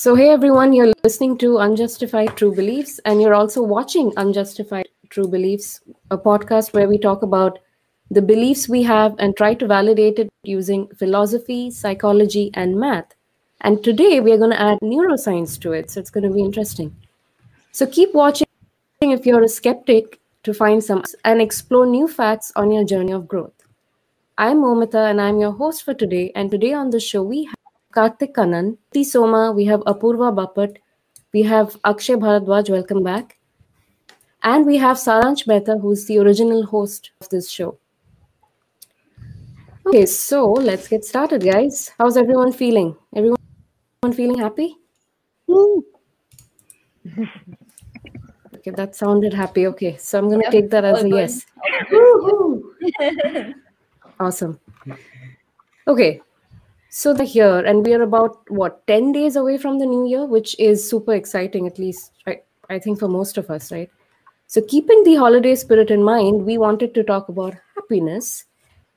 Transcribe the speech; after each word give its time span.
So, 0.00 0.14
hey 0.14 0.30
everyone, 0.30 0.72
you're 0.72 0.94
listening 1.04 1.36
to 1.40 1.58
Unjustified 1.58 2.34
True 2.34 2.54
Beliefs, 2.54 3.00
and 3.04 3.20
you're 3.20 3.34
also 3.34 3.62
watching 3.62 4.14
Unjustified 4.16 4.88
True 5.10 5.28
Beliefs, 5.28 5.82
a 6.10 6.16
podcast 6.16 6.72
where 6.72 6.88
we 6.88 6.96
talk 6.96 7.20
about 7.20 7.58
the 8.10 8.22
beliefs 8.22 8.66
we 8.66 8.82
have 8.84 9.14
and 9.18 9.36
try 9.36 9.52
to 9.52 9.66
validate 9.66 10.18
it 10.18 10.30
using 10.42 10.88
philosophy, 10.96 11.70
psychology, 11.70 12.50
and 12.54 12.80
math. 12.80 13.14
And 13.60 13.84
today 13.84 14.20
we 14.20 14.32
are 14.32 14.38
going 14.38 14.52
to 14.52 14.62
add 14.62 14.78
neuroscience 14.80 15.60
to 15.60 15.72
it, 15.72 15.90
so 15.90 16.00
it's 16.00 16.08
going 16.08 16.24
to 16.24 16.34
be 16.34 16.40
interesting. 16.40 16.96
So, 17.70 17.86
keep 17.86 18.14
watching 18.14 18.46
if 19.02 19.26
you're 19.26 19.42
a 19.42 19.50
skeptic 19.50 20.18
to 20.44 20.54
find 20.54 20.82
some 20.82 21.04
and 21.26 21.42
explore 21.42 21.84
new 21.84 22.08
facts 22.08 22.52
on 22.56 22.72
your 22.72 22.84
journey 22.84 23.12
of 23.12 23.28
growth. 23.28 23.66
I'm 24.38 24.62
Momita, 24.62 25.10
and 25.10 25.20
I'm 25.20 25.40
your 25.40 25.52
host 25.52 25.84
for 25.84 25.92
today. 25.92 26.32
And 26.34 26.50
today 26.50 26.72
on 26.72 26.88
the 26.88 27.00
show, 27.00 27.22
we 27.22 27.44
have 27.44 27.59
Karthik 27.92 28.32
Kannan, 28.34 28.78
T. 28.92 29.02
Soma, 29.02 29.50
we 29.52 29.64
have 29.64 29.80
Apurva 29.80 30.32
Bapat, 30.32 30.76
we 31.32 31.42
have 31.42 31.76
Akshay 31.84 32.14
Bharadwaj, 32.14 32.70
welcome 32.70 33.02
back. 33.02 33.38
And 34.42 34.64
we 34.64 34.76
have 34.76 34.96
Saransh 34.96 35.46
Mehta, 35.46 35.76
who's 35.76 36.06
the 36.06 36.18
original 36.18 36.64
host 36.64 37.10
of 37.20 37.28
this 37.30 37.50
show. 37.50 37.78
Okay, 39.86 40.06
so 40.06 40.52
let's 40.52 40.86
get 40.86 41.04
started, 41.04 41.42
guys. 41.42 41.90
How's 41.98 42.16
everyone 42.16 42.52
feeling? 42.52 42.96
Everyone 43.14 43.36
feeling 44.14 44.38
happy? 44.38 44.76
okay, 48.54 48.70
that 48.76 48.94
sounded 48.94 49.34
happy. 49.34 49.66
Okay, 49.66 49.96
so 49.96 50.18
I'm 50.18 50.28
going 50.28 50.42
to 50.42 50.50
take 50.50 50.70
that 50.70 50.84
as 50.84 51.02
a 51.02 51.08
yes. 51.08 51.44
Awesome. 54.20 54.60
Okay, 55.88 56.20
so 56.92 57.14
they're 57.14 57.24
here, 57.24 57.60
and 57.60 57.86
we 57.86 57.94
are 57.94 58.02
about 58.02 58.38
what 58.50 58.84
10 58.88 59.12
days 59.12 59.36
away 59.36 59.58
from 59.58 59.78
the 59.78 59.86
new 59.86 60.08
year, 60.08 60.26
which 60.26 60.58
is 60.58 60.88
super 60.88 61.14
exciting, 61.14 61.68
at 61.68 61.78
least 61.78 62.10
I, 62.26 62.40
I 62.68 62.80
think 62.80 62.98
for 62.98 63.06
most 63.06 63.38
of 63.38 63.48
us, 63.48 63.70
right? 63.70 63.88
So, 64.48 64.60
keeping 64.60 65.04
the 65.04 65.14
holiday 65.14 65.54
spirit 65.54 65.92
in 65.92 66.02
mind, 66.02 66.44
we 66.44 66.58
wanted 66.58 66.92
to 66.94 67.04
talk 67.04 67.28
about 67.28 67.54
happiness. 67.76 68.46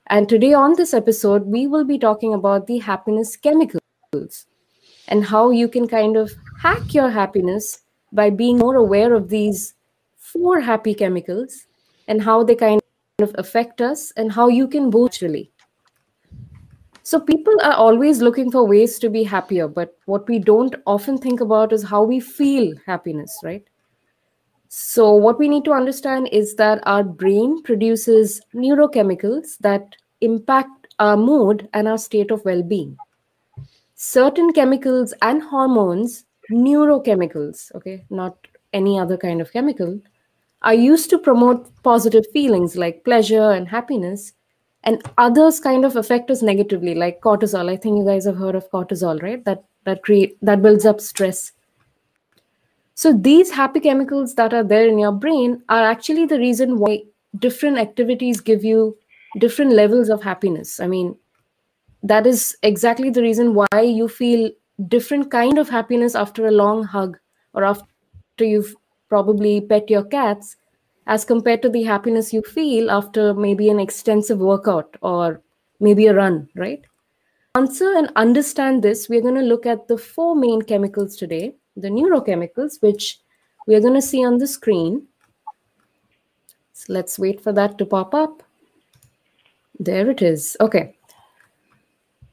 And 0.07 0.27
today 0.27 0.53
on 0.53 0.75
this 0.75 0.91
episode, 0.91 1.45
we 1.45 1.67
will 1.67 1.83
be 1.85 1.99
talking 1.99 2.33
about 2.33 2.65
the 2.65 2.79
happiness 2.79 3.35
chemicals 3.35 4.47
and 5.07 5.23
how 5.23 5.51
you 5.51 5.67
can 5.67 5.87
kind 5.87 6.17
of 6.17 6.31
hack 6.59 6.95
your 6.95 7.11
happiness 7.11 7.81
by 8.11 8.31
being 8.31 8.57
more 8.57 8.75
aware 8.75 9.13
of 9.13 9.29
these 9.29 9.75
four 10.17 10.59
happy 10.59 10.95
chemicals 10.95 11.67
and 12.07 12.23
how 12.23 12.43
they 12.43 12.55
kind 12.55 12.81
of 13.19 13.35
affect 13.37 13.81
us 13.81 14.11
and 14.17 14.31
how 14.31 14.47
you 14.47 14.67
can 14.67 14.89
boost 14.89 15.21
really. 15.21 15.52
So 17.05 17.19
people 17.19 17.53
are 17.61 17.73
always 17.73 18.21
looking 18.21 18.49
for 18.49 18.65
ways 18.65 18.97
to 18.99 19.09
be 19.09 19.23
happier, 19.23 19.67
but 19.67 19.97
what 20.05 20.27
we 20.29 20.39
don't 20.39 20.75
often 20.85 21.17
think 21.17 21.41
about 21.41 21.73
is 21.73 21.83
how 21.83 22.01
we 22.03 22.21
feel 22.21 22.73
happiness, 22.85 23.37
right? 23.43 23.65
So 24.69 25.13
what 25.13 25.37
we 25.37 25.49
need 25.49 25.65
to 25.65 25.73
understand 25.73 26.29
is 26.31 26.55
that 26.55 26.81
our 26.87 27.03
brain 27.03 27.61
produces 27.61 28.41
neurochemicals 28.55 29.57
that 29.59 29.97
impact 30.21 30.87
our 30.97 31.17
mood 31.17 31.67
and 31.73 31.89
our 31.89 31.97
state 31.97 32.31
of 32.31 32.43
well-being. 32.45 32.97
Certain 33.95 34.53
chemicals 34.53 35.13
and 35.21 35.43
hormones, 35.43 36.23
neurochemicals, 36.51 37.75
okay, 37.75 38.05
not 38.09 38.37
any 38.71 38.97
other 38.97 39.17
kind 39.17 39.41
of 39.41 39.51
chemical, 39.51 39.99
are 40.61 40.73
used 40.73 41.09
to 41.09 41.19
promote 41.19 41.69
positive 41.83 42.25
feelings 42.31 42.77
like 42.77 43.03
pleasure 43.03 43.51
and 43.51 43.67
happiness 43.67 44.31
and 44.83 45.01
others 45.17 45.59
kind 45.59 45.85
of 45.85 45.95
affect 45.95 46.29
us 46.29 46.41
negatively 46.41 46.93
like 46.95 47.21
cortisol. 47.21 47.69
I 47.69 47.77
think 47.77 47.97
you 47.97 48.05
guys 48.05 48.25
have 48.25 48.37
heard 48.37 48.55
of 48.55 48.69
cortisol 48.71 49.21
right? 49.21 49.43
That 49.45 49.63
that 49.85 50.03
create 50.03 50.37
that 50.41 50.61
builds 50.61 50.85
up 50.85 51.01
stress. 51.01 51.51
So 52.95 53.11
these 53.13 53.51
happy 53.51 53.79
chemicals 53.79 54.35
that 54.35 54.53
are 54.53 54.63
there 54.63 54.87
in 54.87 54.99
your 54.99 55.11
brain 55.11 55.63
are 55.69 55.83
actually 55.83 56.25
the 56.25 56.37
reason 56.37 56.77
why 56.77 57.03
different 57.39 57.77
activities 57.79 58.39
give 58.39 58.63
you 58.63 58.97
different 59.39 59.71
levels 59.71 60.09
of 60.09 60.21
happiness. 60.21 60.79
I 60.79 60.87
mean 60.87 61.17
that 62.03 62.27
is 62.27 62.55
exactly 62.63 63.09
the 63.09 63.21
reason 63.21 63.53
why 63.53 63.81
you 63.81 64.07
feel 64.07 64.51
different 64.87 65.31
kind 65.31 65.57
of 65.57 65.69
happiness 65.69 66.15
after 66.15 66.47
a 66.47 66.51
long 66.51 66.83
hug 66.83 67.17
or 67.53 67.63
after 67.63 67.87
you've 68.39 68.75
probably 69.07 69.61
pet 69.61 69.89
your 69.89 70.03
cats 70.03 70.57
as 71.07 71.25
compared 71.25 71.61
to 71.61 71.69
the 71.69 71.83
happiness 71.83 72.33
you 72.33 72.41
feel 72.41 72.89
after 72.89 73.33
maybe 73.33 73.69
an 73.69 73.79
extensive 73.79 74.39
workout 74.39 74.95
or 75.01 75.41
maybe 75.79 76.07
a 76.07 76.13
run 76.13 76.47
right? 76.55 76.83
Answer 77.55 77.93
and 77.95 78.11
understand 78.15 78.83
this 78.83 79.09
we're 79.09 79.21
going 79.21 79.35
to 79.35 79.41
look 79.41 79.65
at 79.65 79.87
the 79.87 79.97
four 79.97 80.35
main 80.35 80.61
chemicals 80.61 81.15
today 81.15 81.55
the 81.75 81.89
neurochemicals 81.89 82.81
which 82.81 83.19
we're 83.67 83.81
going 83.81 83.93
to 83.93 84.01
see 84.01 84.25
on 84.25 84.37
the 84.37 84.47
screen. 84.47 85.07
So 86.73 86.93
let's 86.93 87.17
wait 87.17 87.41
for 87.41 87.53
that 87.53 87.77
to 87.77 87.85
pop 87.85 88.13
up. 88.13 88.43
There 89.79 90.09
it 90.09 90.21
is. 90.21 90.57
Okay. 90.59 90.95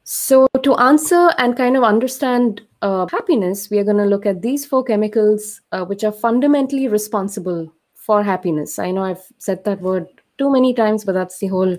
So, 0.05 0.49
to 0.65 0.75
answer 0.75 1.31
and 1.39 1.57
kind 1.57 1.77
of 1.77 1.85
understand 1.85 2.63
uh, 2.83 3.07
happiness, 3.07 3.71
we 3.71 3.79
are 3.79 3.85
going 3.85 3.99
to 3.99 4.05
look 4.05 4.27
at 4.27 4.43
these 4.43 4.67
four 4.67 4.83
chemicals, 4.83 5.61
uh, 5.71 5.85
which 5.85 6.03
are 6.03 6.11
fundamentally 6.11 6.89
responsible 6.89 7.73
for 8.11 8.25
happiness. 8.25 8.79
I 8.81 8.91
know 8.91 9.05
I've 9.05 9.27
said 9.39 9.63
that 9.65 9.81
word 9.81 10.09
too 10.37 10.51
many 10.51 10.75
times, 10.75 11.05
but 11.05 11.13
that's 11.13 11.39
the 11.39 11.47
whole 11.47 11.77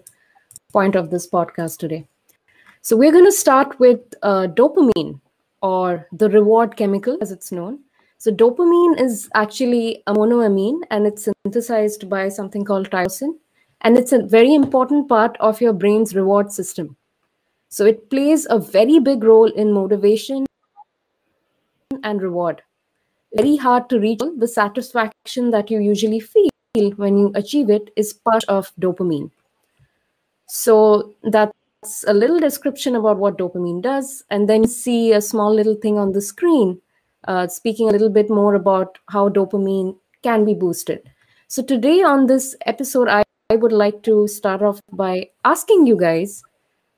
point 0.72 0.96
of 0.96 1.10
this 1.10 1.30
podcast 1.30 1.80
today. 1.80 2.08
So, 2.82 2.96
we're 2.96 3.12
going 3.12 3.26
to 3.26 3.34
start 3.40 3.78
with 3.80 4.00
uh, 4.22 4.48
dopamine 4.60 5.20
or 5.62 6.08
the 6.14 6.30
reward 6.30 6.78
chemical, 6.78 7.18
as 7.22 7.34
it's 7.34 7.52
known. 7.52 7.80
So, 8.18 8.32
dopamine 8.32 8.98
is 9.02 9.30
actually 9.36 10.04
a 10.08 10.14
monoamine 10.14 10.80
and 10.90 11.06
it's 11.06 11.28
synthesized 11.28 12.10
by 12.10 12.30
something 12.30 12.64
called 12.64 12.90
tyrosine, 12.90 13.36
and 13.82 13.98
it's 13.98 14.14
a 14.14 14.24
very 14.24 14.54
important 14.54 15.10
part 15.10 15.36
of 15.42 15.60
your 15.60 15.74
brain's 15.74 16.16
reward 16.16 16.52
system. 16.52 16.96
So 17.70 17.86
it 17.86 18.10
plays 18.10 18.48
a 18.50 18.60
very 18.60 19.00
big 19.00 19.24
role 19.24 19.50
in 19.50 19.72
motivation 19.72 20.46
and 22.04 22.22
reward. 22.22 22.62
Very 23.36 23.56
hard 23.56 23.90
to 23.90 24.00
reach. 24.00 24.20
The 24.38 24.48
satisfaction 24.48 25.52
that 25.52 25.72
you 25.72 25.80
usually 25.80 26.20
feel 26.20 26.50
when 26.96 27.18
you 27.18 27.32
achieve 27.36 27.70
it 27.70 27.92
is 27.96 28.14
part 28.14 28.44
of 28.48 28.72
dopamine. 28.80 29.32
So 30.48 31.14
that's 31.24 32.04
a 32.06 32.14
little 32.14 32.40
description 32.40 32.96
about 32.96 33.18
what 33.18 33.38
dopamine 33.38 33.82
does. 33.82 34.24
And 34.30 34.50
then 34.50 34.68
see 34.68 35.14
a 35.14 35.22
small 35.22 35.54
little 35.54 35.76
thing 35.76 35.98
on 35.98 36.12
the 36.12 36.22
screen 36.22 36.82
uh, 37.28 37.48
speaking 37.48 37.88
a 37.88 37.92
little 37.92 38.10
bit 38.10 38.30
more 38.30 38.56
about 38.56 38.98
how 39.10 39.30
dopamine 39.30 39.98
can 40.24 40.46
be 40.46 40.54
boosted. 40.54 41.10
So 41.48 41.62
today 41.62 42.02
on 42.02 42.28
this 42.28 42.56
episode, 42.66 43.08
I, 43.08 43.24
I 43.50 43.56
would 43.56 43.72
like 43.72 44.04
to 44.04 44.28
start 44.28 44.62
off 44.62 44.80
by 44.92 45.30
asking 45.46 45.86
you 45.86 45.98
guys 45.98 46.44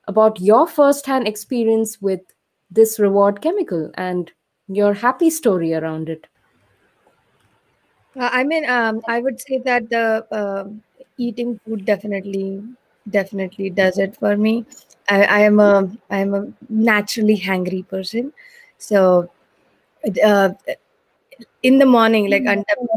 about 0.07 0.39
your 0.39 0.67
first-hand 0.67 1.27
experience 1.27 2.01
with 2.01 2.21
this 2.69 2.99
reward 2.99 3.41
chemical 3.41 3.91
and 3.95 4.31
your 4.75 4.93
happy 4.93 5.29
story 5.29 5.73
around 5.73 6.09
it. 6.09 6.27
Uh, 8.15 8.29
I 8.31 8.43
mean, 8.43 8.69
um, 8.69 9.01
I 9.07 9.19
would 9.19 9.41
say 9.41 9.57
that 9.59 9.89
the 9.89 10.25
um 10.31 10.83
eating 11.17 11.59
food 11.65 11.85
definitely, 11.85 12.63
definitely 13.09 13.69
does 13.69 13.97
it 13.97 14.15
for 14.17 14.37
me. 14.37 14.65
I, 15.09 15.23
I 15.23 15.39
am 15.41 15.59
a, 15.59 15.91
I 16.09 16.19
am 16.19 16.33
a 16.33 16.47
naturally 16.69 17.37
hangry 17.37 17.87
person, 17.87 18.31
so 18.77 19.29
uh, 20.23 20.49
in 21.63 21.77
the 21.79 21.85
morning, 21.85 22.29
like 22.29 22.43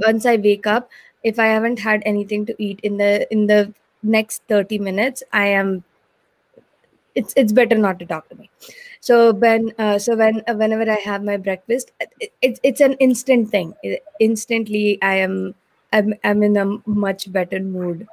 once 0.05 0.27
I 0.27 0.37
wake 0.37 0.67
up, 0.67 0.91
if 1.23 1.39
I 1.39 1.47
haven't 1.47 1.79
had 1.79 2.03
anything 2.05 2.47
to 2.47 2.63
eat 2.63 2.81
in 2.83 2.97
the 2.97 3.31
in 3.33 3.47
the 3.47 3.73
next 4.03 4.43
thirty 4.49 4.79
minutes, 4.79 5.23
I 5.33 5.47
am. 5.47 5.85
It's 7.15 7.33
it's 7.37 7.53
better 7.53 7.77
not 7.77 7.99
to 8.01 8.07
talk 8.07 8.29
to 8.29 8.37
me. 8.37 8.51
So 9.01 9.33
when 9.33 9.73
uh, 9.79 9.99
so 9.99 10.17
when 10.17 10.43
uh, 10.49 10.55
whenever 10.55 10.91
I 10.91 10.97
have 10.97 11.23
my 11.25 11.37
breakfast, 11.37 11.93
it, 12.01 12.33
it's 12.43 12.61
it's 12.63 12.81
an 12.81 12.95
instant 12.95 13.51
thing. 13.51 13.75
It- 13.83 14.05
instantly, 14.21 14.99
I 15.03 15.17
am 15.17 15.55
I'm 15.93 16.15
I'm 16.25 16.43
in 16.43 16.57
a 16.57 16.79
much 16.89 17.31
better 17.33 17.61
mood, 17.61 18.07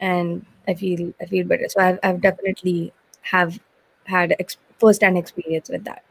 and 0.00 0.46
I 0.68 0.74
feel 0.74 1.12
I 1.20 1.26
feel 1.26 1.46
better. 1.46 1.68
So 1.68 1.80
I've 1.80 1.98
I've 2.02 2.20
definitely 2.20 2.92
have 3.22 3.60
had 4.04 4.34
ex- 4.40 4.56
first-hand 4.78 5.18
experience 5.18 5.68
with 5.70 5.84
that. 5.84 6.02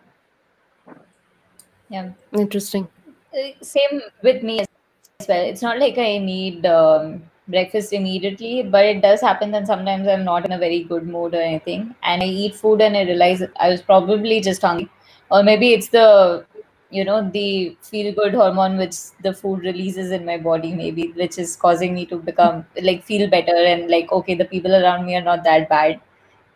Yeah, 1.89 2.11
Interesting. 2.33 2.87
Uh, 3.33 3.51
same 3.61 4.01
with 4.23 4.43
me 4.43 4.59
as 4.61 5.27
well. 5.27 5.43
It's 5.45 5.61
not 5.61 5.79
like 5.79 5.97
I 5.97 6.17
need 6.19 6.65
um, 6.65 7.23
breakfast 7.49 7.93
immediately, 7.93 8.63
but 8.63 8.85
it 8.85 9.01
does 9.01 9.21
happen 9.21 9.51
that 9.51 9.67
sometimes 9.67 10.07
I'm 10.07 10.23
not 10.23 10.45
in 10.45 10.51
a 10.53 10.57
very 10.59 10.83
good 10.83 11.07
mood 11.07 11.33
or 11.35 11.41
anything, 11.41 11.95
and 12.03 12.23
I 12.23 12.27
eat 12.27 12.55
food 12.55 12.81
and 12.81 12.95
I 12.97 13.03
realize 13.03 13.43
I 13.59 13.69
was 13.69 13.81
probably 13.81 14.41
just 14.41 14.61
hungry, 14.61 14.89
or 15.31 15.43
maybe 15.43 15.73
it's 15.73 15.89
the 15.89 16.45
you 16.91 17.05
know 17.05 17.29
the 17.33 17.77
feel 17.81 18.13
good 18.15 18.33
hormone 18.33 18.77
which 18.77 18.95
the 19.23 19.33
food 19.33 19.59
releases 19.61 20.11
in 20.11 20.25
my 20.25 20.37
body 20.37 20.73
maybe 20.73 21.11
which 21.15 21.37
is 21.37 21.55
causing 21.55 21.93
me 21.93 22.03
to 22.05 22.17
become 22.17 22.65
like 22.81 23.03
feel 23.03 23.29
better 23.29 23.55
and 23.73 23.91
like 23.91 24.11
okay 24.11 24.33
the 24.33 24.45
people 24.45 24.73
around 24.73 25.05
me 25.05 25.15
are 25.15 25.21
not 25.21 25.43
that 25.43 25.69
bad 25.69 25.99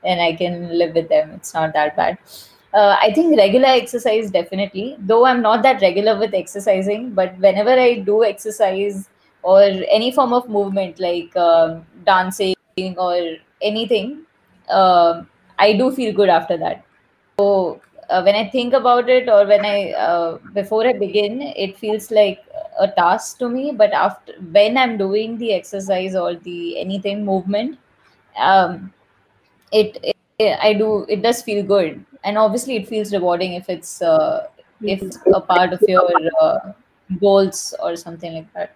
and 0.03 0.21
I 0.21 0.33
can 0.33 0.77
live 0.77 0.95
with 0.95 1.09
them. 1.09 1.31
It's 1.35 1.53
not 1.53 1.73
that 1.73 1.95
bad. 1.95 2.17
uh, 2.73 2.97
I 3.01 3.11
think 3.13 3.37
regular 3.37 3.67
exercise 3.67 4.31
definitely. 4.31 4.95
Though 4.99 5.25
I'm 5.25 5.41
not 5.41 5.61
that 5.63 5.81
regular 5.81 6.17
with 6.19 6.33
exercising, 6.33 7.13
but 7.13 7.37
whenever 7.39 7.71
I 7.71 7.99
do 7.99 8.23
exercise 8.23 9.07
or 9.43 9.61
any 9.61 10.11
form 10.11 10.33
of 10.33 10.49
movement 10.49 10.99
like 10.99 11.35
um, 11.35 11.85
dancing 12.05 12.55
or 12.97 13.35
anything, 13.61 14.25
uh, 14.69 15.23
I 15.59 15.73
do 15.73 15.91
feel 15.91 16.13
good 16.13 16.29
after 16.29 16.57
that. 16.57 16.85
So 17.39 17.81
uh, 18.09 18.21
when 18.23 18.35
I 18.35 18.49
think 18.49 18.73
about 18.73 19.09
it 19.09 19.29
or 19.29 19.45
when 19.47 19.65
I 19.65 19.91
uh, 19.93 20.37
before 20.53 20.85
I 20.87 20.93
begin, 20.93 21.41
it 21.41 21.77
feels 21.77 22.11
like 22.11 22.39
a 22.79 22.87
task 22.87 23.39
to 23.39 23.49
me. 23.49 23.71
But 23.71 23.91
after 23.91 24.33
when 24.51 24.77
I'm 24.77 24.97
doing 24.97 25.37
the 25.37 25.53
exercise 25.53 26.15
or 26.15 26.35
the 26.35 26.79
anything 26.79 27.25
movement, 27.25 27.77
um, 28.37 28.93
it, 29.71 29.97
it 30.39 30.59
I 30.61 30.73
do 30.73 31.05
it 31.09 31.21
does 31.21 31.41
feel 31.41 31.63
good, 31.63 32.03
and 32.23 32.37
obviously 32.37 32.75
it 32.77 32.87
feels 32.87 33.13
rewarding 33.13 33.53
if 33.53 33.69
it's 33.69 34.01
uh, 34.01 34.47
if 34.81 35.01
a 35.33 35.41
part 35.41 35.73
of 35.73 35.83
your 35.87 36.09
uh, 36.41 36.73
goals 37.19 37.75
or 37.81 37.95
something 37.95 38.33
like 38.33 38.53
that. 38.53 38.75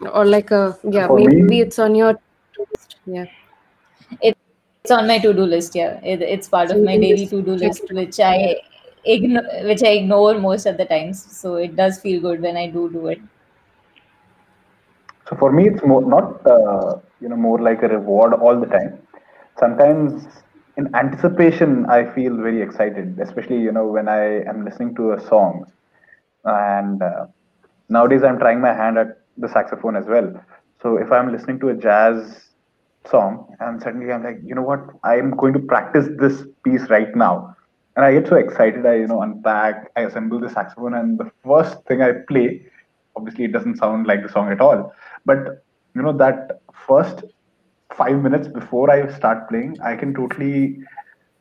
Or 0.00 0.24
like 0.24 0.50
a 0.50 0.78
yeah, 0.84 1.06
For 1.06 1.18
maybe 1.18 1.36
me- 1.48 1.60
it's 1.60 1.78
on 1.78 1.94
your 1.94 2.12
to-do 2.14 2.66
list. 2.72 2.96
Yeah. 3.06 3.26
It's 4.20 4.90
on 4.90 5.06
my 5.06 5.18
to-do 5.18 5.42
list. 5.44 5.74
Yeah, 5.74 6.00
it, 6.02 6.20
it's 6.22 6.48
part 6.48 6.70
So 6.70 6.76
of 6.76 6.82
my 6.82 6.96
daily 6.98 7.26
to-do 7.26 7.54
list, 7.56 7.90
which 7.90 8.20
I 8.20 8.56
ignore, 9.04 9.44
which 9.64 9.82
I 9.82 9.88
ignore 10.00 10.38
most 10.38 10.66
of 10.66 10.76
the 10.76 10.84
times. 10.86 11.22
So 11.40 11.56
it 11.56 11.76
does 11.76 11.98
feel 12.00 12.20
good 12.20 12.40
when 12.42 12.56
I 12.56 12.68
do 12.68 12.90
do 12.90 13.06
it. 13.08 13.20
So 15.28 15.36
for 15.36 15.52
me, 15.52 15.68
it's 15.68 15.82
more 15.84 16.02
not 16.02 16.46
uh, 16.46 16.96
you 17.20 17.28
know 17.28 17.36
more 17.36 17.58
like 17.58 17.82
a 17.82 17.88
reward 17.88 18.34
all 18.34 18.58
the 18.58 18.66
time. 18.66 18.98
Sometimes 19.58 20.26
in 20.76 20.94
anticipation, 20.94 21.86
I 21.86 22.04
feel 22.14 22.36
very 22.36 22.62
excited, 22.62 23.18
especially 23.20 23.58
you 23.60 23.72
know 23.72 23.86
when 23.86 24.08
I 24.08 24.42
am 24.52 24.64
listening 24.64 24.94
to 24.96 25.12
a 25.12 25.20
song, 25.20 25.64
and 26.44 27.02
uh, 27.02 27.26
nowadays 27.88 28.22
I'm 28.22 28.38
trying 28.38 28.60
my 28.60 28.72
hand 28.72 28.98
at 28.98 29.18
the 29.36 29.48
saxophone 29.48 29.96
as 29.96 30.06
well. 30.06 30.32
So 30.82 30.96
if 30.96 31.10
I'm 31.12 31.32
listening 31.32 31.58
to 31.60 31.70
a 31.70 31.74
jazz 31.74 32.50
song, 33.10 33.54
and 33.60 33.80
suddenly 33.82 34.12
I'm 34.12 34.24
like, 34.24 34.40
you 34.44 34.54
know 34.54 34.62
what, 34.62 34.80
I'm 35.04 35.36
going 35.36 35.52
to 35.54 35.60
practice 35.60 36.08
this 36.18 36.42
piece 36.64 36.88
right 36.90 37.14
now, 37.14 37.54
and 37.96 38.04
I 38.04 38.12
get 38.12 38.28
so 38.28 38.36
excited. 38.36 38.84
I 38.86 38.96
you 38.96 39.06
know 39.06 39.22
unpack, 39.22 39.90
I 39.96 40.02
assemble 40.02 40.40
the 40.40 40.50
saxophone, 40.50 40.94
and 40.94 41.18
the 41.18 41.30
first 41.44 41.84
thing 41.86 42.02
I 42.02 42.12
play 42.28 42.66
obviously 43.16 43.44
it 43.44 43.52
doesn't 43.52 43.78
sound 43.78 44.06
like 44.06 44.22
the 44.22 44.28
song 44.28 44.50
at 44.52 44.60
all 44.60 44.92
but 45.24 45.64
you 45.94 46.02
know 46.02 46.12
that 46.12 46.60
first 46.86 47.24
five 47.94 48.20
minutes 48.22 48.48
before 48.48 48.90
i 48.90 48.98
start 49.16 49.48
playing 49.48 49.76
i 49.80 49.96
can 49.96 50.14
totally 50.14 50.78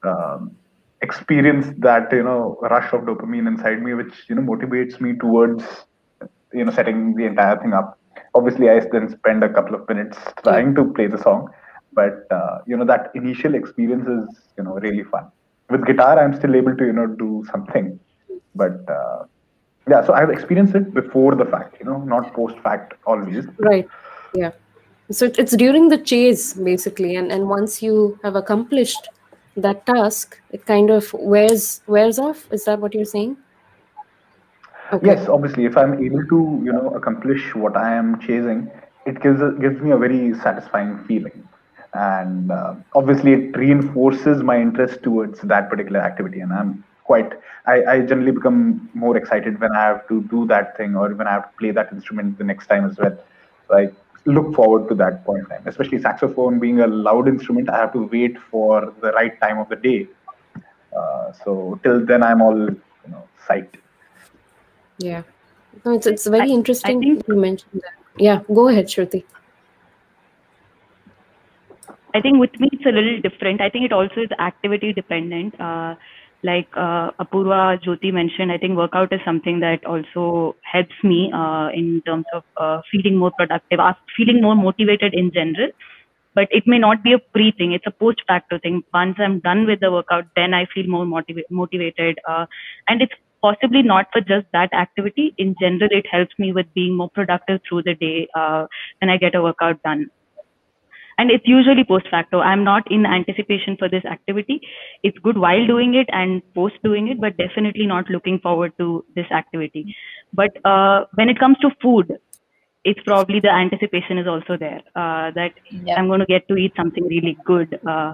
um, 0.03 0.55
experience 1.01 1.67
that 1.77 2.11
you 2.11 2.23
know 2.23 2.57
rush 2.61 2.91
of 2.93 3.01
dopamine 3.01 3.47
inside 3.47 3.81
me 3.81 3.93
which 3.93 4.23
you 4.29 4.35
know 4.35 4.41
motivates 4.41 4.99
me 5.01 5.15
towards 5.17 5.63
you 6.53 6.63
know 6.65 6.71
setting 6.71 7.15
the 7.15 7.25
entire 7.25 7.57
thing 7.61 7.73
up 7.73 7.99
obviously 8.33 8.69
i 8.69 8.79
then 8.91 9.09
spend 9.09 9.43
a 9.43 9.51
couple 9.57 9.75
of 9.75 9.87
minutes 9.87 10.17
trying 10.43 10.73
to 10.75 10.85
play 10.93 11.07
the 11.07 11.17
song 11.17 11.47
but 11.93 12.27
uh, 12.31 12.57
you 12.67 12.75
know 12.77 12.85
that 12.85 13.11
initial 13.15 13.55
experience 13.55 14.07
is 14.07 14.25
you 14.57 14.63
know 14.63 14.73
really 14.85 15.03
fun 15.03 15.25
with 15.69 15.85
guitar 15.85 16.19
i'm 16.19 16.35
still 16.35 16.55
able 16.55 16.75
to 16.75 16.85
you 16.85 16.93
know 16.93 17.07
do 17.07 17.43
something 17.51 17.99
but 18.55 18.77
uh, 18.97 19.23
yeah 19.89 20.05
so 20.05 20.13
i've 20.13 20.29
experienced 20.29 20.75
it 20.75 20.93
before 20.93 21.35
the 21.35 21.45
fact 21.45 21.77
you 21.79 21.85
know 21.85 21.99
not 22.15 22.33
post 22.33 22.57
fact 22.59 22.93
always 23.05 23.45
Right. 23.59 23.87
Yeah. 24.35 24.51
So 25.11 25.31
it's 25.37 25.55
during 25.55 25.89
the 25.89 25.97
chase 25.97 26.53
basically, 26.53 27.15
and 27.15 27.31
and 27.31 27.47
once 27.47 27.81
you 27.81 28.19
have 28.23 28.35
accomplished 28.35 29.07
that 29.55 29.85
task, 29.85 30.39
it 30.51 30.65
kind 30.65 30.89
of 30.89 31.13
wears 31.13 31.81
wears 31.87 32.17
off. 32.19 32.47
Is 32.51 32.65
that 32.65 32.79
what 32.79 32.93
you're 32.93 33.05
saying? 33.05 33.37
Okay. 34.93 35.07
yes 35.07 35.27
obviously 35.27 35.65
if 35.65 35.77
i'm 35.77 35.93
able 36.03 36.25
to 36.33 36.39
you 36.63 36.71
know 36.71 36.89
accomplish 36.99 37.43
what 37.55 37.75
i 37.75 37.91
am 37.93 38.19
chasing 38.19 38.69
it 39.05 39.21
gives 39.21 39.41
a, 39.41 39.51
gives 39.61 39.79
me 39.81 39.91
a 39.91 39.97
very 39.97 40.33
satisfying 40.33 40.97
feeling. 41.05 41.47
And 41.93 42.51
uh, 42.51 42.73
obviously 42.95 43.33
it 43.33 43.55
reinforces 43.55 44.41
my 44.41 44.59
interest 44.59 45.03
towards 45.03 45.41
that 45.41 45.69
particular 45.69 45.99
activity. 45.99 46.39
And 46.39 46.51
i'm 46.51 46.83
quite 47.03 47.33
I, 47.67 47.83
I 47.85 47.99
generally 48.01 48.31
become 48.31 48.89
more 48.93 49.15
excited 49.15 49.59
when 49.61 49.71
i 49.75 49.81
have 49.81 50.07
to 50.09 50.21
do 50.23 50.45
that 50.47 50.75
thing 50.77 50.95
or 50.95 51.13
when 51.13 51.27
i 51.27 51.31
have 51.33 51.43
to 51.51 51.57
play 51.59 51.71
that 51.71 51.91
instrument 51.91 52.37
the 52.39 52.43
next 52.43 52.67
time 52.67 52.85
as 52.89 52.97
well. 52.97 53.17
So 53.67 53.77
i 53.77 53.87
look 54.25 54.55
forward 54.55 54.89
to 54.89 54.95
that 54.95 55.23
point 55.25 55.41
in 55.41 55.45
time. 55.45 55.67
Especially 55.67 55.99
saxophone 55.99 56.59
being 56.59 56.81
a 56.81 56.87
loud 56.87 57.27
instrument 57.27 57.69
i 57.69 57.77
have 57.77 57.93
to 57.93 58.09
wait 58.11 58.37
for 58.51 58.93
the 59.01 59.11
right 59.13 59.39
time 59.39 59.59
of 59.59 59.69
the 59.69 59.75
day. 59.75 60.07
Uh, 60.97 61.31
so 61.43 61.79
till 61.83 62.05
then 62.05 62.23
i'm 62.23 62.41
all 62.41 62.59
you 62.59 63.11
know 63.11 63.23
psyched 63.47 63.75
Yeah. 64.97 65.23
No, 65.85 65.93
it's 65.93 66.07
it's 66.07 66.25
very 66.25 66.41
I- 66.49 66.53
I 66.53 66.57
interesting 66.59 66.99
think- 67.01 67.27
you 67.27 67.35
mentioned 67.35 67.81
that. 67.81 67.93
Yeah. 68.17 68.41
Go 68.53 68.67
ahead, 68.69 68.87
Shruti. 68.87 69.23
I 72.13 72.21
think 72.21 72.39
with 72.39 72.57
me 72.59 72.69
it's 72.71 72.85
a 72.85 72.91
little 72.91 73.19
different. 73.21 73.59
I 73.61 73.69
think 73.69 73.85
it 73.85 73.91
also 73.91 74.21
is 74.21 74.29
activity 74.39 74.93
dependent. 74.93 75.59
Uh, 75.59 75.95
like 76.43 76.67
uh, 76.77 77.11
Apurva 77.19 77.77
Jyoti 77.83 78.13
mentioned, 78.13 78.51
I 78.51 78.57
think 78.57 78.77
workout 78.77 79.11
is 79.11 79.19
something 79.25 79.59
that 79.59 79.85
also 79.85 80.55
helps 80.61 80.95
me 81.03 81.31
uh, 81.33 81.69
in 81.73 82.01
terms 82.05 82.25
of 82.33 82.43
uh, 82.55 82.81
feeling 82.91 83.17
more 83.17 83.31
productive, 83.37 83.79
feeling 84.15 84.41
more 84.41 84.55
motivated 84.55 85.13
in 85.13 85.31
general. 85.33 85.69
But 86.35 86.47
it 86.51 86.63
may 86.67 86.77
not 86.77 87.03
be 87.03 87.13
a 87.13 87.19
pre 87.19 87.51
thing; 87.51 87.73
it's 87.73 87.87
a 87.87 87.91
post 87.91 88.21
facto 88.27 88.59
thing. 88.59 88.83
Once 88.93 89.15
I'm 89.19 89.39
done 89.39 89.65
with 89.65 89.79
the 89.81 89.91
workout, 89.91 90.25
then 90.35 90.53
I 90.53 90.65
feel 90.73 90.87
more 90.87 91.05
motiva- 91.05 91.49
motivated, 91.49 92.19
uh, 92.27 92.45
and 92.87 93.01
it's 93.01 93.13
possibly 93.45 93.81
not 93.93 94.11
for 94.11 94.21
just 94.21 94.45
that 94.57 94.73
activity. 94.73 95.33
In 95.37 95.55
general, 95.61 95.89
it 96.01 96.05
helps 96.11 96.37
me 96.43 96.51
with 96.51 96.73
being 96.73 96.95
more 97.01 97.09
productive 97.09 97.61
through 97.67 97.83
the 97.83 97.95
day 97.95 98.27
uh, 98.35 98.65
when 98.99 99.09
I 99.15 99.17
get 99.17 99.35
a 99.35 99.41
workout 99.47 99.81
done. 99.83 100.07
And 101.17 101.31
it's 101.31 101.47
usually 101.47 101.85
post 101.89 102.09
facto. 102.11 102.39
I'm 102.39 102.63
not 102.65 102.91
in 102.91 103.05
anticipation 103.05 103.77
for 103.79 103.87
this 103.87 104.03
activity. 104.03 104.59
It's 105.01 105.17
good 105.19 105.37
while 105.37 105.65
doing 105.65 105.93
it 105.95 106.09
and 106.11 106.41
post 106.53 106.75
doing 106.83 107.07
it 107.07 107.21
but 107.21 107.37
definitely 107.37 107.87
not 107.87 108.09
looking 108.09 108.39
forward 108.39 108.73
to 108.79 109.05
this 109.15 109.31
activity. 109.31 109.95
But 110.33 110.57
uh, 110.65 111.05
when 111.13 111.29
it 111.29 111.39
comes 111.39 111.57
to 111.59 111.69
food 111.81 112.17
it's 112.87 113.01
probably 113.03 113.39
the 113.39 113.49
anticipation 113.49 114.19
is 114.19 114.27
also 114.27 114.55
there 114.63 114.81
uh, 114.95 115.31
that 115.37 115.53
i'm 115.97 116.07
going 116.07 116.19
to 116.19 116.27
get 116.31 116.47
to 116.47 116.55
eat 116.55 116.71
something 116.77 117.07
really 117.13 117.35
good 117.43 117.79
uh, 117.93 118.13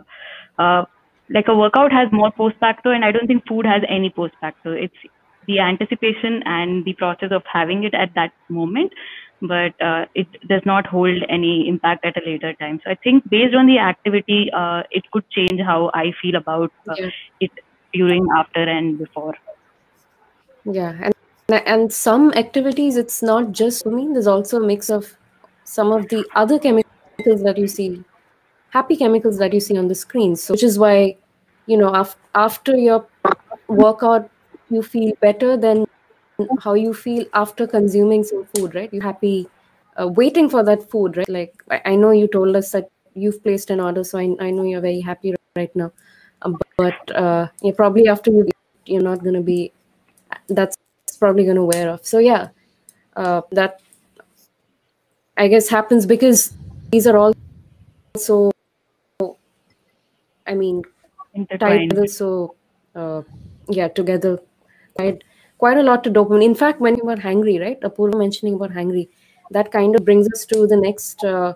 uh, 0.60 0.86
like 1.34 1.48
a 1.48 1.56
workout 1.56 1.92
has 1.92 2.08
more 2.12 2.32
post 2.32 2.56
facto 2.60 2.92
and 2.92 3.04
i 3.04 3.12
don't 3.12 3.28
think 3.28 3.48
food 3.48 3.66
has 3.66 3.84
any 3.88 4.10
post 4.10 4.34
facto. 4.42 4.72
It's 4.72 4.96
the 5.48 5.60
anticipation 5.60 6.42
and 6.46 6.86
the 6.86 6.94
process 6.94 7.32
of 7.32 7.44
having 7.52 7.84
it 7.84 7.94
at 7.94 8.14
that 8.16 8.32
moment 8.50 8.92
but 9.42 9.74
uh, 9.82 10.06
it 10.14 10.28
does 10.48 10.62
not 10.66 10.86
hold 10.86 11.24
any 11.28 11.68
impact 11.68 12.06
at 12.06 12.16
a 12.16 12.22
later 12.26 12.54
time. 12.54 12.80
So 12.84 12.92
I 12.92 12.96
think 13.04 13.28
based 13.30 13.56
on 13.56 13.66
the 13.66 13.80
activity, 13.80 14.50
uh, 14.56 14.84
it 14.92 15.10
could 15.12 15.28
change 15.32 15.60
how 15.62 15.90
I 15.94 16.12
feel 16.22 16.36
about 16.36 16.72
uh, 16.88 16.96
Yeah. 16.98 17.10
it 17.40 17.52
during, 17.94 18.28
after, 18.38 18.62
and 18.62 18.98
before. 19.00 19.34
Yeah, 20.64 20.94
and 21.02 21.14
and 21.66 21.92
some 21.92 22.32
activities, 22.34 22.96
it's 22.96 23.22
not 23.22 23.52
just 23.52 23.84
dopamine. 23.84 24.14
There's 24.14 24.28
also 24.28 24.62
a 24.62 24.66
mix 24.66 24.90
of 24.90 25.18
some 25.66 25.92
of 25.92 26.08
the 26.10 26.24
other 26.36 26.60
chemicals 26.60 27.44
that 27.44 27.58
you 27.58 27.68
see, 27.68 28.04
happy 28.70 28.96
chemicals 28.96 29.38
that 29.40 29.54
you 29.54 29.60
see 29.60 29.78
on 29.78 29.88
the 29.88 29.96
screen. 29.96 30.36
So, 30.36 30.54
which 30.54 30.64
is 30.64 30.78
why, 30.80 31.18
you 31.66 31.78
know, 31.78 31.90
af- 31.90 32.16
after 32.36 32.78
your 32.78 33.08
workout, 33.68 34.30
you 34.72 34.82
feel 34.82 35.12
better 35.22 35.58
than 35.58 35.86
how 36.60 36.74
you 36.74 36.94
feel 36.94 37.26
after 37.34 37.68
consuming 37.68 38.24
some 38.24 38.46
food, 38.56 38.74
right? 38.74 38.92
You're 38.92 39.04
happy, 39.04 39.48
uh, 40.00 40.08
waiting 40.08 40.50
for 40.50 40.64
that 40.64 40.90
food, 40.90 41.18
right? 41.18 41.30
Like 41.30 41.64
I, 41.70 41.82
I 41.86 41.96
know 41.96 42.12
you 42.12 42.28
told 42.28 42.56
us 42.56 42.72
that 42.72 42.90
you've 43.14 43.44
placed 43.44 43.70
an 43.70 43.80
order, 43.80 44.04
so 44.04 44.18
I, 44.18 44.36
I 44.40 44.52
know 44.52 44.64
you're 44.64 44.82
very 44.82 45.02
happy 45.02 45.36
right 45.56 45.76
now. 45.76 45.92
Um, 46.42 46.58
but 46.78 47.16
uh, 47.16 47.48
yeah, 47.62 47.74
probably 47.76 48.08
after 48.08 48.32
you, 48.32 48.46
eat, 48.48 48.56
you're 48.86 49.04
not 49.04 49.22
going 49.22 49.36
to 49.36 49.42
be. 49.42 49.72
That's 50.48 50.78
probably 51.20 51.44
going 51.44 51.58
to 51.58 51.66
wear 51.66 51.92
off. 51.92 52.06
So 52.06 52.18
yeah, 52.18 52.50
uh, 53.16 53.42
that 53.52 53.82
I 55.38 55.48
guess 55.48 55.70
happens 55.70 56.06
because 56.06 56.54
these 56.92 57.08
are 57.08 57.18
all 57.18 57.34
so. 58.18 58.52
I 60.48 60.56
mean, 60.56 60.84
tied 61.60 61.90
together. 61.90 62.08
So 62.08 62.56
uh, 62.96 63.22
yeah, 63.70 63.88
together, 63.90 64.40
quite 65.64 65.78
a 65.78 65.84
lot 65.84 66.04
to 66.04 66.12
dopamine. 66.12 66.44
In 66.44 66.56
fact, 66.56 66.82
when 66.82 66.96
you 66.96 67.06
were 67.06 67.20
hungry, 67.20 67.60
right? 67.60 67.80
Apurva 67.82 68.18
mentioning 68.18 68.56
about 68.56 68.72
hungry, 68.72 69.10
that 69.52 69.72
kind 69.72 69.96
of 69.96 70.06
brings 70.06 70.28
us 70.34 70.46
to 70.46 70.68
the 70.68 70.78
next 70.78 71.24
uh, 71.24 71.54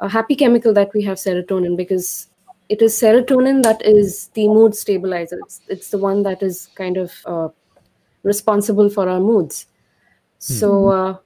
uh, 0.00 0.08
happy 0.08 0.36
chemical 0.36 0.72
that 0.74 0.92
we 0.94 1.02
have, 1.02 1.18
serotonin, 1.18 1.76
because 1.76 2.28
it 2.68 2.82
is 2.82 2.94
serotonin 2.94 3.62
that 3.62 3.84
is 3.84 4.28
the 4.34 4.46
mood 4.48 4.74
stabilizer. 4.74 5.38
It's, 5.44 5.60
it's 5.68 5.90
the 5.90 5.98
one 5.98 6.22
that 6.24 6.42
is 6.42 6.68
kind 6.74 6.96
of 6.96 7.12
uh, 7.24 7.48
responsible 8.22 8.90
for 8.90 9.08
our 9.08 9.20
moods. 9.20 9.66
So, 10.38 10.88
uh, 10.88 11.16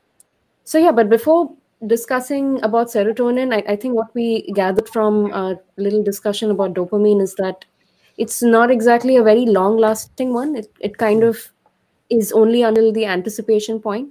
so 0.64 0.78
yeah. 0.78 0.92
But 0.92 1.10
before 1.10 1.52
discussing 1.86 2.62
about 2.62 2.86
serotonin, 2.88 3.52
I, 3.52 3.72
I 3.72 3.76
think 3.76 3.94
what 3.94 4.14
we 4.14 4.52
gathered 4.52 4.88
from 4.88 5.32
a 5.32 5.58
little 5.76 6.02
discussion 6.02 6.50
about 6.50 6.74
dopamine 6.74 7.20
is 7.20 7.34
that 7.34 7.64
it's 8.16 8.42
not 8.42 8.70
exactly 8.70 9.16
a 9.16 9.22
very 9.22 9.46
long 9.46 9.76
lasting 9.78 10.32
one. 10.32 10.56
It, 10.56 10.70
it 10.80 10.98
kind 10.98 11.22
of 11.24 11.50
is 12.10 12.32
only 12.32 12.62
until 12.62 12.92
the 12.92 13.06
anticipation 13.06 13.80
point. 13.80 14.10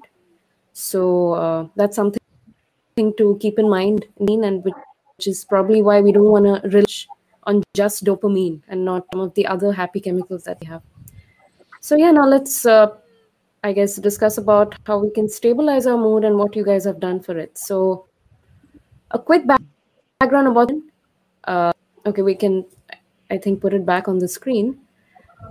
So 0.73 1.33
uh, 1.33 1.67
that's 1.75 1.95
something 1.95 2.21
to 2.97 3.37
keep 3.39 3.59
in 3.59 3.69
mind, 3.69 4.05
and 4.19 4.63
which 4.63 5.27
is 5.27 5.45
probably 5.45 5.81
why 5.81 6.01
we 6.01 6.11
don't 6.11 6.31
want 6.31 6.45
to 6.45 6.67
rely 6.69 6.85
on 7.43 7.63
just 7.73 8.03
dopamine 8.03 8.61
and 8.67 8.85
not 8.85 9.05
some 9.11 9.21
of 9.21 9.33
the 9.33 9.45
other 9.47 9.71
happy 9.71 9.99
chemicals 9.99 10.43
that 10.43 10.59
we 10.61 10.67
have. 10.67 10.81
So 11.79 11.95
yeah, 11.95 12.11
now 12.11 12.25
let's, 12.25 12.65
uh, 12.65 12.87
I 13.63 13.73
guess, 13.73 13.95
discuss 13.95 14.37
about 14.37 14.75
how 14.85 14.99
we 14.99 15.09
can 15.11 15.27
stabilize 15.27 15.87
our 15.87 15.97
mood 15.97 16.23
and 16.23 16.37
what 16.37 16.55
you 16.55 16.63
guys 16.63 16.85
have 16.85 16.99
done 16.99 17.19
for 17.19 17.37
it. 17.37 17.57
So 17.57 18.05
a 19.11 19.19
quick 19.19 19.43
background 20.19 20.47
about. 20.47 20.71
Uh, 21.43 21.73
okay, 22.05 22.21
we 22.21 22.35
can, 22.35 22.65
I 23.31 23.37
think, 23.37 23.61
put 23.61 23.73
it 23.73 23.85
back 23.85 24.07
on 24.07 24.19
the 24.19 24.27
screen. 24.27 24.79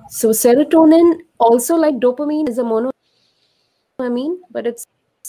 So 0.08 0.30
serotonin, 0.30 1.20
also 1.38 1.76
like 1.76 1.96
dopamine, 1.96 2.48
is 2.48 2.58
a 2.58 2.62
monoamine, 2.62 2.92
but 4.50 4.66
it's 4.66 4.86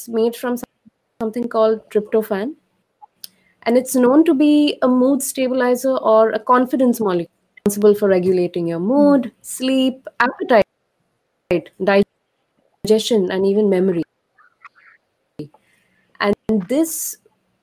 made 0.07 0.35
from 0.35 0.57
something 1.21 1.47
called 1.47 1.89
tryptophan. 1.89 2.55
And 3.63 3.77
it's 3.77 3.95
known 3.95 4.25
to 4.25 4.33
be 4.33 4.77
a 4.81 4.87
mood 4.87 5.21
stabilizer 5.21 5.95
or 5.97 6.31
a 6.31 6.39
confidence 6.39 6.99
molecule 6.99 7.29
responsible 7.57 7.95
for 7.95 8.09
regulating 8.09 8.67
your 8.67 8.79
mood, 8.79 9.31
sleep, 9.41 10.07
appetite, 10.19 10.65
digestion, 11.83 13.31
and 13.31 13.45
even 13.45 13.69
memory. 13.69 14.03
And 16.19 16.35
this, 16.49 17.17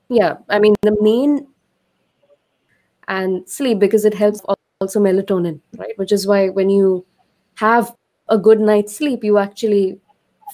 yeah, 0.09 0.37
I 0.49 0.59
mean, 0.59 0.75
the 0.81 0.97
main 1.01 1.47
and 3.07 3.49
sleep 3.49 3.79
because 3.79 4.05
it 4.05 4.13
helps 4.13 4.41
also 4.81 4.99
melatonin, 4.99 5.59
right? 5.77 5.97
Which 5.97 6.13
is 6.13 6.25
why 6.25 6.49
when 6.49 6.69
you 6.69 7.05
have 7.55 7.93
a 8.29 8.37
good 8.37 8.61
night's 8.61 8.95
sleep, 8.95 9.25
you 9.25 9.37
actually 9.37 9.99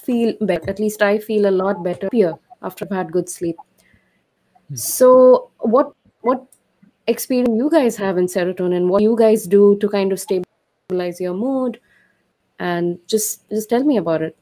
feel 0.02 0.34
better. 0.40 0.68
At 0.68 0.80
least 0.80 1.00
I 1.00 1.18
feel 1.18 1.46
a 1.46 1.54
lot 1.62 1.84
better 1.84 2.08
here 2.10 2.34
after 2.62 2.84
I've 2.84 2.96
had 2.96 3.12
good 3.12 3.28
sleep. 3.28 3.56
Hmm. 4.68 4.74
So, 4.74 5.50
what 5.60 5.92
what 6.22 6.44
experience 7.06 7.56
you 7.56 7.70
guys 7.70 7.96
have 7.96 8.18
in 8.18 8.26
serotonin? 8.26 8.88
What 8.88 9.02
you 9.02 9.16
guys 9.16 9.46
do 9.46 9.76
to 9.76 9.88
kind 9.88 10.10
of 10.10 10.18
stabilize 10.18 11.20
your 11.20 11.34
mood? 11.34 11.80
And 12.58 12.98
just 13.06 13.48
just 13.48 13.70
tell 13.70 13.84
me 13.84 13.96
about 13.98 14.22
it. 14.22 14.36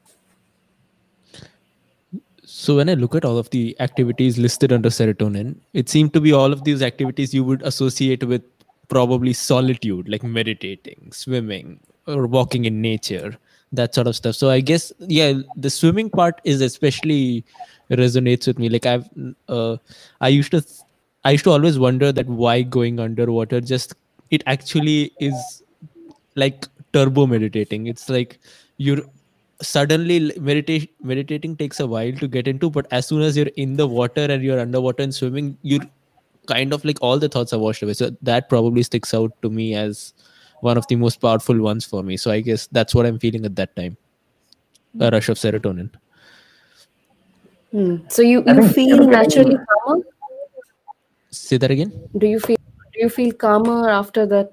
So 2.46 2.76
when 2.76 2.88
I 2.88 2.94
look 2.94 3.14
at 3.14 3.24
all 3.26 3.36
of 3.36 3.50
the 3.50 3.76
activities 3.80 4.38
listed 4.38 4.72
under 4.72 4.88
serotonin, 4.88 5.56
it 5.74 5.88
seemed 5.90 6.14
to 6.14 6.20
be 6.20 6.32
all 6.32 6.52
of 6.52 6.64
these 6.64 6.82
activities 6.82 7.34
you 7.34 7.44
would 7.44 7.62
associate 7.62 8.24
with 8.24 8.42
probably 8.88 9.32
solitude, 9.32 10.08
like 10.08 10.22
meditating, 10.22 11.10
swimming, 11.12 11.80
or 12.06 12.26
walking 12.26 12.64
in 12.64 12.80
nature, 12.80 13.36
that 13.72 13.94
sort 13.94 14.06
of 14.06 14.16
stuff. 14.16 14.34
So 14.34 14.50
I 14.50 14.60
guess 14.60 14.92
yeah, 14.98 15.34
the 15.56 15.70
swimming 15.70 16.10
part 16.10 16.40
is 16.44 16.60
especially 16.60 17.44
resonates 17.90 18.46
with 18.46 18.58
me. 18.58 18.68
Like 18.68 18.86
I've 18.86 19.08
uh, 19.48 19.76
I 20.20 20.28
used 20.28 20.50
to 20.52 20.60
th- 20.60 20.80
I 21.24 21.32
used 21.32 21.44
to 21.44 21.50
always 21.50 21.78
wonder 21.78 22.12
that 22.12 22.26
why 22.26 22.62
going 22.62 23.00
underwater 23.00 23.60
just 23.60 23.94
it 24.30 24.42
actually 24.46 25.12
is 25.20 25.62
like 26.34 26.66
turbo 26.92 27.26
meditating. 27.26 27.86
It's 27.86 28.08
like 28.08 28.38
you're 28.76 29.02
suddenly 29.62 30.32
meditation 30.38 30.88
meditating 31.02 31.56
takes 31.56 31.80
a 31.80 31.86
while 31.86 32.12
to 32.12 32.28
get 32.28 32.48
into 32.48 32.68
but 32.68 32.86
as 32.90 33.06
soon 33.06 33.22
as 33.22 33.36
you're 33.36 33.52
in 33.56 33.76
the 33.76 33.86
water 33.86 34.22
and 34.22 34.42
you're 34.42 34.58
underwater 34.60 35.02
and 35.02 35.14
swimming 35.14 35.56
you're 35.62 35.86
kind 36.46 36.72
of 36.72 36.84
like 36.84 36.98
all 37.00 37.18
the 37.18 37.28
thoughts 37.28 37.52
are 37.52 37.58
washed 37.58 37.82
away. 37.82 37.94
So 37.94 38.10
that 38.22 38.48
probably 38.48 38.82
sticks 38.82 39.14
out 39.14 39.32
to 39.42 39.50
me 39.50 39.74
as 39.74 40.14
one 40.60 40.78
of 40.78 40.86
the 40.88 40.96
most 40.96 41.20
powerful 41.20 41.58
ones 41.60 41.84
for 41.84 42.02
me. 42.02 42.16
So 42.16 42.30
i 42.30 42.40
guess 42.40 42.66
that's 42.68 42.94
what 42.94 43.06
i'm 43.06 43.18
feeling 43.18 43.44
at 43.44 43.56
that 43.56 43.74
time. 43.76 43.96
A 45.00 45.10
rush 45.10 45.28
of 45.28 45.36
serotonin. 45.38 45.90
Hmm. 47.72 47.96
So 48.08 48.22
you, 48.22 48.44
you 48.46 48.68
feel 48.68 49.06
naturally 49.08 49.56
calmer? 49.68 50.02
say 51.30 51.56
that 51.56 51.70
again? 51.70 51.92
Do 52.16 52.26
you 52.28 52.38
feel 52.38 52.56
do 52.92 53.00
you 53.00 53.08
feel 53.08 53.32
calmer 53.32 53.90
after 53.90 54.24
that 54.26 54.52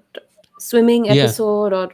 swimming 0.57 1.05
Yeah. 1.05 1.13
episode 1.25 1.74
or? 1.74 1.89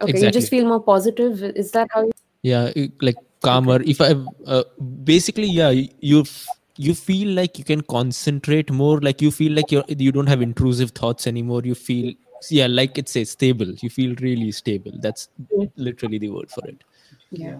Okay, 0.00 0.20
you 0.24 0.30
just 0.30 0.48
feel 0.48 0.66
more 0.66 0.80
positive? 0.80 1.42
Is 1.42 1.72
that 1.72 1.88
how 1.92 2.04
you 2.04 2.12
yeah 2.42 2.72
like 3.00 3.16
calmer. 3.42 3.82
If 3.82 4.00
i 4.00 4.14
uh, 4.46 4.62
basically 5.04 5.46
yeah 5.46 5.68
y- 5.68 5.90
you 6.00 6.20
f- 6.20 6.48
you 6.76 6.94
feel 6.94 7.28
like 7.28 7.58
you 7.58 7.64
can 7.64 7.80
concentrate 7.82 8.70
more 8.70 9.00
like 9.00 9.22
you 9.22 9.30
feel 9.30 9.52
like 9.52 9.70
you're 9.70 9.84
you 9.88 10.10
don't 10.12 10.26
have 10.26 10.42
intrusive 10.42 10.90
thoughts 10.90 11.26
anymore 11.26 11.62
you 11.64 11.74
feel 11.74 12.12
yeah 12.50 12.66
like 12.66 12.98
it 12.98 13.08
says 13.08 13.30
stable 13.30 13.70
you 13.80 13.88
feel 13.88 14.14
really 14.20 14.50
stable 14.50 14.92
that's 15.00 15.28
literally 15.76 16.18
the 16.18 16.28
word 16.28 16.50
for 16.50 16.66
it 16.66 16.82
Yeah. 17.30 17.58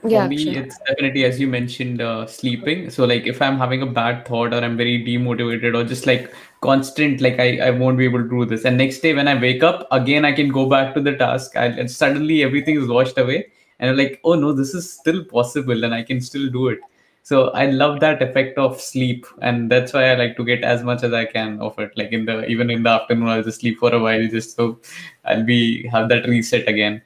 For 0.00 0.08
Yeah, 0.08 0.26
me, 0.26 0.56
Akshay. 0.56 0.56
it's 0.56 0.78
definitely 0.88 1.24
as 1.24 1.38
you 1.38 1.46
mentioned, 1.46 2.00
uh, 2.00 2.26
sleeping. 2.26 2.90
So 2.90 3.04
like 3.04 3.26
if 3.26 3.40
I'm 3.40 3.58
having 3.58 3.82
a 3.82 3.86
bad 3.86 4.26
thought 4.26 4.52
or 4.52 4.58
I'm 4.58 4.76
very 4.76 5.04
demotivated 5.04 5.76
or 5.76 5.84
just 5.84 6.06
like 6.06 6.34
constant, 6.60 7.20
like 7.20 7.38
I, 7.38 7.58
I 7.58 7.70
won't 7.70 7.98
be 7.98 8.04
able 8.04 8.22
to 8.22 8.28
do 8.28 8.44
this. 8.44 8.64
And 8.64 8.76
next 8.78 9.00
day 9.00 9.14
when 9.14 9.28
I 9.28 9.38
wake 9.40 9.62
up, 9.62 9.86
again 9.92 10.24
I 10.24 10.32
can 10.32 10.48
go 10.48 10.66
back 10.68 10.94
to 10.94 11.00
the 11.00 11.16
task 11.16 11.52
and, 11.54 11.78
and 11.78 11.90
suddenly 11.90 12.42
everything 12.42 12.76
is 12.80 12.88
washed 12.88 13.16
away. 13.18 13.46
And 13.78 13.90
I'm 13.90 13.96
like, 13.96 14.20
oh 14.24 14.34
no, 14.34 14.52
this 14.52 14.74
is 14.74 14.92
still 14.92 15.24
possible 15.24 15.84
and 15.84 15.94
I 15.94 16.02
can 16.02 16.20
still 16.20 16.48
do 16.50 16.68
it. 16.68 16.80
So 17.24 17.50
I 17.50 17.66
love 17.66 18.00
that 18.00 18.20
effect 18.20 18.58
of 18.58 18.80
sleep, 18.80 19.26
and 19.40 19.70
that's 19.70 19.92
why 19.92 20.10
I 20.10 20.14
like 20.16 20.36
to 20.36 20.44
get 20.44 20.64
as 20.64 20.82
much 20.82 21.04
as 21.04 21.12
I 21.12 21.24
can 21.24 21.60
of 21.60 21.78
it. 21.78 21.92
Like 21.96 22.10
in 22.10 22.24
the 22.24 22.44
even 22.46 22.68
in 22.68 22.82
the 22.82 22.90
afternoon, 22.90 23.28
I'll 23.28 23.42
just 23.42 23.60
sleep 23.60 23.78
for 23.78 23.94
a 23.94 24.00
while, 24.00 24.26
just 24.26 24.56
so 24.56 24.80
I'll 25.24 25.44
be 25.44 25.86
have 25.88 26.08
that 26.08 26.26
reset 26.26 26.68
again. 26.68 27.00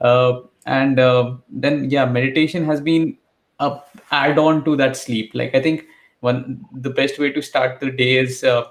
Uh, 0.00 0.42
and 0.66 1.00
uh, 1.00 1.34
then 1.48 1.90
yeah, 1.90 2.04
meditation 2.04 2.64
has 2.64 2.80
been 2.80 3.18
a 3.58 3.78
add 4.12 4.38
on 4.38 4.64
to 4.66 4.76
that 4.76 4.96
sleep. 4.96 5.32
Like 5.34 5.54
I 5.54 5.60
think 5.60 5.84
one 6.20 6.64
the 6.72 6.90
best 6.90 7.18
way 7.18 7.32
to 7.32 7.42
start 7.42 7.80
the 7.80 7.90
day 7.90 8.18
is 8.18 8.44
uh, 8.44 8.64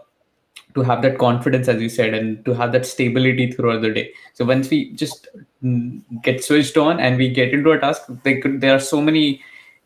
to 0.75 0.81
have 0.81 1.01
that 1.01 1.17
confidence, 1.17 1.67
as 1.67 1.81
you 1.81 1.89
said, 1.89 2.13
and 2.13 2.43
to 2.45 2.53
have 2.53 2.71
that 2.71 2.85
stability 2.85 3.51
throughout 3.51 3.81
the 3.81 3.91
day. 3.91 4.13
So 4.33 4.45
once 4.45 4.69
we 4.69 4.91
just 4.93 5.27
mm, 5.63 6.01
get 6.21 6.43
switched 6.43 6.77
on 6.77 6.99
and 6.99 7.17
we 7.17 7.29
get 7.29 7.53
into 7.53 7.71
a 7.71 7.79
task, 7.79 8.03
they 8.23 8.39
could, 8.39 8.61
there 8.61 8.75
are 8.75 8.79
so 8.79 9.01
many 9.01 9.41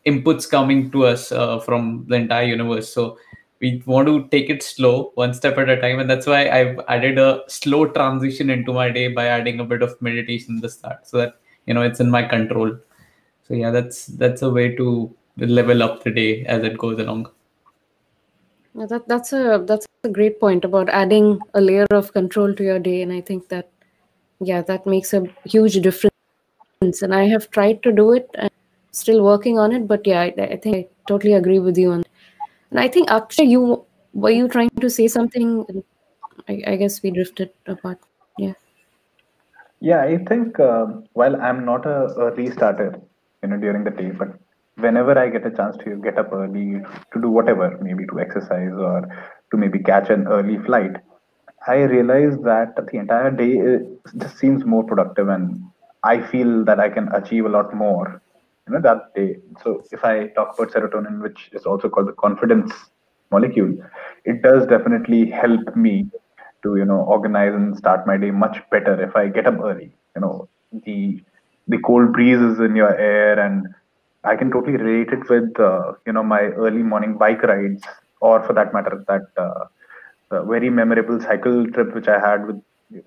inputs 0.06 0.48
coming 0.48 0.90
to 0.90 1.06
us 1.06 1.32
uh, 1.32 1.58
from 1.60 2.06
the 2.08 2.16
entire 2.16 2.44
universe. 2.44 2.92
So 2.92 3.18
we 3.60 3.82
want 3.84 4.08
to 4.08 4.26
take 4.28 4.48
it 4.48 4.62
slow, 4.62 5.12
one 5.14 5.34
step 5.34 5.58
at 5.58 5.68
a 5.68 5.80
time, 5.80 5.98
and 5.98 6.08
that's 6.08 6.26
why 6.26 6.48
I've 6.48 6.80
added 6.88 7.18
a 7.18 7.42
slow 7.48 7.86
transition 7.86 8.48
into 8.48 8.72
my 8.72 8.90
day 8.90 9.08
by 9.08 9.26
adding 9.26 9.60
a 9.60 9.64
bit 9.64 9.82
of 9.82 10.00
meditation 10.00 10.56
at 10.56 10.62
the 10.62 10.70
start, 10.70 11.06
so 11.06 11.18
that 11.18 11.34
you 11.66 11.74
know 11.74 11.82
it's 11.82 12.00
in 12.00 12.10
my 12.10 12.22
control. 12.22 12.76
So 13.46 13.54
yeah, 13.54 13.70
that's 13.70 14.06
that's 14.06 14.42
a 14.42 14.50
way 14.50 14.74
to 14.76 15.14
level 15.36 15.82
up 15.82 16.04
the 16.04 16.10
day 16.10 16.44
as 16.46 16.64
it 16.64 16.78
goes 16.78 16.98
along. 16.98 17.30
That 18.74 19.06
that's 19.06 19.32
a 19.34 19.62
that's 19.66 19.86
a 20.04 20.08
great 20.08 20.40
point 20.40 20.64
about 20.64 20.88
adding 20.88 21.40
a 21.52 21.60
layer 21.60 21.86
of 21.90 22.12
control 22.14 22.54
to 22.54 22.64
your 22.64 22.78
day, 22.78 23.02
and 23.02 23.12
I 23.12 23.20
think 23.20 23.48
that 23.48 23.68
yeah, 24.40 24.62
that 24.62 24.86
makes 24.86 25.12
a 25.12 25.26
huge 25.44 25.80
difference. 25.82 27.02
And 27.02 27.14
I 27.14 27.24
have 27.24 27.50
tried 27.50 27.82
to 27.82 27.92
do 27.92 28.12
it, 28.12 28.30
still 28.92 29.22
working 29.24 29.58
on 29.58 29.72
it. 29.72 29.86
But 29.86 30.06
yeah, 30.06 30.20
I, 30.20 30.34
I 30.42 30.56
think 30.56 30.76
I 30.76 30.88
totally 31.06 31.34
agree 31.34 31.58
with 31.58 31.78
you 31.78 31.92
on. 31.92 32.04
And 32.70 32.80
I 32.80 32.88
think 32.88 33.10
Akshay, 33.10 33.44
you 33.44 33.84
were 34.12 34.30
you 34.30 34.48
trying 34.48 34.70
to 34.80 34.90
say 34.90 35.08
something? 35.08 35.82
I, 36.48 36.62
I 36.66 36.76
guess 36.76 37.02
we 37.02 37.10
drifted 37.10 37.50
apart. 37.66 37.98
Yeah. 38.38 38.54
Yeah, 39.80 40.02
I 40.02 40.18
think 40.18 40.60
um 40.60 41.04
while 41.14 41.40
I'm 41.40 41.64
not 41.64 41.86
a, 41.86 42.04
a 42.26 42.32
restarter, 42.32 43.00
you 43.42 43.48
know, 43.48 43.56
during 43.56 43.84
the 43.84 43.90
day, 43.90 44.10
but 44.10 44.28
whenever 44.76 45.18
I 45.18 45.28
get 45.28 45.46
a 45.46 45.50
chance 45.50 45.76
to 45.84 45.96
get 45.96 46.18
up 46.18 46.32
early 46.32 46.80
to 47.12 47.20
do 47.20 47.30
whatever, 47.30 47.78
maybe 47.82 48.06
to 48.06 48.20
exercise 48.20 48.72
or 48.72 49.08
to 49.50 49.56
maybe 49.56 49.78
catch 49.78 50.10
an 50.10 50.26
early 50.26 50.58
flight, 50.58 50.96
I 51.66 51.76
realize 51.82 52.38
that 52.44 52.76
the 52.76 52.98
entire 52.98 53.30
day 53.30 53.80
just 54.16 54.38
seems 54.38 54.64
more 54.64 54.82
productive, 54.82 55.28
and 55.28 55.62
I 56.02 56.20
feel 56.20 56.64
that 56.64 56.80
I 56.80 56.88
can 56.88 57.08
achieve 57.12 57.44
a 57.44 57.50
lot 57.50 57.74
more, 57.74 58.22
you 58.70 58.78
know, 58.78 58.80
that 58.82 59.14
day. 59.14 59.36
So 59.62 59.82
if 59.92 60.04
I 60.04 60.28
talk 60.28 60.58
about 60.58 60.72
serotonin, 60.72 61.22
which 61.22 61.50
is 61.52 61.66
also 61.66 61.88
called 61.88 62.08
the 62.08 62.12
confidence 62.12 62.72
molecule, 63.30 63.74
it 64.24 64.42
does 64.42 64.66
definitely 64.66 65.30
help 65.30 65.76
me 65.76 66.10
to 66.62 66.76
you 66.76 66.84
know 66.84 67.00
organize 67.16 67.54
and 67.54 67.76
start 67.76 68.06
my 68.06 68.16
day 68.16 68.30
much 68.30 68.58
better 68.70 69.02
if 69.02 69.16
I 69.16 69.28
get 69.28 69.46
up 69.46 69.58
early. 69.60 69.92
You 70.14 70.22
know, 70.22 70.48
the 70.84 71.22
the 71.68 71.78
cold 71.78 72.12
breezes 72.12 72.60
in 72.60 72.76
your 72.76 72.94
air, 72.96 73.38
and 73.38 73.66
I 74.24 74.36
can 74.36 74.50
totally 74.50 74.76
relate 74.76 75.12
it 75.12 75.28
with 75.28 75.58
uh, 75.60 75.92
you 76.06 76.12
know 76.12 76.22
my 76.22 76.42
early 76.66 76.82
morning 76.82 77.16
bike 77.18 77.42
rides, 77.42 77.82
or 78.20 78.42
for 78.42 78.52
that 78.54 78.72
matter, 78.74 79.04
that 79.08 79.26
uh, 79.36 80.42
very 80.44 80.70
memorable 80.70 81.20
cycle 81.20 81.66
trip 81.70 81.94
which 81.94 82.08
I 82.08 82.18
had 82.18 82.46
with 82.46 82.62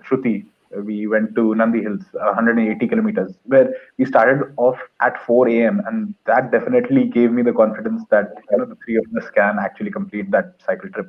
Shruti. 0.05 0.45
We 0.85 1.07
went 1.07 1.35
to 1.35 1.53
Nandi 1.55 1.81
Hills, 1.81 2.03
180 2.13 2.87
kilometers, 2.87 3.37
where 3.45 3.73
we 3.97 4.05
started 4.05 4.53
off 4.57 4.77
at 5.01 5.23
4 5.25 5.63
a.m. 5.65 5.81
and 5.87 6.13
that 6.25 6.51
definitely 6.51 7.05
gave 7.05 7.31
me 7.31 7.41
the 7.43 7.53
confidence 7.53 8.03
that 8.11 8.29
you 8.49 8.57
know 8.57 8.65
the 8.65 8.77
three 8.85 8.97
of 8.97 9.05
us 9.21 9.29
can 9.31 9.57
actually 9.59 9.91
complete 9.91 10.31
that 10.31 10.53
cycle 10.65 10.89
trip 10.89 11.07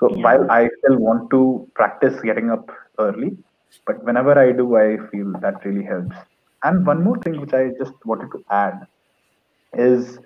So 0.00 0.08
Yeah. 0.08 0.26
while 0.26 0.44
I 0.50 0.68
still 0.78 0.98
want 0.98 1.30
to 1.30 1.68
practice 1.74 2.20
getting 2.20 2.50
up 2.50 2.70
early, 2.98 3.36
but 3.86 4.02
whenever 4.04 4.38
I 4.38 4.52
do, 4.52 4.76
I 4.76 4.96
feel 5.10 5.32
that 5.40 5.64
really 5.64 5.84
helps. 5.84 6.16
And 6.64 6.86
one 6.86 7.02
more 7.04 7.18
thing 7.18 7.40
which 7.40 7.52
I 7.54 7.70
just 7.78 7.94
wanted 8.04 8.30
to 8.32 8.44
add 8.50 8.80
is 9.74 10.18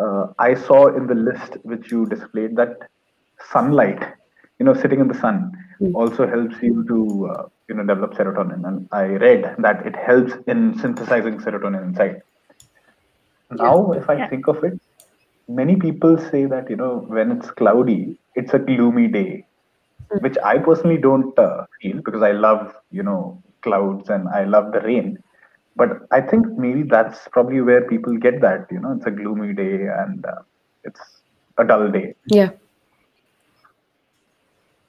uh, 0.00 0.26
I 0.38 0.54
saw 0.54 0.88
in 0.94 1.06
the 1.06 1.14
list 1.14 1.56
which 1.62 1.90
you 1.90 2.06
displayed 2.06 2.56
that 2.56 2.76
sunlight, 3.52 4.02
you 4.58 4.64
know, 4.66 4.74
sitting 4.74 5.00
in 5.00 5.08
the 5.08 5.14
sun. 5.14 5.50
Also 5.92 6.26
helps 6.26 6.56
you 6.62 6.84
to, 6.88 7.28
uh, 7.32 7.42
you 7.68 7.74
know, 7.74 7.84
develop 7.84 8.14
serotonin. 8.14 8.66
And 8.66 8.88
I 8.92 9.04
read 9.04 9.54
that 9.58 9.86
it 9.86 9.96
helps 9.96 10.32
in 10.46 10.78
synthesizing 10.78 11.38
serotonin 11.38 11.82
inside. 11.88 12.22
Now, 13.50 13.92
if 13.92 14.08
I 14.08 14.18
Yeah. 14.18 14.28
think 14.28 14.46
of 14.48 14.62
it, 14.64 14.74
many 15.48 15.76
people 15.76 16.18
say 16.18 16.46
that, 16.46 16.68
you 16.70 16.76
know, 16.76 17.04
when 17.08 17.30
it's 17.32 17.50
cloudy, 17.50 18.18
it's 18.34 18.54
a 18.54 18.58
gloomy 18.58 19.08
day, 19.08 19.46
Mm. 20.12 20.18
which 20.20 20.36
I 20.44 20.58
personally 20.58 20.98
don't 20.98 21.36
uh, 21.38 21.64
feel 21.80 21.96
because 21.98 22.22
I 22.22 22.32
love, 22.32 22.74
you 22.90 23.02
know, 23.02 23.42
clouds 23.62 24.08
and 24.10 24.28
I 24.28 24.44
love 24.44 24.72
the 24.72 24.80
rain. 24.80 25.18
But 25.76 25.90
I 26.10 26.20
think 26.20 26.46
maybe 26.56 26.82
that's 26.82 27.28
probably 27.32 27.60
where 27.60 27.86
people 27.88 28.16
get 28.16 28.40
that, 28.42 28.66
you 28.70 28.80
know, 28.80 28.92
it's 28.92 29.06
a 29.06 29.10
gloomy 29.10 29.54
day 29.54 29.86
and 29.86 30.24
uh, 30.24 30.42
it's 30.84 31.00
a 31.58 31.64
dull 31.64 31.90
day. 31.90 32.14
Yeah. 32.28 32.52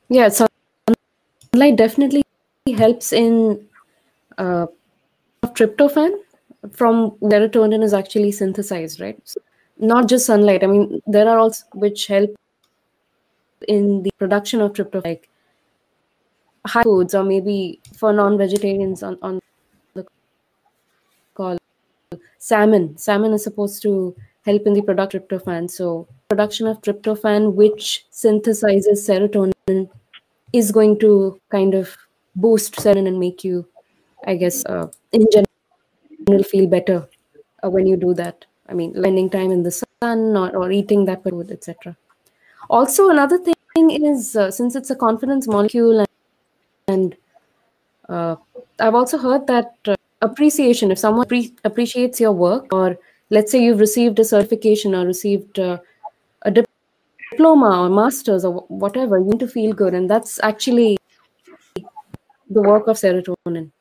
Yeah, 0.09 0.29
sunlight 1.59 1.75
definitely 1.75 2.23
helps 2.77 3.11
in 3.11 3.67
uh, 4.37 4.65
tryptophan 5.43 6.11
from 6.71 7.11
serotonin 7.21 7.83
is 7.83 7.93
actually 7.93 8.31
synthesized, 8.31 9.01
right? 9.01 9.19
So 9.25 9.41
not 9.77 10.07
just 10.07 10.25
sunlight. 10.25 10.63
I 10.63 10.67
mean, 10.67 11.01
there 11.07 11.27
are 11.27 11.37
also 11.37 11.65
which 11.73 12.07
help 12.07 12.33
in 13.67 14.03
the 14.03 14.11
production 14.17 14.61
of 14.61 14.71
tryptophan, 14.73 15.03
like 15.03 15.29
high 16.65 16.83
foods, 16.83 17.13
or 17.13 17.23
maybe 17.23 17.79
for 17.97 18.13
non-vegetarians 18.13 19.03
on 19.03 19.17
on 19.21 19.39
the 19.95 20.05
call 21.33 21.57
salmon. 22.37 22.97
Salmon 22.97 23.33
is 23.33 23.43
supposed 23.43 23.81
to 23.81 24.15
help 24.45 24.65
in 24.65 24.73
the 24.73 24.81
production 24.81 25.21
of 25.21 25.27
tryptophan. 25.27 25.69
So 25.69 26.07
production 26.29 26.67
of 26.67 26.81
tryptophan, 26.81 27.53
which 27.53 28.05
synthesizes 28.11 29.07
serotonin, 29.09 29.89
is 30.53 30.71
going 30.71 30.99
to 30.99 31.39
kind 31.49 31.73
of 31.73 31.95
boost 32.35 32.75
serotonin 32.75 33.07
and 33.07 33.19
make 33.19 33.43
you, 33.43 33.67
I 34.25 34.35
guess, 34.35 34.65
uh, 34.65 34.87
in 35.11 35.27
general, 35.31 36.43
feel 36.43 36.67
better 36.67 37.07
uh, 37.63 37.69
when 37.69 37.87
you 37.87 37.97
do 37.97 38.13
that. 38.15 38.45
I 38.67 38.73
mean, 38.73 38.93
spending 38.95 39.29
time 39.29 39.51
in 39.51 39.63
the 39.63 39.71
sun 39.71 40.37
or, 40.37 40.55
or 40.55 40.71
eating 40.71 41.05
that 41.05 41.23
food, 41.23 41.51
etc. 41.51 41.95
Also, 42.69 43.09
another 43.09 43.37
thing 43.37 43.55
is 43.91 44.35
uh, 44.35 44.51
since 44.51 44.75
it's 44.75 44.89
a 44.89 44.95
confidence 44.95 45.47
molecule, 45.47 45.99
and, 45.99 46.07
and 46.87 47.17
uh, 48.07 48.35
I've 48.79 48.95
also 48.95 49.17
heard 49.17 49.47
that 49.47 49.75
uh, 49.87 49.95
appreciation, 50.21 50.91
if 50.91 50.99
someone 50.99 51.27
pre- 51.27 51.53
appreciates 51.63 52.19
your 52.19 52.31
work, 52.31 52.71
or 52.73 52.97
let's 53.29 53.51
say 53.51 53.63
you've 53.63 53.79
received 53.79 54.19
a 54.19 54.23
certification 54.23 54.93
or 54.95 55.05
received 55.05 55.59
uh, 55.59 55.79
a 56.43 56.51
dip- 56.51 56.69
diploma 57.39 57.83
or 57.83 57.89
masters 57.89 58.43
or 58.43 58.65
whatever, 58.67 59.17
you 59.17 59.25
need 59.25 59.39
to 59.39 59.47
feel 59.47 59.73
good, 59.73 59.93
and 59.93 60.09
that's 60.09 60.39
actually 60.43 60.97
the 62.49 62.61
work 62.61 62.87
of 62.87 62.97
serotonin. 62.97 63.71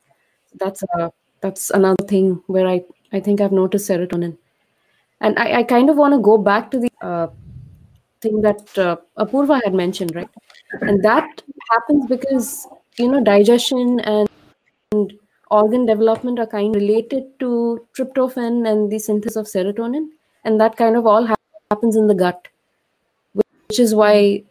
That's 0.61 0.85
uh, 0.99 1.11
that's 1.41 1.71
another 1.71 2.05
thing 2.07 2.41
where 2.47 2.69
I 2.69 2.85
I 3.13 3.21
think 3.21 3.41
I've 3.41 3.53
noticed 3.53 3.91
serotonin, 3.91 4.37
and 5.21 5.39
I, 5.39 5.61
I 5.61 5.63
kind 5.63 5.91
of 5.91 5.97
want 5.97 6.15
to 6.15 6.21
go 6.21 6.39
back 6.39 6.71
to 6.71 6.79
the 6.79 6.91
uh, 7.03 7.29
thing 8.21 8.41
that 8.43 8.79
uh, 8.79 8.97
Apurva 9.19 9.61
had 9.65 9.75
mentioned, 9.75 10.15
right? 10.15 10.29
And 10.83 11.03
that 11.05 11.43
happens 11.71 12.07
because 12.07 12.69
you 12.99 13.09
know 13.11 13.23
digestion 13.25 14.01
and, 14.01 14.29
and 14.93 15.13
organ 15.51 15.87
development 15.87 16.39
are 16.39 16.47
kind 16.47 16.77
of 16.77 16.83
related 16.83 17.27
to 17.41 17.51
tryptophan 17.97 18.71
and 18.71 18.93
the 18.93 19.01
synthesis 19.01 19.37
of 19.37 19.47
serotonin, 19.47 20.07
and 20.45 20.61
that 20.61 20.77
kind 20.77 20.97
of 20.97 21.07
all 21.07 21.29
happens 21.71 21.97
in 21.97 22.07
the 22.07 22.15
gut, 22.15 22.49
which 23.69 23.79
is 23.79 23.95
why 23.95 24.43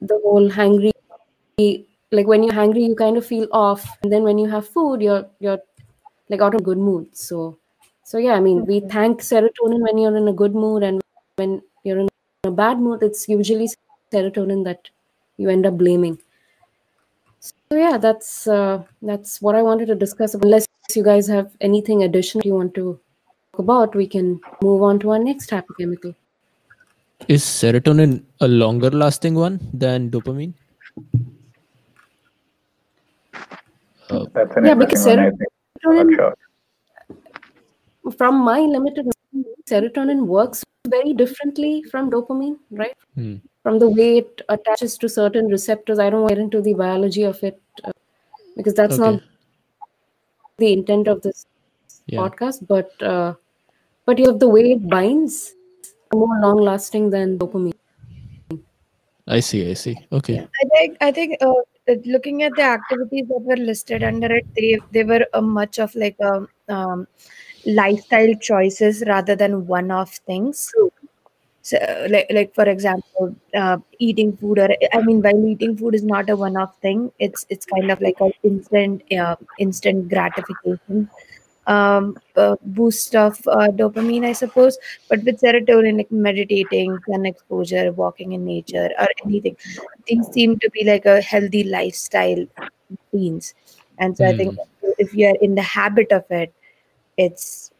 the 0.00 0.18
whole 0.24 0.50
hangry 0.50 0.92
like 2.12 2.26
when 2.26 2.42
you're 2.42 2.54
hungry 2.54 2.84
you 2.84 2.94
kind 2.94 3.16
of 3.16 3.26
feel 3.26 3.48
off. 3.52 3.86
And 4.02 4.12
then 4.12 4.22
when 4.22 4.38
you 4.38 4.48
have 4.50 4.68
food 4.68 5.02
you're 5.02 5.26
you're 5.40 5.58
like 6.28 6.40
out 6.40 6.54
of 6.54 6.64
good 6.64 6.78
mood. 6.78 7.16
So 7.16 7.58
so 8.04 8.18
yeah 8.18 8.34
i 8.34 8.40
mean 8.40 8.64
we 8.66 8.80
thank 8.80 9.20
serotonin 9.20 9.80
when 9.86 9.98
you're 9.98 10.16
in 10.16 10.28
a 10.28 10.32
good 10.32 10.54
mood. 10.54 10.82
And 10.82 11.00
when 11.36 11.62
you're 11.84 11.98
in 11.98 12.08
a 12.44 12.50
bad 12.50 12.78
mood 12.78 13.02
it's 13.02 13.28
usually 13.28 13.68
serotonin 14.12 14.64
that 14.64 14.90
you 15.36 15.48
end 15.50 15.66
up 15.66 15.78
blaming. 15.78 16.18
So 17.40 17.54
yeah 17.72 17.98
that's 17.98 18.46
uh, 18.46 18.82
that's 19.02 19.40
what 19.42 19.54
i 19.54 19.62
wanted 19.62 19.86
to 19.86 19.94
discuss. 19.94 20.34
Unless 20.34 20.66
you 20.94 21.02
guys 21.02 21.26
have 21.26 21.56
anything 21.60 22.02
additional 22.04 22.46
you 22.46 22.54
want 22.54 22.74
to 22.74 23.00
talk 23.52 23.58
about 23.60 23.94
we 23.96 24.06
can 24.06 24.40
move 24.62 24.82
on 24.82 25.00
to 25.00 25.10
our 25.10 25.18
next 25.18 25.50
happy 25.50 25.74
chemical 25.78 26.14
Is 27.28 27.42
serotonin 27.42 28.22
a 28.40 28.48
longer 28.48 28.90
lasting 28.90 29.34
one 29.34 29.58
than 29.72 30.10
dopamine? 30.10 30.52
Uh, 34.10 34.26
Yeah, 34.62 34.74
because 34.74 35.06
one, 35.06 35.32
serotonin 35.82 36.16
sure. 36.16 36.34
from 38.18 38.44
my 38.44 38.60
limited 38.60 39.08
serotonin 39.66 40.26
works 40.26 40.62
very 40.88 41.14
differently 41.14 41.82
from 41.90 42.10
dopamine, 42.10 42.58
right? 42.70 42.94
Hmm. 43.14 43.36
From 43.62 43.78
the 43.78 43.88
way 43.88 44.18
it 44.18 44.42
attaches 44.50 44.98
to 44.98 45.08
certain 45.08 45.46
receptors. 45.46 45.98
I 45.98 46.10
don't 46.10 46.20
want 46.20 46.30
to 46.30 46.34
get 46.34 46.42
into 46.42 46.60
the 46.60 46.74
biology 46.74 47.22
of 47.22 47.42
it 47.42 47.58
uh, 47.84 47.92
because 48.56 48.74
that's 48.74 48.98
Okay. 48.98 49.12
not 49.12 49.22
the 50.58 50.72
intent 50.74 51.08
of 51.08 51.22
this 51.22 51.46
Yeah. 52.06 52.20
podcast. 52.20 52.66
But 52.66 53.02
uh, 53.02 53.34
but 54.04 54.18
you 54.18 54.26
have 54.26 54.38
the 54.38 54.48
way 54.48 54.72
it 54.72 54.86
binds 54.86 55.53
more 56.14 56.40
long 56.40 56.60
lasting 56.60 57.10
than 57.10 57.38
dopamine. 57.38 57.74
I 59.26 59.40
see. 59.40 59.70
I 59.70 59.74
see. 59.74 59.96
Okay. 60.12 60.38
I 60.38 60.64
think 60.76 60.96
I 61.00 61.12
think 61.12 61.36
uh, 61.40 61.52
uh, 61.88 61.94
looking 62.04 62.42
at 62.42 62.54
the 62.56 62.62
activities 62.62 63.26
that 63.28 63.40
were 63.42 63.56
listed 63.56 64.02
under 64.02 64.30
it, 64.34 64.46
they 64.54 64.78
they 64.92 65.04
were 65.04 65.26
uh, 65.32 65.40
much 65.40 65.78
of 65.78 65.94
like 65.94 66.16
a 66.20 66.46
um, 66.68 67.06
lifestyle 67.64 68.34
choices 68.34 69.02
rather 69.06 69.34
than 69.34 69.66
one-off 69.66 70.16
things. 70.26 70.70
So, 71.62 71.78
like 72.10 72.26
like 72.30 72.54
for 72.54 72.68
example, 72.68 73.34
uh, 73.54 73.78
eating 73.98 74.36
food 74.36 74.58
or 74.58 74.68
I 74.92 75.00
mean, 75.00 75.22
while 75.22 75.46
eating 75.46 75.76
food 75.76 75.94
is 75.94 76.04
not 76.04 76.28
a 76.28 76.36
one-off 76.36 76.76
thing, 76.82 77.10
it's 77.18 77.46
it's 77.48 77.64
kind 77.64 77.90
of 77.90 78.02
like 78.02 78.20
an 78.20 78.32
instant 78.42 79.02
uh, 79.12 79.36
instant 79.58 80.10
gratification 80.10 81.08
um, 81.66 82.16
uh, 82.36 82.56
boost 82.62 83.14
of 83.16 83.40
uh, 83.48 83.68
dopamine, 83.68 84.24
I 84.24 84.32
suppose. 84.32 84.78
But 85.08 85.24
with 85.24 85.40
serotonin, 85.40 85.98
like 85.98 86.10
meditating, 86.12 86.98
sun 87.08 87.26
exposure, 87.26 87.92
walking 87.92 88.32
in 88.32 88.44
nature, 88.44 88.90
or 88.98 89.08
anything, 89.24 89.56
these 90.06 90.26
seem 90.28 90.58
to 90.60 90.70
be 90.70 90.84
like 90.84 91.06
a 91.06 91.20
healthy 91.20 91.64
lifestyle 91.64 92.44
routines. 92.90 93.54
And 93.98 94.16
so 94.16 94.26
I 94.26 94.32
think 94.32 94.58
if 94.98 95.14
you're 95.14 95.36
in 95.40 95.54
the 95.54 95.62
habit 95.62 96.12
of 96.12 96.24
it, 96.30 96.52
it's 97.16 97.70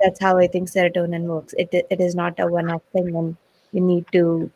that's 0.00 0.20
how 0.20 0.38
I 0.38 0.46
think 0.48 0.68
serotonin 0.70 1.22
works. 1.24 1.54
It 1.58 1.70
it 1.72 2.00
is 2.00 2.14
not 2.14 2.38
a 2.40 2.46
one-off 2.46 2.82
thing, 2.92 3.14
and 3.16 3.36
you 3.72 3.80
need 3.80 4.06
to 4.12 4.50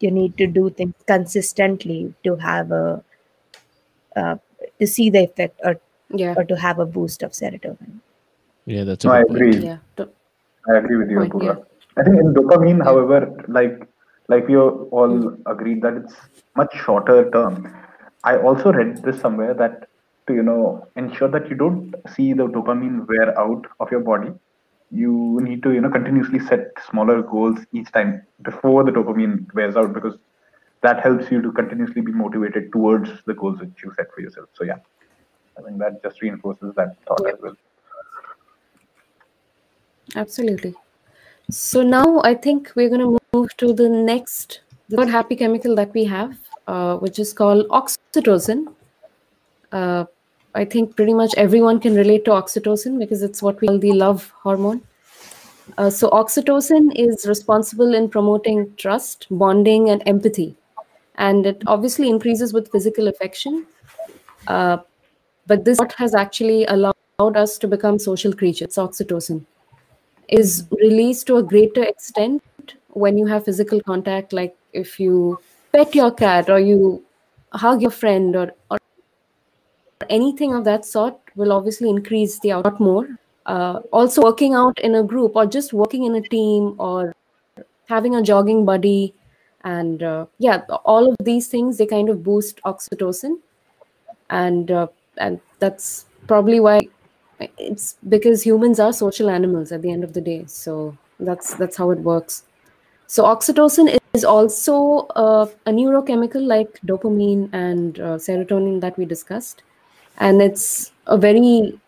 you 0.00 0.10
need 0.10 0.36
to 0.38 0.46
do 0.46 0.70
things 0.70 0.94
consistently 1.06 2.14
to 2.24 2.36
have 2.36 2.70
a 2.72 3.02
uh, 4.16 4.36
to 4.78 4.86
see 4.86 5.10
the 5.10 5.24
effect 5.24 5.60
or 5.64 5.80
Yeah, 6.10 6.36
or 6.36 6.44
to 6.44 6.56
have 6.56 6.78
a 6.78 6.86
boost 6.86 7.22
of 7.22 7.32
serotonin. 7.32 8.00
Yeah, 8.68 8.84
that's 8.84 9.04
a 9.04 9.08
No, 9.08 9.14
I 9.14 9.22
good 9.22 9.28
point. 9.28 9.42
agree. 9.42 9.64
yeah. 9.66 9.78
Do- 9.96 10.10
I 10.70 10.76
agree 10.78 10.96
with 10.96 11.10
you, 11.10 11.18
Point, 11.30 11.42
yeah. 11.44 11.54
I 11.96 12.02
think 12.04 12.16
in 12.20 12.34
dopamine, 12.34 12.84
however, 12.84 13.18
like 13.48 13.88
like 14.28 14.46
we 14.46 14.56
all 14.56 15.14
mm. 15.18 15.42
agreed 15.46 15.80
that 15.82 15.94
it's 16.00 16.14
much 16.54 16.74
shorter 16.84 17.30
term. 17.30 17.74
I 18.24 18.36
also 18.36 18.72
read 18.72 19.02
this 19.02 19.18
somewhere 19.20 19.54
that 19.54 19.88
to 20.26 20.34
you 20.34 20.42
know 20.42 20.86
ensure 20.96 21.28
that 21.36 21.48
you 21.48 21.56
don't 21.56 21.94
see 22.16 22.34
the 22.34 22.46
dopamine 22.56 23.06
wear 23.08 23.28
out 23.44 23.64
of 23.80 23.90
your 23.90 24.00
body, 24.00 24.32
you 24.90 25.14
need 25.42 25.62
to 25.62 25.72
you 25.72 25.80
know 25.80 25.88
continuously 25.96 26.38
set 26.50 26.72
smaller 26.90 27.22
goals 27.22 27.58
each 27.72 27.90
time 27.92 28.12
before 28.42 28.84
the 28.84 28.92
dopamine 28.98 29.34
wears 29.54 29.76
out 29.76 29.94
because 29.94 30.18
that 30.82 31.00
helps 31.02 31.30
you 31.30 31.40
to 31.40 31.50
continuously 31.52 32.02
be 32.02 32.12
motivated 32.12 32.70
towards 32.72 33.10
the 33.24 33.32
goals 33.32 33.58
that 33.60 33.72
you 33.82 33.94
set 33.96 34.12
for 34.14 34.20
yourself. 34.20 34.50
So 34.52 34.64
yeah, 34.64 34.76
I 35.58 35.62
think 35.62 35.78
that 35.78 36.02
just 36.02 36.20
reinforces 36.20 36.74
that 36.74 36.96
thought 37.06 37.22
Yep. 37.24 37.34
as 37.36 37.40
well. 37.42 37.56
Absolutely. 40.16 40.74
So 41.50 41.82
now 41.82 42.20
I 42.24 42.34
think 42.34 42.72
we're 42.76 42.88
going 42.90 43.00
to 43.02 43.18
move 43.34 43.56
to 43.58 43.72
the 43.72 43.88
next, 43.88 44.60
the 44.88 45.06
happy 45.06 45.36
chemical 45.36 45.74
that 45.76 45.94
we 45.94 46.04
have, 46.04 46.38
uh, 46.66 46.96
which 46.98 47.18
is 47.18 47.32
called 47.32 47.68
oxytocin. 47.68 48.74
Uh, 49.72 50.04
I 50.54 50.64
think 50.64 50.96
pretty 50.96 51.14
much 51.14 51.34
everyone 51.36 51.80
can 51.80 51.94
relate 51.94 52.24
to 52.26 52.30
oxytocin 52.32 52.98
because 52.98 53.22
it's 53.22 53.42
what 53.42 53.60
we 53.60 53.68
call 53.68 53.78
the 53.78 53.92
love 53.92 54.32
hormone. 54.42 54.82
Uh, 55.78 55.90
so 55.90 56.10
oxytocin 56.10 56.92
is 56.96 57.26
responsible 57.28 57.94
in 57.94 58.08
promoting 58.08 58.74
trust, 58.76 59.26
bonding, 59.30 59.90
and 59.90 60.02
empathy. 60.06 60.56
and 61.26 61.46
it 61.48 61.62
obviously 61.72 62.08
increases 62.10 62.52
with 62.56 62.70
physical 62.72 63.08
affection. 63.10 63.56
Uh, 64.54 64.78
but 65.52 65.64
this 65.66 65.78
has 65.98 66.14
actually 66.20 66.64
allowed 66.66 67.36
us 67.42 67.58
to 67.58 67.68
become 67.68 67.98
social 67.98 68.32
creatures. 68.42 68.76
Oxytocin 68.84 69.44
is 70.28 70.66
released 70.70 71.26
to 71.26 71.36
a 71.36 71.42
greater 71.42 71.82
extent 71.82 72.42
when 72.88 73.16
you 73.16 73.26
have 73.26 73.44
physical 73.44 73.80
contact, 73.80 74.32
like 74.32 74.56
if 74.72 75.00
you 75.00 75.40
pet 75.72 75.94
your 75.94 76.10
cat 76.10 76.50
or 76.50 76.60
you 76.60 77.02
hug 77.52 77.80
your 77.82 77.90
friend 77.90 78.36
or, 78.36 78.52
or 78.70 78.78
anything 80.10 80.54
of 80.54 80.64
that 80.64 80.84
sort 80.84 81.18
will 81.36 81.52
obviously 81.52 81.88
increase 81.88 82.38
the 82.40 82.52
out 82.52 82.80
more. 82.80 83.08
Uh, 83.46 83.80
also, 83.92 84.22
working 84.22 84.54
out 84.54 84.78
in 84.80 84.96
a 84.96 85.02
group 85.02 85.32
or 85.34 85.46
just 85.46 85.72
working 85.72 86.04
in 86.04 86.14
a 86.16 86.20
team 86.20 86.74
or 86.78 87.14
having 87.88 88.14
a 88.14 88.22
jogging 88.22 88.64
buddy 88.66 89.14
and 89.64 90.02
uh, 90.02 90.26
yeah 90.38 90.60
all 90.84 91.08
of 91.10 91.16
these 91.24 91.48
things 91.48 91.78
they 91.78 91.86
kind 91.86 92.08
of 92.08 92.22
boost 92.22 92.60
oxytocin 92.62 93.38
and 94.30 94.70
uh, 94.70 94.86
and 95.16 95.40
that's 95.58 96.04
probably 96.26 96.60
why 96.60 96.80
it's 97.40 97.96
because 98.08 98.44
humans 98.44 98.80
are 98.80 98.92
social 98.92 99.30
animals 99.30 99.72
at 99.72 99.82
the 99.82 99.90
end 99.90 100.04
of 100.04 100.12
the 100.12 100.20
day. 100.20 100.44
So 100.46 100.96
that's 101.20 101.54
that's 101.54 101.76
how 101.76 101.90
it 101.90 101.98
works. 101.98 102.42
So 103.06 103.24
oxytocin 103.24 103.98
is 104.14 104.24
also 104.24 105.06
uh, 105.16 105.46
a 105.66 105.70
neurochemical 105.70 106.46
like 106.46 106.78
dopamine 106.86 107.48
and 107.52 107.98
uh, 108.00 108.16
serotonin 108.16 108.80
that 108.80 108.98
we 108.98 109.04
discussed. 109.04 109.62
And 110.18 110.42
it's 110.42 110.92
a 111.06 111.16
very 111.16 111.78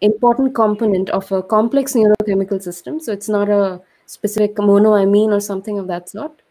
important 0.00 0.54
component 0.54 1.10
of 1.10 1.30
a 1.32 1.42
complex 1.42 1.94
neurochemical 1.94 2.60
system. 2.60 3.00
So 3.00 3.12
it's 3.12 3.28
not 3.28 3.48
a 3.48 3.80
specific 4.06 4.56
monoamine 4.56 5.32
or 5.32 5.40
something 5.40 5.78
of 5.78 5.86
that 5.86 6.08
sort. 6.08 6.42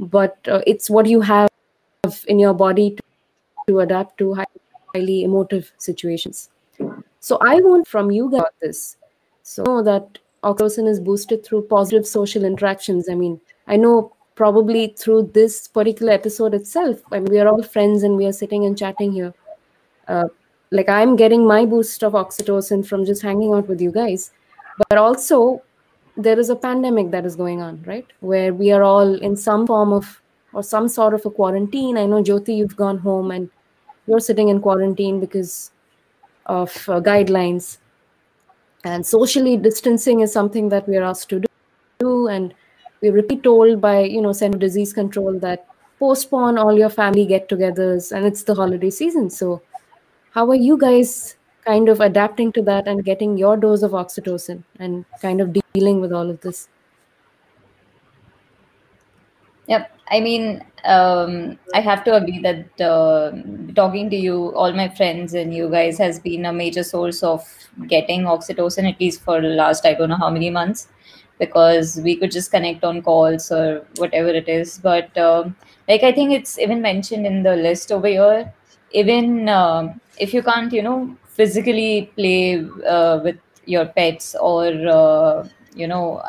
But 0.00 0.36
uh, 0.48 0.62
it's 0.66 0.90
what 0.90 1.06
you 1.06 1.20
have 1.20 1.48
in 2.26 2.38
your 2.38 2.54
body 2.54 2.96
to, 2.96 3.02
to 3.68 3.80
adapt 3.80 4.18
to 4.18 4.36
highly 4.94 5.22
emotive 5.22 5.72
situations 5.78 6.50
so 7.28 7.38
i 7.52 7.54
want 7.66 7.88
from 7.94 8.10
you 8.16 8.30
guys 8.34 8.58
this 8.66 8.80
so 9.42 9.82
that 9.88 10.18
oxytocin 10.50 10.88
is 10.92 11.00
boosted 11.08 11.44
through 11.46 11.62
positive 11.72 12.06
social 12.06 12.44
interactions 12.50 13.08
i 13.08 13.14
mean 13.22 13.40
i 13.66 13.76
know 13.76 13.96
probably 14.42 14.82
through 14.98 15.22
this 15.34 15.68
particular 15.68 16.12
episode 16.12 16.54
itself 16.54 17.00
I 17.12 17.20
mean, 17.20 17.30
we 17.30 17.38
are 17.38 17.48
all 17.48 17.62
friends 17.62 18.02
and 18.02 18.16
we 18.16 18.26
are 18.26 18.32
sitting 18.32 18.64
and 18.66 18.76
chatting 18.76 19.12
here 19.12 19.34
uh, 20.08 20.28
like 20.70 20.88
i'm 20.88 21.16
getting 21.16 21.46
my 21.46 21.64
boost 21.74 22.02
of 22.02 22.14
oxytocin 22.14 22.86
from 22.86 23.04
just 23.04 23.22
hanging 23.22 23.52
out 23.52 23.68
with 23.68 23.80
you 23.80 23.92
guys 23.92 24.30
but 24.88 24.98
also 24.98 25.62
there 26.16 26.38
is 26.38 26.50
a 26.50 26.56
pandemic 26.56 27.10
that 27.10 27.24
is 27.24 27.36
going 27.36 27.62
on, 27.62 27.82
right? 27.86 28.06
Where 28.20 28.52
we 28.52 28.70
are 28.72 28.82
all 28.82 29.14
in 29.14 29.36
some 29.36 29.66
form 29.66 29.92
of 29.92 30.20
or 30.52 30.62
some 30.62 30.88
sort 30.88 31.14
of 31.14 31.24
a 31.24 31.30
quarantine. 31.30 31.96
I 31.96 32.04
know 32.06 32.22
Jyoti, 32.22 32.56
you've 32.56 32.76
gone 32.76 32.98
home 32.98 33.30
and 33.30 33.50
you're 34.06 34.20
sitting 34.20 34.48
in 34.48 34.60
quarantine 34.60 35.20
because 35.20 35.70
of 36.52 36.70
uh, 36.88 37.00
guidelines. 37.00 37.78
And 38.84 39.06
socially 39.06 39.56
distancing 39.56 40.20
is 40.20 40.32
something 40.32 40.68
that 40.70 40.88
we 40.88 40.96
are 40.96 41.04
asked 41.04 41.28
to 41.30 41.42
do. 42.00 42.28
And 42.28 42.54
we're 43.00 43.12
repeat 43.12 43.42
told 43.42 43.80
by, 43.80 44.00
you 44.00 44.20
know, 44.20 44.32
Center 44.32 44.58
Disease 44.58 44.92
Control 44.92 45.38
that 45.40 45.66
postpone 45.98 46.58
all 46.58 46.76
your 46.76 46.90
family 46.90 47.24
get-togethers 47.24 48.10
and 48.10 48.26
it's 48.26 48.42
the 48.42 48.54
holiday 48.54 48.90
season. 48.90 49.30
So 49.30 49.62
how 50.32 50.48
are 50.50 50.56
you 50.56 50.76
guys 50.76 51.36
kind 51.64 51.88
of 51.88 52.00
adapting 52.00 52.50
to 52.52 52.62
that 52.62 52.88
and 52.88 53.04
getting 53.04 53.38
your 53.38 53.56
dose 53.56 53.82
of 53.82 53.92
oxytocin 53.92 54.64
and 54.80 55.04
kind 55.20 55.40
of 55.40 55.56
dealing 55.74 56.00
with 56.00 56.12
all 56.12 56.28
of 56.28 56.40
this? 56.40 56.68
Yep. 59.68 59.96
I 60.10 60.20
mean, 60.20 60.64
um, 60.84 61.58
I 61.74 61.80
have 61.80 62.04
to 62.04 62.14
agree 62.16 62.40
that 62.40 62.80
uh, 62.80 63.32
talking 63.74 64.10
to 64.10 64.16
you, 64.16 64.52
all 64.54 64.72
my 64.72 64.88
friends, 64.88 65.34
and 65.34 65.54
you 65.54 65.68
guys 65.70 65.98
has 65.98 66.18
been 66.18 66.44
a 66.46 66.52
major 66.52 66.82
source 66.82 67.22
of 67.22 67.44
getting 67.86 68.22
oxytocin, 68.22 68.90
at 68.90 69.00
least 69.00 69.22
for 69.22 69.40
the 69.40 69.48
last 69.48 69.86
I 69.86 69.94
don't 69.94 70.08
know 70.08 70.16
how 70.16 70.30
many 70.30 70.50
months, 70.50 70.88
because 71.38 72.00
we 72.02 72.16
could 72.16 72.30
just 72.32 72.50
connect 72.50 72.84
on 72.84 73.02
calls 73.02 73.50
or 73.52 73.86
whatever 73.96 74.28
it 74.28 74.48
is. 74.48 74.78
But 74.78 75.16
um, 75.16 75.56
like 75.88 76.02
I 76.02 76.12
think 76.12 76.32
it's 76.32 76.58
even 76.58 76.82
mentioned 76.82 77.26
in 77.26 77.42
the 77.42 77.56
list 77.56 77.92
over 77.92 78.08
here. 78.08 78.52
Even 78.90 79.48
um, 79.48 80.00
if 80.18 80.34
you 80.34 80.42
can't, 80.42 80.72
you 80.72 80.82
know, 80.82 81.16
physically 81.26 82.10
play 82.16 82.64
uh, 82.86 83.20
with 83.22 83.36
your 83.64 83.86
pets 83.86 84.34
or 84.40 84.66
uh, 84.88 85.48
you 85.74 85.86
know 85.86 86.20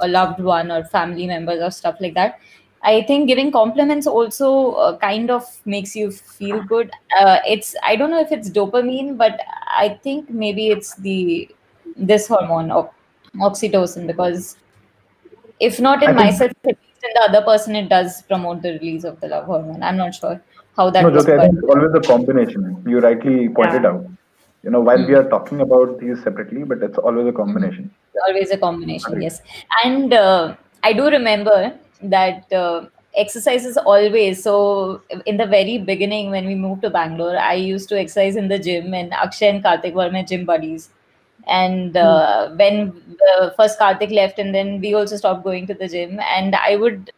a 0.00 0.08
loved 0.08 0.40
one 0.40 0.70
or 0.70 0.84
family 0.84 1.26
members 1.26 1.60
or 1.60 1.70
stuff 1.70 1.96
like 2.00 2.14
that 2.14 2.38
i 2.82 3.02
think 3.02 3.28
giving 3.28 3.50
compliments 3.52 4.06
also 4.06 4.72
uh, 4.72 4.96
kind 4.98 5.30
of 5.30 5.44
makes 5.64 5.94
you 5.96 6.10
feel 6.10 6.62
good 6.62 6.90
uh, 7.20 7.38
it's 7.46 7.74
i 7.82 7.96
don't 7.96 8.10
know 8.10 8.20
if 8.20 8.32
it's 8.32 8.50
dopamine 8.50 9.16
but 9.16 9.40
i 9.84 9.88
think 10.04 10.30
maybe 10.30 10.68
it's 10.70 10.94
the 10.96 11.48
this 11.96 12.26
hormone 12.28 12.70
of 12.70 12.88
oxytocin 13.48 14.06
because 14.06 14.56
if 15.60 15.78
not 15.80 16.02
in 16.02 16.14
myself 16.14 16.52
at 16.64 16.76
least 16.86 17.04
in 17.08 17.10
the 17.14 17.22
other 17.28 17.42
person 17.44 17.76
it 17.76 17.88
does 17.88 18.22
promote 18.22 18.62
the 18.62 18.72
release 18.78 19.04
of 19.04 19.20
the 19.20 19.28
love 19.28 19.44
hormone 19.44 19.82
i'm 19.82 19.96
not 19.96 20.14
sure 20.14 20.40
how 20.76 20.88
that 20.90 21.02
no, 21.04 21.10
Jyoti, 21.10 21.32
I 21.38 21.40
think 21.40 21.58
it's 21.58 21.68
always 21.68 21.92
a 21.94 22.00
combination. 22.00 22.82
You 22.86 23.00
rightly 23.00 23.48
pointed 23.48 23.84
Yeah. 23.84 23.90
out. 23.90 24.04
You 24.62 24.70
know, 24.70 24.80
while 24.80 25.04
we 25.06 25.14
Mm. 25.14 25.18
are 25.24 25.28
talking 25.28 25.60
about 25.60 25.98
these 25.98 26.22
separately, 26.22 26.62
but 26.64 26.82
it's 26.82 26.98
always 26.98 27.26
a 27.26 27.32
combination. 27.32 27.90
always 28.28 28.50
a 28.50 28.58
combination 28.62 29.12
Agreed. 29.12 29.22
yes 29.24 29.36
and 29.84 30.12
uh, 30.12 30.54
i 30.88 30.92
do 30.92 31.04
remember 31.14 31.56
that 32.02 32.52
uh, 32.52 32.86
exercise 33.16 33.64
is 33.64 33.76
always 33.76 34.42
so 34.42 35.02
in 35.26 35.36
the 35.36 35.46
very 35.46 35.78
beginning 35.78 36.30
when 36.30 36.46
we 36.46 36.54
moved 36.54 36.82
to 36.82 36.90
bangalore 36.90 37.36
i 37.36 37.54
used 37.54 37.88
to 37.88 37.98
exercise 37.98 38.36
in 38.36 38.46
the 38.48 38.58
gym 38.58 38.94
and 38.94 39.12
akshay 39.12 39.48
and 39.48 39.64
karthik 39.64 39.94
were 39.94 40.10
my 40.10 40.22
gym 40.22 40.44
buddies. 40.44 40.90
And 41.48 41.96
uh, 41.96 42.50
when 42.50 42.92
the 43.18 43.54
first 43.56 43.78
karthik 43.78 44.12
left 44.12 44.38
and 44.38 44.54
then 44.54 44.80
we 44.80 44.94
also 44.94 45.16
stopped 45.16 45.42
going 45.42 45.66
to 45.68 45.74
the 45.74 45.88
gym 45.88 46.20
and 46.20 46.54
i 46.54 46.76
would 46.76 47.10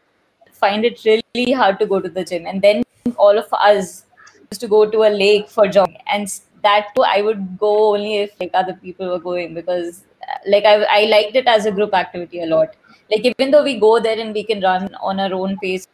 find 0.52 0.84
it 0.84 1.04
really 1.04 1.52
hard 1.52 1.78
to 1.80 1.86
go 1.86 2.00
to 2.00 2.08
the 2.08 2.24
gym. 2.24 2.46
And 2.46 2.62
then 2.62 2.84
all 3.16 3.36
of 3.36 3.52
us 3.52 4.04
used 4.50 4.60
to 4.60 4.68
go 4.68 4.88
to 4.88 5.02
a 5.02 5.10
lake 5.10 5.48
for 5.48 5.66
jogging 5.66 5.96
and 6.06 6.40
that 6.62 6.88
too 6.94 7.02
i 7.02 7.20
would 7.20 7.58
go 7.58 7.94
only 7.94 8.18
if 8.18 8.30
like 8.40 8.50
other 8.54 8.74
people 8.74 9.08
were 9.08 9.18
going 9.18 9.54
because 9.54 10.04
uh, 10.28 10.38
like 10.46 10.64
I, 10.64 10.82
I 10.84 11.04
liked 11.06 11.36
it 11.36 11.46
as 11.46 11.66
a 11.66 11.72
group 11.72 11.94
activity 11.94 12.42
a 12.42 12.46
lot 12.46 12.76
like 13.12 13.24
even 13.32 13.50
though 13.50 13.62
we 13.62 13.78
go 13.78 14.00
there 14.00 14.18
and 14.18 14.34
we 14.34 14.44
can 14.44 14.60
run 14.60 14.94
on 15.02 15.20
our 15.20 15.34
own 15.34 15.56
pace 15.62 15.88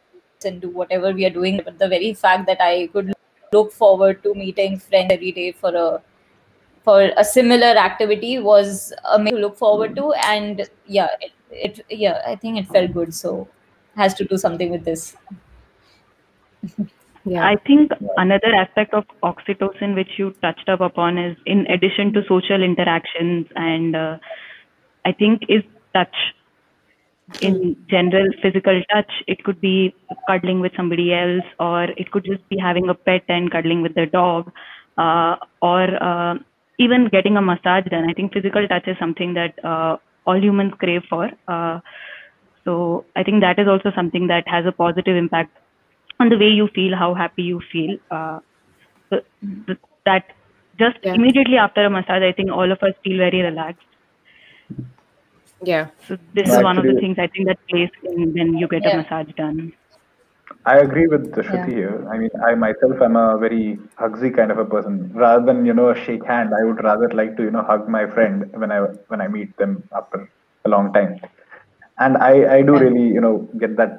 and 0.45 0.61
do 0.61 0.69
whatever 0.69 1.11
we 1.11 1.25
are 1.25 1.35
doing 1.37 1.61
but 1.65 1.77
the 1.79 1.87
very 1.95 2.13
fact 2.13 2.45
that 2.47 2.61
i 2.61 2.87
could 2.93 3.13
look 3.53 3.71
forward 3.71 4.21
to 4.23 4.33
meeting 4.35 4.77
friends 4.79 5.11
every 5.11 5.31
day 5.31 5.51
for 5.51 5.73
a 5.75 6.01
for 6.83 7.11
a 7.17 7.23
similar 7.23 7.73
activity 7.87 8.39
was 8.39 8.93
amazing 9.13 9.37
to 9.37 9.41
look 9.41 9.57
forward 9.57 9.95
to 9.95 10.11
and 10.33 10.69
yeah 10.87 11.09
it, 11.21 11.33
it 11.51 11.85
yeah 11.89 12.21
i 12.27 12.35
think 12.35 12.57
it 12.57 12.67
felt 12.67 12.93
good 12.93 13.13
so 13.13 13.47
has 13.95 14.13
to 14.13 14.25
do 14.25 14.37
something 14.37 14.71
with 14.71 14.85
this 14.85 15.15
Yeah. 17.25 17.45
I 17.45 17.57
think 17.67 17.91
another 18.17 18.55
aspect 18.55 18.93
of 18.93 19.03
oxytocin 19.21 19.93
which 19.93 20.17
you 20.17 20.31
touched 20.41 20.67
up 20.69 20.81
upon 20.81 21.17
is 21.17 21.37
in 21.45 21.67
addition 21.67 22.13
to 22.13 22.23
social 22.27 22.63
interactions 22.63 23.45
and 23.55 23.95
uh, 23.95 24.17
I 25.05 25.11
think 25.11 25.43
is 25.49 25.61
touch. 25.93 26.15
In 27.41 27.75
general, 27.89 28.27
physical 28.41 28.81
touch, 28.93 29.11
it 29.27 29.43
could 29.43 29.61
be 29.61 29.95
cuddling 30.27 30.59
with 30.59 30.73
somebody 30.75 31.13
else, 31.13 31.45
or 31.59 31.83
it 31.85 32.11
could 32.11 32.25
just 32.25 32.47
be 32.49 32.57
having 32.57 32.89
a 32.89 32.93
pet 32.93 33.23
and 33.29 33.51
cuddling 33.51 33.81
with 33.81 33.95
the 33.95 34.05
dog, 34.07 34.51
uh, 34.97 35.35
or 35.61 35.83
uh, 36.03 36.35
even 36.79 37.07
getting 37.11 37.37
a 37.37 37.41
massage 37.41 37.85
done. 37.85 38.09
I 38.09 38.13
think 38.13 38.33
physical 38.33 38.67
touch 38.67 38.87
is 38.87 38.97
something 38.99 39.33
that 39.35 39.53
uh, 39.63 39.97
all 40.25 40.41
humans 40.41 40.73
crave 40.79 41.03
for. 41.09 41.29
Uh, 41.47 41.79
so 42.65 43.05
I 43.15 43.23
think 43.23 43.41
that 43.41 43.59
is 43.59 43.67
also 43.67 43.91
something 43.95 44.27
that 44.27 44.47
has 44.47 44.65
a 44.65 44.71
positive 44.71 45.15
impact 45.15 45.57
on 46.19 46.29
the 46.29 46.37
way 46.37 46.49
you 46.49 46.67
feel, 46.75 46.95
how 46.95 47.13
happy 47.13 47.43
you 47.43 47.61
feel. 47.71 47.97
Uh, 48.11 48.39
so 49.09 49.21
that 50.05 50.25
just 50.79 50.97
Yeah. 51.03 51.13
immediately 51.13 51.57
after 51.57 51.85
a 51.85 51.89
massage, 51.89 52.23
I 52.23 52.33
think 52.33 52.51
all 52.51 52.71
of 52.71 52.79
us 52.83 52.93
feel 53.03 53.17
very 53.17 53.41
relaxed. 53.41 53.88
Yeah. 55.63 55.87
So 56.07 56.17
this 56.33 56.47
No, 56.47 56.55
is 56.55 56.61
one 56.61 56.77
of 56.77 56.85
the 56.87 56.93
things 56.95 57.17
I 57.19 57.27
think 57.27 57.47
that 57.47 57.57
plays 57.69 57.89
in 58.03 58.33
when 58.33 58.57
you 58.57 58.67
get 58.67 58.85
Yeah. 58.85 58.89
a 58.93 58.93
massage 58.93 59.31
done. 59.35 59.73
I 60.65 60.77
agree 60.79 61.07
with 61.07 61.31
Shruti 61.35 61.73
here. 61.73 62.07
I 62.11 62.17
mean, 62.17 62.29
I 62.45 62.55
myself 62.55 63.01
am 63.01 63.15
a 63.15 63.37
very 63.37 63.79
hugsy 63.99 64.35
kind 64.35 64.51
of 64.51 64.57
a 64.57 64.65
person. 64.65 65.11
Rather 65.13 65.45
than 65.45 65.65
you 65.65 65.73
know 65.73 65.89
a 65.89 65.95
shake 65.95 66.25
hand, 66.25 66.51
I 66.59 66.63
would 66.65 66.83
rather 66.83 67.09
like 67.09 67.35
to 67.37 67.43
you 67.43 67.51
know 67.51 67.61
hug 67.63 67.87
my 67.87 68.05
friend 68.07 68.45
when 68.53 68.71
I 68.71 68.79
when 69.07 69.21
I 69.21 69.27
meet 69.27 69.55
them 69.57 69.83
after 69.95 70.29
a 70.65 70.69
long 70.69 70.91
time. 70.93 71.19
And 71.99 72.17
I 72.17 72.33
I 72.57 72.61
do 72.61 72.77
Yeah. 72.77 72.85
really 72.85 73.07
you 73.17 73.21
know 73.21 73.35
get 73.59 73.75
that 73.77 73.97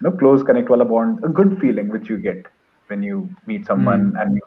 you 0.00 0.08
know 0.08 0.16
close 0.16 0.42
connect 0.42 0.68
wala 0.70 0.84
bond, 0.84 1.20
a 1.24 1.28
good 1.28 1.58
feeling 1.60 1.88
which 1.88 2.08
you 2.08 2.18
get 2.18 2.46
when 2.88 3.02
you 3.02 3.28
meet 3.46 3.66
someone 3.66 4.04
hmm. 4.10 4.16
and 4.20 4.34
you, 4.36 4.42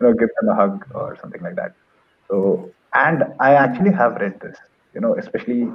you 0.00 0.06
know 0.06 0.12
give 0.14 0.30
them 0.40 0.48
a 0.50 0.56
hug 0.62 0.84
or 0.94 1.16
something 1.20 1.42
like 1.42 1.56
that. 1.56 1.72
So 2.28 2.70
and 2.94 3.24
I 3.40 3.54
actually 3.54 3.92
have 3.92 4.16
read 4.16 4.40
this. 4.40 4.56
You 4.94 5.00
know, 5.00 5.14
especially 5.16 5.68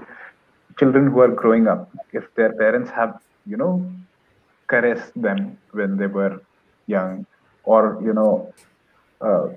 children 0.79 1.07
who 1.11 1.21
are 1.21 1.29
growing 1.29 1.67
up, 1.67 1.89
if 2.13 2.23
their 2.35 2.53
parents 2.53 2.89
have 2.91 3.19
you 3.45 3.57
know 3.57 3.73
caress 4.69 5.11
them 5.15 5.57
when 5.71 5.97
they 5.97 6.07
were 6.07 6.41
young, 6.87 7.25
or 7.63 7.99
you 8.03 8.13
know, 8.13 8.53
uh, 9.21 9.47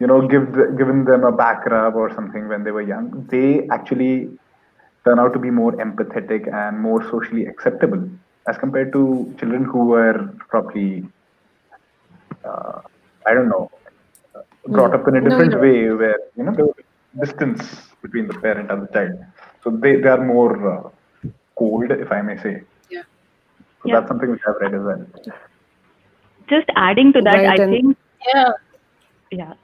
you 0.00 0.06
know, 0.06 0.26
give 0.28 0.52
the, 0.52 0.74
given 0.78 1.04
them 1.04 1.24
a 1.24 1.32
back 1.32 1.64
rub 1.66 1.94
or 1.96 2.12
something 2.14 2.48
when 2.48 2.64
they 2.64 2.70
were 2.70 2.82
young, 2.82 3.26
they 3.30 3.66
actually 3.70 4.28
turn 5.04 5.18
out 5.18 5.32
to 5.32 5.38
be 5.38 5.50
more 5.50 5.72
empathetic 5.72 6.52
and 6.52 6.80
more 6.80 7.02
socially 7.10 7.46
acceptable 7.46 8.08
as 8.48 8.56
compared 8.58 8.92
to 8.92 9.34
children 9.38 9.64
who 9.64 9.86
were 9.86 10.34
probably, 10.48 11.04
uh, 12.44 12.80
I 13.26 13.34
don't 13.34 13.48
know, 13.48 13.70
brought 14.68 14.94
up 14.94 15.06
in 15.08 15.16
a 15.16 15.20
No, 15.20 15.28
different 15.28 15.52
no. 15.52 15.60
way 15.60 15.90
where 15.90 16.18
you 16.36 16.44
know 16.44 16.52
there 16.54 16.64
was 16.66 16.76
distance 17.20 17.62
between 18.02 18.26
the 18.28 18.34
parent 18.34 18.70
and 18.70 18.82
the 18.82 18.88
child. 18.88 19.18
So 19.66 19.72
they, 19.72 19.96
they 20.00 20.08
are 20.08 20.24
more 20.24 20.52
uh, 20.72 20.90
cold, 21.58 21.90
if 21.90 22.12
I 22.12 22.22
may 22.22 22.36
say. 22.42 22.62
Yeah. 22.88 23.02
So 23.82 23.88
Yeah. 23.88 23.94
that's 23.96 24.08
something 24.08 24.30
which 24.30 24.42
I've 24.48 24.60
read 24.60 24.74
as 24.74 24.82
well. 24.82 25.06
Just 26.48 26.68
adding 26.76 27.12
to 27.14 27.20
that, 27.22 27.34
Right, 27.34 27.60
I 27.60 27.62
and- 27.64 27.72
think 27.72 27.96
Yeah. 28.34 28.52
yeah 29.38 29.54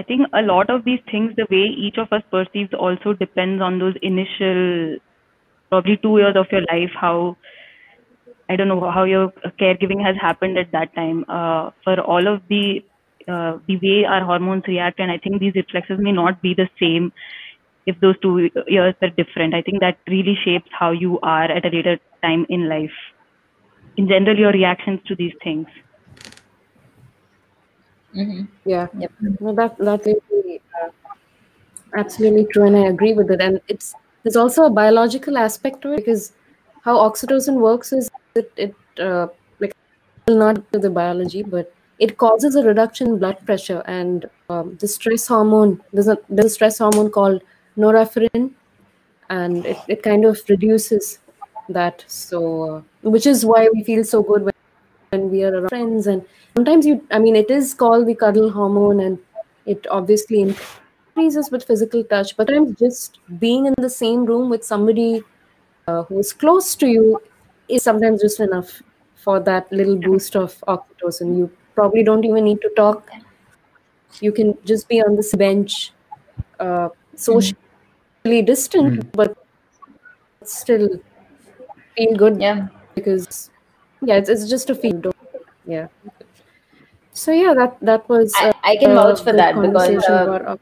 i 0.00 0.02
think 0.10 0.26
a 0.38 0.42
lot 0.42 0.70
of 0.74 0.84
these 0.86 1.02
things 1.10 1.34
the 1.40 1.46
way 1.50 1.60
each 1.86 1.98
of 2.02 2.12
us 2.18 2.22
perceives 2.30 2.72
also 2.86 3.12
depends 3.12 3.62
on 3.66 3.78
those 3.82 3.98
initial 4.10 4.62
probably 5.68 5.96
two 6.06 6.14
years 6.22 6.38
of 6.42 6.46
your 6.54 6.62
life 6.70 6.96
how 7.02 7.36
i 8.48 8.56
don't 8.56 8.72
know 8.72 8.90
how 8.96 9.04
your 9.04 9.26
caregiving 9.64 10.02
has 10.06 10.16
happened 10.24 10.58
at 10.64 10.72
that 10.72 10.94
time 10.94 11.24
uh, 11.28 11.70
for 11.84 12.00
all 12.14 12.26
of 12.32 12.40
the 12.48 12.64
uh, 13.28 13.52
the 13.68 13.76
way 13.84 13.96
our 14.16 14.24
hormones 14.32 14.64
react 14.74 14.98
and 15.06 15.10
i 15.10 15.18
think 15.26 15.40
these 15.44 15.54
reflexes 15.62 15.98
may 16.08 16.12
not 16.20 16.42
be 16.48 16.54
the 16.62 16.68
same 16.84 17.12
if 17.86 17.98
those 18.00 18.18
two 18.20 18.50
years 18.66 18.94
are 19.02 19.10
different 19.10 19.54
i 19.54 19.62
think 19.62 19.80
that 19.80 19.98
really 20.08 20.36
shapes 20.44 20.70
how 20.78 20.90
you 20.90 21.18
are 21.22 21.50
at 21.50 21.64
a 21.64 21.68
later 21.76 21.98
time 22.22 22.46
in 22.48 22.68
life 22.68 22.98
in 23.96 24.06
general 24.08 24.38
your 24.38 24.52
reactions 24.52 25.00
to 25.06 25.14
these 25.16 25.32
things 25.42 25.66
hmm 28.12 28.44
Yeah. 28.64 28.86
Yep. 28.98 29.12
No, 29.40 29.54
that 29.54 29.76
that 29.78 30.06
is 30.06 30.16
really, 30.30 30.60
uh, 30.82 30.90
absolutely 31.96 32.46
true, 32.52 32.64
and 32.64 32.76
I 32.76 32.86
agree 32.88 33.12
with 33.14 33.30
it. 33.30 33.40
And 33.40 33.60
it's 33.68 33.94
there's 34.22 34.36
also 34.36 34.64
a 34.64 34.70
biological 34.70 35.36
aspect 35.38 35.82
to 35.82 35.92
it 35.92 35.96
because 35.96 36.32
how 36.82 36.96
oxytocin 36.98 37.54
works 37.60 37.92
is 37.92 38.10
it 38.34 38.52
it 38.56 38.74
uh, 39.00 39.28
like 39.60 39.74
will 40.28 40.38
not 40.38 40.72
to 40.72 40.78
the 40.78 40.90
biology, 40.90 41.42
but 41.42 41.72
it 41.98 42.18
causes 42.18 42.56
a 42.56 42.62
reduction 42.64 43.08
in 43.08 43.18
blood 43.18 43.38
pressure 43.46 43.82
and 43.86 44.28
um, 44.48 44.76
the 44.80 44.88
stress 44.88 45.26
hormone. 45.28 45.80
There's 45.92 46.08
a 46.08 46.18
there's 46.28 46.46
a 46.52 46.56
stress 46.58 46.78
hormone 46.78 47.10
called 47.10 47.42
norepinephrine, 47.76 48.52
and 49.30 49.66
it, 49.66 49.78
it 49.88 50.02
kind 50.02 50.24
of 50.24 50.40
reduces 50.48 51.18
that. 51.68 52.04
So, 52.08 52.84
uh, 53.04 53.10
which 53.10 53.26
is 53.26 53.44
why 53.46 53.68
we 53.72 53.84
feel 53.84 54.04
so 54.04 54.22
good 54.22 54.44
when, 54.44 54.54
when 55.10 55.30
we 55.30 55.44
are 55.44 55.54
around 55.54 55.68
friends. 55.70 56.06
And 56.06 56.24
sometimes 56.56 56.86
you 56.86 57.06
i 57.10 57.18
mean 57.18 57.36
it 57.36 57.50
is 57.50 57.74
called 57.74 58.06
the 58.06 58.14
cuddle 58.14 58.50
hormone 58.50 59.00
and 59.00 59.18
it 59.66 59.86
obviously 59.90 60.40
increases 60.42 61.50
with 61.50 61.64
physical 61.64 62.04
touch. 62.04 62.36
But 62.36 62.50
i'm 62.54 62.74
just 62.76 63.18
being 63.40 63.66
in 63.66 63.74
the 63.78 63.90
same 63.90 64.24
room 64.24 64.50
with 64.50 64.64
somebody 64.64 65.22
uh, 65.86 66.02
who 66.04 66.18
is 66.18 66.32
close 66.32 66.74
to 66.76 66.86
you 66.86 67.20
is 67.68 67.82
sometimes 67.82 68.20
just 68.22 68.40
enough 68.40 68.82
for 69.16 69.40
that 69.40 69.70
little 69.72 69.96
boost 69.96 70.36
of 70.36 70.56
oxytocin. 70.68 71.36
You 71.38 71.50
probably 71.74 72.02
don't 72.02 72.24
even 72.24 72.44
need 72.44 72.60
to 72.62 72.70
talk. 72.76 73.08
You 74.20 74.32
can 74.32 74.56
just 74.64 74.88
be 74.88 75.02
on 75.02 75.16
this 75.16 75.34
bench 75.34 75.92
uh, 76.60 76.90
socially 78.24 78.42
distant 78.42 79.12
but 79.12 79.36
still 80.44 80.88
feel 81.96 82.16
good 82.16 82.40
Yeah. 82.40 82.68
because 82.94 83.50
yeah 84.02 84.16
it's, 84.16 84.28
it's 84.28 84.48
just 84.48 84.70
a 84.70 84.74
feel 84.74 85.12
yeah. 85.66 85.88
So 87.12 87.32
yeah 87.32 87.54
that 87.54 87.78
that 87.80 88.08
was 88.08 88.32
I, 88.36 88.48
uh, 88.48 88.52
I 88.64 88.76
can 88.76 88.90
a 88.90 88.94
vouch 88.94 89.22
for 89.22 89.32
that 89.32 89.60
because 89.60 90.08
uh, 90.08 90.24
about 90.24 90.60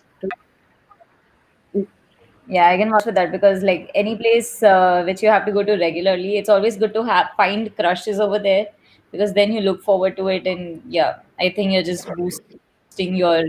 yeah 2.49 2.69
i 2.69 2.77
can 2.77 2.91
vouch 2.91 3.05
for 3.05 3.13
that 3.13 3.31
because 3.33 3.63
like 3.63 3.91
any 3.95 4.17
place 4.17 4.63
uh, 4.63 5.03
which 5.07 5.23
you 5.23 5.29
have 5.29 5.47
to 5.47 5.53
go 5.53 5.63
to 5.63 5.77
regularly 5.79 6.37
it's 6.37 6.49
always 6.49 6.77
good 6.77 6.93
to 6.93 7.03
have 7.05 7.29
find 7.37 7.75
crushes 7.77 8.19
over 8.21 8.39
there 8.39 8.67
because 9.13 9.33
then 9.33 9.53
you 9.53 9.61
look 9.61 9.83
forward 9.83 10.17
to 10.17 10.29
it 10.29 10.47
and 10.47 10.83
yeah 10.89 11.21
i 11.41 11.49
think 11.49 11.73
you're 11.73 11.89
just 11.91 12.09
boosting 12.17 13.17
your 13.17 13.43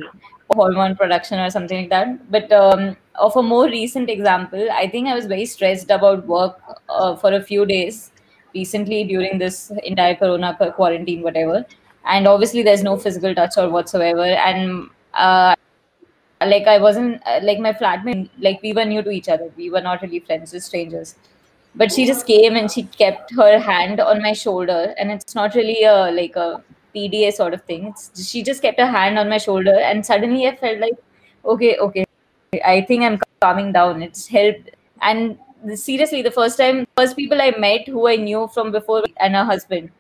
hormone 0.52 0.96
production 0.96 1.40
or 1.40 1.50
something 1.50 1.80
like 1.82 1.90
that. 1.90 2.32
But 2.32 2.52
um, 2.52 2.96
of 3.16 3.36
a 3.36 3.44
more 3.44 3.66
recent 3.66 4.10
example 4.10 4.68
i 4.72 4.88
think 4.88 5.08
i 5.08 5.16
was 5.16 5.26
very 5.26 5.46
stressed 5.46 5.90
about 5.90 6.26
work 6.26 6.60
uh, 6.90 7.16
for 7.16 7.34
a 7.34 7.42
few 7.42 7.66
days 7.66 8.12
recently 8.56 9.04
during 9.04 9.38
this 9.38 9.72
entire 9.84 10.16
corona 10.16 10.56
quarantine 10.76 11.22
whatever 11.22 11.66
and 12.06 12.28
obviously 12.28 12.64
there's 12.64 12.84
no 12.84 12.98
physical 12.98 13.34
touch 13.36 13.58
or 13.58 13.70
whatsoever 13.70 14.24
and 14.24 14.90
uh, 15.14 15.56
like 16.46 16.68
I 16.68 16.78
wasn't 16.78 17.22
uh, 17.26 17.40
like 17.44 17.60
my 17.60 17.74
flatmate, 17.74 18.30
like 18.40 18.62
we 18.62 18.74
were 18.74 18.86
new 18.86 19.02
to 19.02 19.10
each 19.10 19.30
other. 19.30 19.52
We 19.56 19.70
were 19.70 19.82
not 19.82 20.02
really 20.02 20.20
friends, 20.20 20.52
just 20.52 20.68
strangers. 20.68 21.16
But 21.76 21.92
she 21.92 22.06
just 22.06 22.28
came 22.28 22.56
and 22.56 22.70
she 22.70 22.84
kept 22.84 23.32
her 23.34 23.58
hand 23.60 24.00
on 24.00 24.22
my 24.22 24.34
shoulder, 24.34 24.94
and 24.98 25.12
it's 25.12 25.34
not 25.36 25.56
really 25.56 25.84
a 25.84 26.12
like 26.12 26.36
a 26.36 26.64
PDA 26.96 27.32
sort 27.34 27.54
of 27.54 27.64
thing. 27.64 27.88
It's 27.88 28.30
she 28.30 28.44
just 28.44 28.62
kept 28.62 28.80
her 28.80 28.88
hand 28.88 29.18
on 29.18 29.30
my 29.30 29.38
shoulder, 29.38 29.76
and 29.76 30.06
suddenly 30.06 30.48
I 30.48 30.56
felt 30.56 30.80
like, 30.80 30.94
okay, 31.46 31.78
okay, 31.78 32.06
I 32.62 32.82
think 32.82 33.04
I'm 33.04 33.20
calming 33.42 33.72
down. 33.72 34.02
It's 34.02 34.28
helped, 34.28 34.70
and 35.02 35.38
seriously, 35.76 36.22
the 36.22 36.32
first 36.32 36.58
time, 36.58 36.88
first 36.98 37.16
people 37.16 37.42
I 37.42 37.52
met 37.58 37.88
who 37.88 38.08
I 38.08 38.16
knew 38.16 38.48
from 38.54 38.72
before, 38.72 39.04
and 39.20 39.36
her 39.36 39.44
husband. 39.46 39.92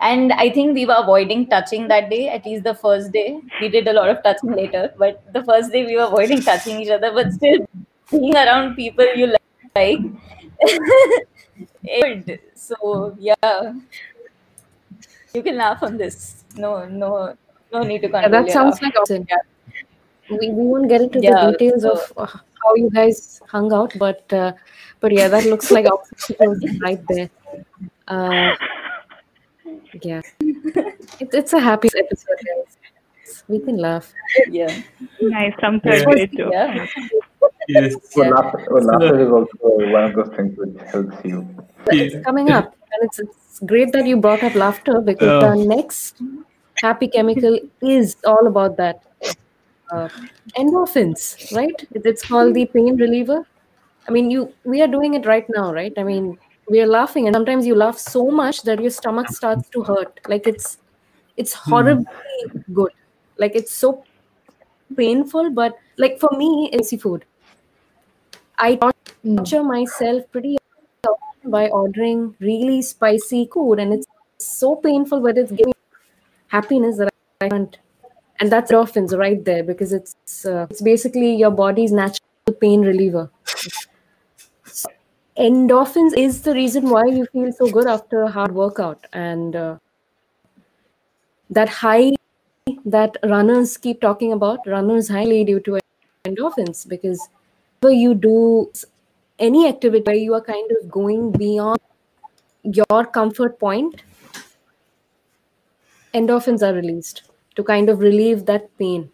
And 0.00 0.32
I 0.32 0.48
think 0.50 0.74
we 0.74 0.86
were 0.86 0.96
avoiding 0.96 1.46
touching 1.46 1.86
that 1.88 2.08
day, 2.08 2.28
at 2.30 2.46
least 2.46 2.64
the 2.64 2.74
first 2.74 3.12
day. 3.12 3.38
We 3.60 3.68
did 3.68 3.86
a 3.86 3.92
lot 3.92 4.08
of 4.08 4.22
touching 4.22 4.52
later, 4.52 4.94
but 4.98 5.22
the 5.34 5.44
first 5.44 5.72
day 5.72 5.84
we 5.84 5.96
were 5.96 6.04
avoiding 6.04 6.40
touching 6.40 6.80
each 6.80 6.88
other, 6.88 7.12
but 7.12 7.32
still 7.32 7.66
being 8.10 8.34
around 8.34 8.76
people 8.76 9.04
you 9.14 9.34
like. 9.76 10.00
So 12.54 13.16
yeah. 13.18 13.74
You 15.34 15.42
can 15.42 15.56
laugh 15.56 15.82
on 15.82 15.96
this. 15.96 16.44
No, 16.56 16.86
no, 16.86 17.36
no 17.72 17.82
need 17.82 18.02
to 18.02 18.08
yeah, 18.08 18.28
that 18.28 18.50
sounds 18.50 18.74
laugh. 18.74 18.82
like 18.82 19.00
awesome 19.00 19.26
Yeah. 19.28 19.36
We, 20.30 20.48
we 20.50 20.64
won't 20.72 20.88
get 20.88 21.00
into 21.02 21.20
Yeah, 21.20 21.46
the 21.46 21.52
details 21.52 21.82
so- 21.82 21.92
of 21.92 22.12
uh, 22.16 22.26
how 22.62 22.74
you 22.76 22.90
guys 22.90 23.40
hung 23.48 23.72
out 23.72 23.92
but 23.98 24.32
uh, 24.32 24.52
but 25.00 25.12
yeah 25.12 25.28
that 25.28 25.44
looks 25.46 25.70
like 25.70 25.86
oxytocin 25.86 26.80
right 26.82 27.00
there 27.08 27.30
uh, 28.08 28.54
yeah 30.02 30.20
it, 30.40 31.28
it's 31.32 31.52
a 31.52 31.60
happy 31.60 31.88
episode 32.02 32.40
guys 32.48 32.76
we 33.48 33.58
can 33.60 33.76
laugh 33.76 34.12
Yeah. 34.48 34.82
nice 35.20 35.54
some 35.60 35.80
third 35.80 35.98
Yeah. 35.98 36.04
grade 36.04 36.32
joke. 36.36 36.52
Yeah. 36.52 36.86
Yes. 37.68 37.94
So 38.12 38.22
Yeah. 38.22 38.30
laughter, 38.30 38.66
well, 38.70 38.84
laughter 38.90 39.20
is 39.24 39.30
also 39.30 39.56
one 39.96 40.04
of 40.04 40.14
those 40.14 40.30
things 40.36 40.56
which 40.58 40.76
helps 40.92 41.24
you. 41.24 41.38
it's 41.88 42.24
coming 42.24 42.50
up 42.50 42.74
and 42.92 43.00
it's, 43.06 43.18
it's 43.18 43.58
great 43.72 43.92
that 43.92 44.06
you 44.06 44.16
brought 44.18 44.42
up 44.44 44.54
laughter 44.54 45.00
because 45.00 45.42
Yeah. 45.42 45.50
the 45.54 45.64
next 45.74 46.22
happy 46.82 47.08
chemical 47.08 47.58
is 47.82 48.16
all 48.24 48.46
about 48.46 48.76
that 48.76 49.02
uh, 49.92 50.08
endorphins 50.56 51.54
right? 51.56 51.74
It's 51.92 52.22
called 52.26 52.54
the 52.54 52.66
pain 52.66 52.96
reliever. 52.96 53.46
I 54.08 54.12
mean 54.12 54.30
you 54.30 54.52
we 54.64 54.82
are 54.82 54.88
doing 54.88 55.14
it 55.14 55.26
right 55.26 55.46
now 55.48 55.72
right? 55.72 55.92
I 55.96 56.02
mean 56.04 56.38
we 56.68 56.80
are 56.80 56.86
laughing 56.86 57.26
and 57.26 57.34
sometimes 57.34 57.66
you 57.66 57.74
laugh 57.74 57.98
so 57.98 58.30
much 58.30 58.62
that 58.62 58.80
your 58.80 58.90
stomach 58.90 59.28
starts 59.28 59.68
to 59.70 59.82
hurt. 59.82 60.20
Like 60.28 60.46
it's 60.46 60.78
it's 61.36 61.52
horribly 61.54 62.06
good. 62.72 62.92
Like 63.38 63.54
it's 63.54 63.72
so 63.72 64.04
painful 64.96 65.50
but 65.50 65.76
like 65.96 66.18
for 66.20 66.30
me 66.36 66.70
it's 66.72 66.94
food. 67.02 67.24
I 68.58 68.78
torture 69.24 69.62
myself 69.64 70.24
pretty 70.30 70.56
by 71.44 71.68
ordering 71.70 72.36
really 72.40 72.82
spicy 72.82 73.48
food 73.52 73.78
and 73.80 73.92
it's 73.94 74.06
so 74.38 74.76
painful 74.76 75.20
but 75.20 75.38
it's 75.38 75.50
giving 75.50 75.68
me 75.68 75.98
happiness 76.48 76.98
that 76.98 77.10
i 77.42 77.48
can't 77.48 77.78
and 78.40 78.50
that's 78.50 78.72
endorphins 78.72 79.16
right 79.16 79.44
there 79.44 79.62
because 79.62 79.92
it's 79.92 80.46
uh, 80.46 80.66
it's 80.70 80.80
basically 80.80 81.34
your 81.34 81.50
body's 81.50 81.92
natural 81.92 82.54
pain 82.60 82.80
reliever. 82.80 83.30
So, 84.64 84.88
endorphins 85.38 86.16
is 86.16 86.42
the 86.42 86.54
reason 86.54 86.88
why 86.88 87.04
you 87.04 87.26
feel 87.32 87.52
so 87.52 87.70
good 87.70 87.86
after 87.86 88.22
a 88.22 88.30
hard 88.30 88.54
workout. 88.54 89.06
And 89.12 89.54
uh, 89.54 89.76
that 91.50 91.68
high 91.68 92.12
that 92.84 93.16
runners 93.24 93.76
keep 93.76 94.00
talking 94.00 94.32
about 94.32 94.66
runners 94.66 95.08
high 95.08 95.24
lead 95.24 95.48
you 95.48 95.60
to 95.60 95.78
endorphins 96.24 96.88
because 96.88 97.28
whenever 97.80 98.00
you 98.00 98.14
do 98.14 98.70
any 99.38 99.68
activity 99.68 100.02
where 100.06 100.14
you 100.14 100.34
are 100.34 100.40
kind 100.40 100.70
of 100.70 100.90
going 100.90 101.32
beyond 101.32 101.78
your 102.62 103.04
comfort 103.06 103.58
point 103.58 104.02
endorphins 106.14 106.62
are 106.62 106.74
released 106.74 107.29
to 107.56 107.64
kind 107.64 107.88
of 107.88 108.00
relieve 108.00 108.46
that 108.46 108.76
pain. 108.78 109.10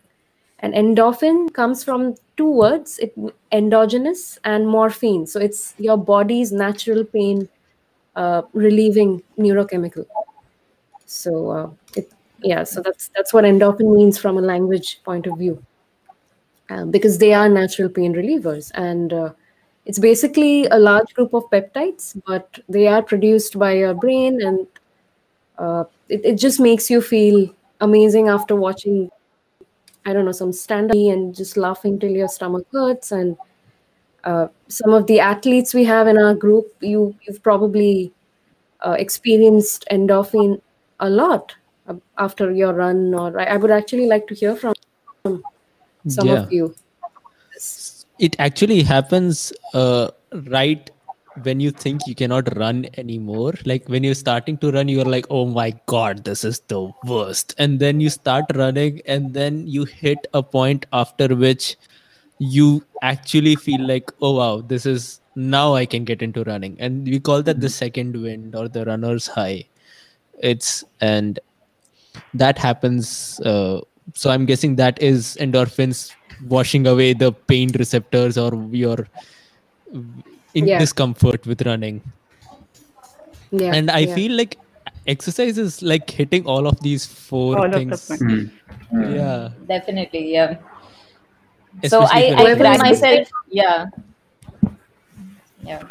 And 0.60 0.74
endorphin 0.74 1.52
comes 1.52 1.84
from 1.84 2.14
two 2.36 2.50
words 2.50 2.98
it 2.98 3.14
endogenous 3.52 4.38
and 4.44 4.66
morphine. 4.66 5.26
So 5.26 5.40
it's 5.40 5.74
your 5.78 5.96
body's 5.98 6.52
natural 6.52 7.04
pain 7.04 7.48
uh, 8.14 8.42
relieving 8.52 9.22
neurochemical. 9.38 10.06
So 11.04 11.50
uh, 11.50 11.70
it, 11.94 12.10
yeah, 12.42 12.64
so 12.64 12.82
that's 12.82 13.10
that's 13.14 13.32
what 13.32 13.44
endorphin 13.44 13.94
means 13.94 14.18
from 14.18 14.38
a 14.38 14.40
language 14.40 15.00
point 15.04 15.26
of 15.26 15.38
view, 15.38 15.62
uh, 16.70 16.84
because 16.86 17.18
they 17.18 17.32
are 17.32 17.48
natural 17.48 17.88
pain 17.88 18.14
relievers, 18.14 18.70
and 18.74 19.12
uh, 19.12 19.32
it's 19.84 19.98
basically 19.98 20.66
a 20.66 20.78
large 20.78 21.14
group 21.14 21.32
of 21.32 21.44
peptides, 21.50 22.20
but 22.26 22.58
they 22.68 22.86
are 22.88 23.02
produced 23.02 23.58
by 23.58 23.72
your 23.72 23.94
brain, 23.94 24.42
and 24.42 24.66
uh, 25.58 25.84
it, 26.08 26.24
it 26.24 26.34
just 26.34 26.60
makes 26.60 26.90
you 26.90 27.00
feel 27.00 27.54
amazing 27.80 28.28
after 28.28 28.56
watching 28.56 29.10
I 30.06 30.12
don't 30.12 30.24
know, 30.24 30.32
some 30.32 30.52
stand 30.52 30.92
up 30.92 30.96
and 30.96 31.34
just 31.34 31.56
laughing 31.56 31.98
till 31.98 32.12
your 32.12 32.28
stomach 32.28 32.64
hurts. 32.72 33.10
And 33.10 33.36
uh, 34.22 34.46
some 34.68 34.92
of 34.94 35.08
the 35.08 35.18
athletes 35.18 35.74
we 35.74 35.84
have 35.84 36.06
in 36.06 36.16
our 36.16 36.34
group, 36.34 36.66
you 36.80 37.14
you've 37.26 37.42
probably 37.42 38.12
uh, 38.86 38.96
experienced 38.98 39.84
endorphin 39.90 40.60
a 41.00 41.10
lot 41.10 41.56
uh, 41.88 41.94
after 42.18 42.52
your 42.52 42.72
run. 42.72 43.12
Or 43.14 43.38
I, 43.38 43.44
I 43.46 43.56
would 43.56 43.72
actually 43.72 44.06
like 44.06 44.28
to 44.28 44.34
hear 44.34 44.54
from 44.54 44.74
some 46.06 46.28
Yeah. 46.28 46.44
of 46.44 46.52
you. 46.52 46.74
It 48.20 48.36
actually 48.38 48.82
happens 48.82 49.52
uh, 49.74 50.10
right 50.48 50.88
when 51.42 51.60
you 51.60 51.70
think 51.70 52.02
you 52.06 52.14
cannot 52.14 52.56
run 52.56 52.86
anymore. 52.96 53.54
Like 53.64 53.88
when 53.88 54.04
you're 54.04 54.14
starting 54.14 54.58
to 54.58 54.72
run, 54.72 54.88
you're 54.88 55.04
like, 55.04 55.26
oh 55.30 55.46
my 55.46 55.74
God, 55.86 56.24
this 56.24 56.44
is 56.44 56.60
the 56.68 56.90
worst. 57.04 57.54
And 57.58 57.78
then 57.78 58.00
you 58.00 58.10
start 58.10 58.44
running, 58.54 59.00
and 59.06 59.34
then 59.34 59.66
you 59.66 59.84
hit 59.84 60.26
a 60.34 60.42
point 60.42 60.86
after 60.92 61.34
which 61.34 61.76
you 62.38 62.84
actually 63.02 63.56
feel 63.56 63.86
like, 63.86 64.10
oh 64.20 64.36
wow, 64.36 64.60
this 64.60 64.86
is 64.86 65.20
now 65.34 65.74
I 65.74 65.86
can 65.86 66.04
get 66.04 66.22
into 66.22 66.44
running. 66.44 66.76
And 66.78 67.06
we 67.06 67.20
call 67.20 67.42
that 67.42 67.60
the 67.60 67.68
second 67.68 68.20
wind 68.20 68.54
or 68.54 68.68
the 68.68 68.84
runner's 68.84 69.26
high. 69.26 69.66
It's 70.38 70.84
and 71.00 71.38
that 72.34 72.58
happens. 72.58 73.40
Uh, 73.40 73.80
so 74.14 74.30
I'm 74.30 74.46
guessing 74.46 74.76
that 74.76 75.02
is 75.02 75.36
endorphins 75.40 76.12
washing 76.48 76.86
away 76.86 77.12
the 77.14 77.32
pain 77.32 77.70
receptors 77.78 78.36
or 78.38 78.54
your 78.70 79.06
in 80.56 80.66
Yeah. 80.66 80.78
discomfort 80.84 81.46
with 81.46 81.64
running. 81.66 82.00
Yeah. 83.50 83.74
And 83.74 83.90
I 83.90 84.00
yeah. 84.00 84.14
feel 84.14 84.32
like 84.36 84.56
exercise 85.14 85.58
is 85.58 85.82
like 85.82 86.10
hitting 86.10 86.46
all 86.46 86.66
of 86.66 86.80
these 86.80 87.04
four 87.06 87.58
All 87.58 87.66
of 87.66 87.72
the 87.72 87.78
things. 87.78 88.06
points. 88.08 88.22
Hmm. 88.90 89.14
Yeah. 89.14 89.50
Definitely, 89.68 90.32
yeah. 90.32 90.56
so 91.92 92.00
I, 92.02 92.08
I 92.08 92.18
you're 92.26 92.36
cry 92.36 92.44
Whoever 92.44 92.64
is 92.72 92.78
myself. 92.78 93.28
Yeah. 93.48 93.86
Yeah. 95.62 95.82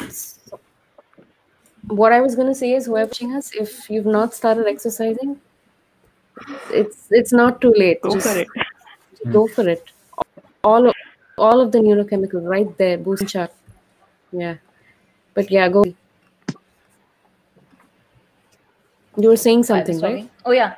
what 1.88 2.12
I 2.12 2.20
was 2.20 2.34
gonna 2.34 2.54
say 2.54 2.72
is 2.74 2.86
whoever 2.86 3.06
watching 3.08 3.34
us, 3.34 3.50
if 3.54 3.90
you've 3.90 4.06
not 4.06 4.34
started 4.34 4.66
exercising, 4.66 5.40
it's 6.70 7.06
it's 7.10 7.32
not 7.32 7.60
too 7.60 7.72
late. 7.82 8.00
Go 8.00 8.14
Just 8.14 8.26
for 8.28 8.38
it. 8.38 8.48
Go 9.32 9.46
for 9.58 9.68
it. 9.68 9.92
All 10.64 10.88
of 10.88 10.94
all 11.38 11.60
of 11.60 11.70
the 11.72 11.78
neurochemical 11.78 12.48
right 12.54 12.76
there, 12.78 12.98
boost 12.98 13.28
chart. 13.28 13.52
Yeah. 14.32 14.56
But 15.34 15.50
yeah, 15.50 15.68
go. 15.68 15.84
You 19.18 19.28
were 19.28 19.36
saying 19.36 19.64
something, 19.64 20.00
talking. 20.00 20.16
right? 20.16 20.30
Oh 20.44 20.52
yeah. 20.52 20.74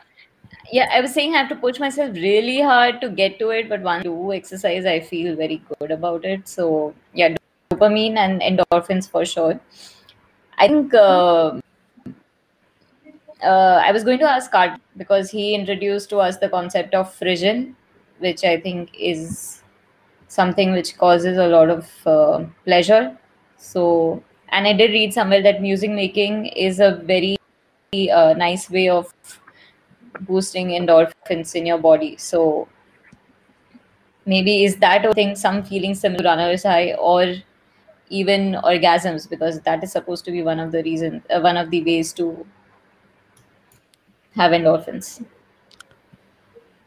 Yeah, 0.71 0.89
I 0.93 1.01
was 1.01 1.15
saying 1.15 1.35
I 1.35 1.39
have 1.39 1.49
to 1.49 1.57
push 1.57 1.79
myself 1.79 2.15
really 2.15 2.61
hard 2.61 3.01
to 3.01 3.09
get 3.09 3.39
to 3.39 3.51
it, 3.51 3.69
but 3.69 3.81
once 3.81 4.01
I 4.01 4.03
do 4.03 4.33
exercise, 4.33 4.85
I 4.85 5.01
feel 5.01 5.35
very 5.35 5.63
good 5.79 5.91
about 5.91 6.25
it. 6.25 6.47
So 6.47 6.95
yeah, 7.15 7.35
dopamine 7.71 8.17
and 8.17 8.41
endorphins 8.43 9.09
for 9.11 9.25
sure. 9.25 9.59
I 10.59 10.69
think 10.69 10.93
uh, 10.93 11.61
uh, 13.43 13.81
I 13.85 13.93
was 13.93 14.05
going 14.05 14.19
to 14.19 14.29
ask 14.29 14.55
Art 14.55 14.81
because 14.97 15.31
he 15.31 15.55
introduced 15.55 16.11
to 16.11 16.19
us 16.19 16.39
the 16.39 16.49
concept 16.49 16.95
of 16.95 17.13
frisson, 17.15 17.77
which 18.19 18.45
I 18.45 18.61
think 18.61 18.91
is 18.99 19.63
something 20.29 20.73
which 20.73 20.99
causes 20.99 21.39
a 21.39 21.47
lot 21.47 21.71
of 21.71 21.91
uh, 22.07 22.45
pleasure. 22.65 23.17
So, 23.59 24.23
and 24.51 24.67
I 24.67 24.73
did 24.73 24.93
read 24.93 25.13
somewhere 25.13 25.43
that 25.43 25.61
music 25.61 25.91
making 25.91 26.47
is 26.47 26.81
a 26.81 27.03
very 27.05 27.37
uh, 27.93 28.35
nice 28.37 28.71
way 28.71 28.89
of 28.89 29.13
boosting 30.21 30.69
endorphins 30.69 31.55
in 31.55 31.67
your 31.67 31.79
body. 31.79 32.17
So, 32.17 32.69
maybe 34.25 34.65
is 34.65 34.77
that 34.77 35.05
a 35.05 35.13
thing, 35.13 35.37
some 35.37 35.63
feeling 35.65 35.95
similar 35.95 36.23
to 36.23 36.29
runner's 36.29 36.63
high 36.63 36.95
or 36.95 37.35
even 38.09 38.53
orgasms, 38.65 39.29
because 39.29 39.61
that 39.61 39.83
is 39.83 39.93
supposed 39.93 40.25
to 40.25 40.31
be 40.31 40.43
one 40.43 40.61
of 40.61 40.73
the 40.73 40.83
reasons, 40.83 41.23
uh, 41.29 41.41
one 41.41 41.57
of 41.57 41.71
the 41.71 41.83
ways 41.85 42.13
to 42.15 42.47
have 44.35 44.53
endorphins. 44.53 45.25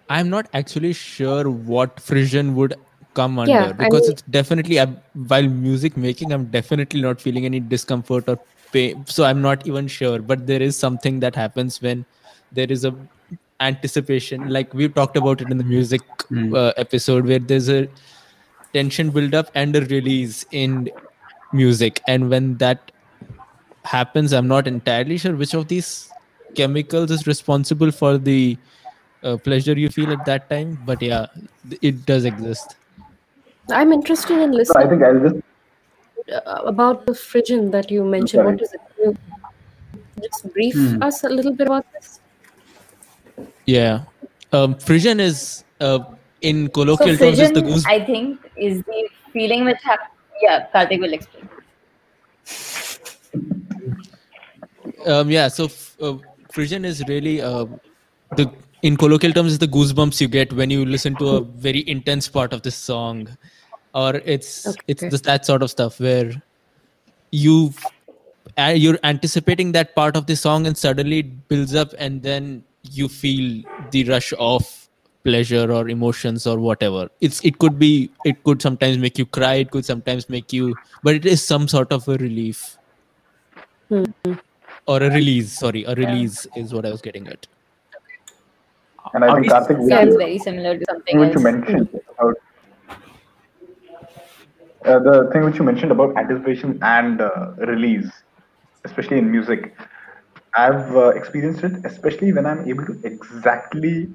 I'm 0.10 0.30
not 0.30 0.48
actually 0.54 0.94
sure 0.94 1.50
what 1.50 2.00
frisson 2.00 2.56
would 2.56 2.76
come 3.14 3.40
under 3.40 3.52
Yeah, 3.52 3.66
I 3.70 3.74
because 3.74 4.02
mean- 4.04 4.12
it's 4.12 4.22
definitely 4.24 4.80
I'm, 4.80 4.98
while 5.14 5.48
music 5.48 5.98
making, 5.98 6.32
I'm 6.32 6.46
definitely 6.46 7.02
not 7.02 7.22
feeling 7.22 7.46
any 7.46 7.60
discomfort 7.60 8.30
or 8.30 8.40
pain. 8.72 9.06
So 9.06 9.24
I'm 9.26 9.42
not 9.42 9.68
even 9.68 9.88
sure. 9.88 10.20
But 10.20 10.48
there 10.48 10.62
is 10.62 10.78
something 10.78 11.20
that 11.22 11.36
happens 11.36 11.82
when 11.82 12.06
there 12.52 12.72
is 12.72 12.86
a 12.86 12.96
anticipation. 13.60 14.50
Like 14.50 14.74
we've 14.74 14.94
talked 14.94 15.18
about 15.18 15.42
it 15.42 15.50
in 15.52 15.58
the 15.58 15.64
music 15.64 16.02
Hmm. 16.30 16.54
uh, 16.56 16.72
episode, 16.78 17.26
where 17.26 17.40
there's 17.40 17.70
a 17.70 17.90
tension 18.74 19.10
build 19.12 19.34
up 19.36 19.52
and 19.56 19.76
a 19.76 19.82
release 19.86 20.46
in 20.52 20.90
music, 21.52 22.02
and 22.08 22.30
when 22.30 22.58
that 22.58 22.92
happens, 23.84 24.32
I'm 24.32 24.48
not 24.48 24.68
entirely 24.68 25.18
sure 25.18 25.36
which 25.36 25.54
of 25.54 25.68
these 25.68 26.14
chemicals 26.56 27.12
is 27.12 27.28
responsible 27.28 27.92
for 27.92 28.18
the 28.18 28.58
uh, 29.24 29.38
pleasure 29.38 29.74
you 29.74 29.90
feel 29.90 30.12
at 30.12 30.24
that 30.26 30.50
time. 30.50 30.78
But 30.86 31.02
yeah, 31.02 31.28
th- 31.70 31.80
it 31.82 32.06
does 32.06 32.26
exist. 32.26 32.76
I'm 33.72 33.92
interested 33.94 34.38
in 34.38 34.52
So 34.52 34.74
I 34.76 34.86
listening 34.86 34.90
think 34.90 35.04
I'll 35.04 35.20
just 35.20 35.36
about 36.66 37.06
the 37.06 37.14
frisson 37.14 37.72
that 37.72 37.92
you 37.92 38.04
mentioned. 38.04 38.44
Sorry. 38.44 38.54
What 38.54 38.62
is 38.62 38.74
it? 38.74 38.82
Can 39.04 39.18
just 40.24 40.54
brief 40.54 40.76
Hmm. 40.76 41.04
us 41.04 41.24
a 41.24 41.30
little 41.30 41.54
bit 41.54 41.68
about 41.68 41.86
this? 41.94 42.20
Yeah, 43.66 44.04
um, 44.52 44.76
frisson 44.76 45.20
is 45.20 45.64
uh, 45.80 46.00
in 46.42 46.66
So, 46.66 46.72
colloquial 46.72 47.18
terms 47.18 47.40
is 47.40 47.50
frisson, 47.50 47.54
the 47.54 47.62
goose. 47.62 47.86
I 47.86 48.00
think, 48.04 48.40
is 48.58 48.82
the 48.84 49.10
feeling 49.34 49.66
which 49.66 49.82
happens. 49.84 50.10
Yeah, 50.42 50.68
Karthik 50.74 51.00
will 51.00 51.14
explain. 51.14 51.50
um, 55.06 55.30
yeah 55.30 55.48
so 55.48 55.66
f- 55.66 55.96
uh, 56.02 56.18
frisson 56.52 56.86
is 56.86 57.04
really 57.08 57.42
uh, 57.42 57.66
the 58.34 58.52
in 58.82 58.98
colloquial 58.98 59.34
terms 59.34 59.52
is 59.52 59.60
the 59.60 59.68
goosebumps 59.68 60.20
you 60.22 60.28
get 60.28 60.52
when 60.54 60.70
you 60.70 60.86
listen 60.86 61.16
to 61.16 61.28
a 61.30 61.42
very 61.42 61.88
intense 61.88 62.28
part 62.28 62.54
of 62.54 62.62
this 62.64 62.76
song 62.76 63.28
or 63.94 64.16
it's 64.26 64.68
it's 64.88 65.02
just 65.02 65.24
that 65.26 65.46
sort 65.46 65.62
of 65.64 65.70
stuff 65.70 66.00
where 66.00 66.32
you 67.32 67.74
uh, 68.58 68.74
you're 68.76 69.00
anticipating 69.04 69.72
that 69.74 69.96
part 69.96 70.16
of 70.16 70.26
the 70.28 70.36
song 70.36 70.66
and 70.68 70.78
suddenly 70.78 71.20
it 71.20 71.48
builds 71.48 71.76
up 71.76 71.90
and 71.98 72.22
then 72.24 72.64
you 72.84 73.08
feel 73.08 73.64
the 73.92 74.04
rush 74.06 74.34
of 74.40 74.78
pleasure 75.24 75.72
or 75.72 75.88
emotions 75.88 76.48
or 76.48 76.58
whatever. 76.60 77.08
It's 77.22 77.44
it 77.46 77.60
could 77.60 77.78
be 77.78 78.10
it 78.26 78.44
could 78.44 78.62
sometimes 78.62 78.98
make 78.98 79.18
you 79.20 79.26
cry 79.26 79.54
it 79.66 79.72
could 79.72 79.86
sometimes 79.86 80.30
make 80.30 80.52
you 80.52 80.76
but 81.04 81.16
it 81.16 81.26
is 81.26 81.44
some 81.44 81.68
sort 81.68 81.92
of 81.92 82.08
a 82.08 82.16
relief. 82.18 82.78
Or 84.88 84.98
a 85.04 85.10
release 85.12 85.52
sorry 85.60 85.84
a 85.84 85.94
release 85.96 86.48
is 86.56 86.74
what 86.74 86.86
i 86.86 86.90
was 86.92 87.02
getting 87.02 87.28
at. 87.28 87.46
And 89.14 89.24
I 89.26 89.28
Are 89.28 89.36
think 89.42 89.46
we- 89.46 89.50
Karthik, 89.54 89.80
which 89.80 89.90
Sounds 89.90 90.16
very 90.16 90.38
similar 90.40 90.78
to 90.78 90.86
something 90.90 91.06
thing 91.06 91.20
which 91.20 91.30
you 91.30 91.36
else. 91.36 91.44
mentioned 91.44 92.02
about 92.18 92.36
uh, 94.86 95.00
the 95.00 95.30
thing 95.32 95.44
which 95.44 95.58
you 95.58 95.64
mentioned 95.64 95.92
about 95.92 96.16
anticipation 96.18 96.80
and 96.82 97.22
uh, 97.22 97.52
release, 97.68 98.10
especially 98.86 99.18
in 99.18 99.32
music. 99.32 99.76
I've 100.56 100.96
uh, 100.96 101.10
experienced 101.10 101.64
it, 101.64 101.74
especially 101.86 102.34
when 102.34 102.46
I'm 102.46 102.68
able 102.68 102.86
to 102.86 103.00
exactly 103.04 104.10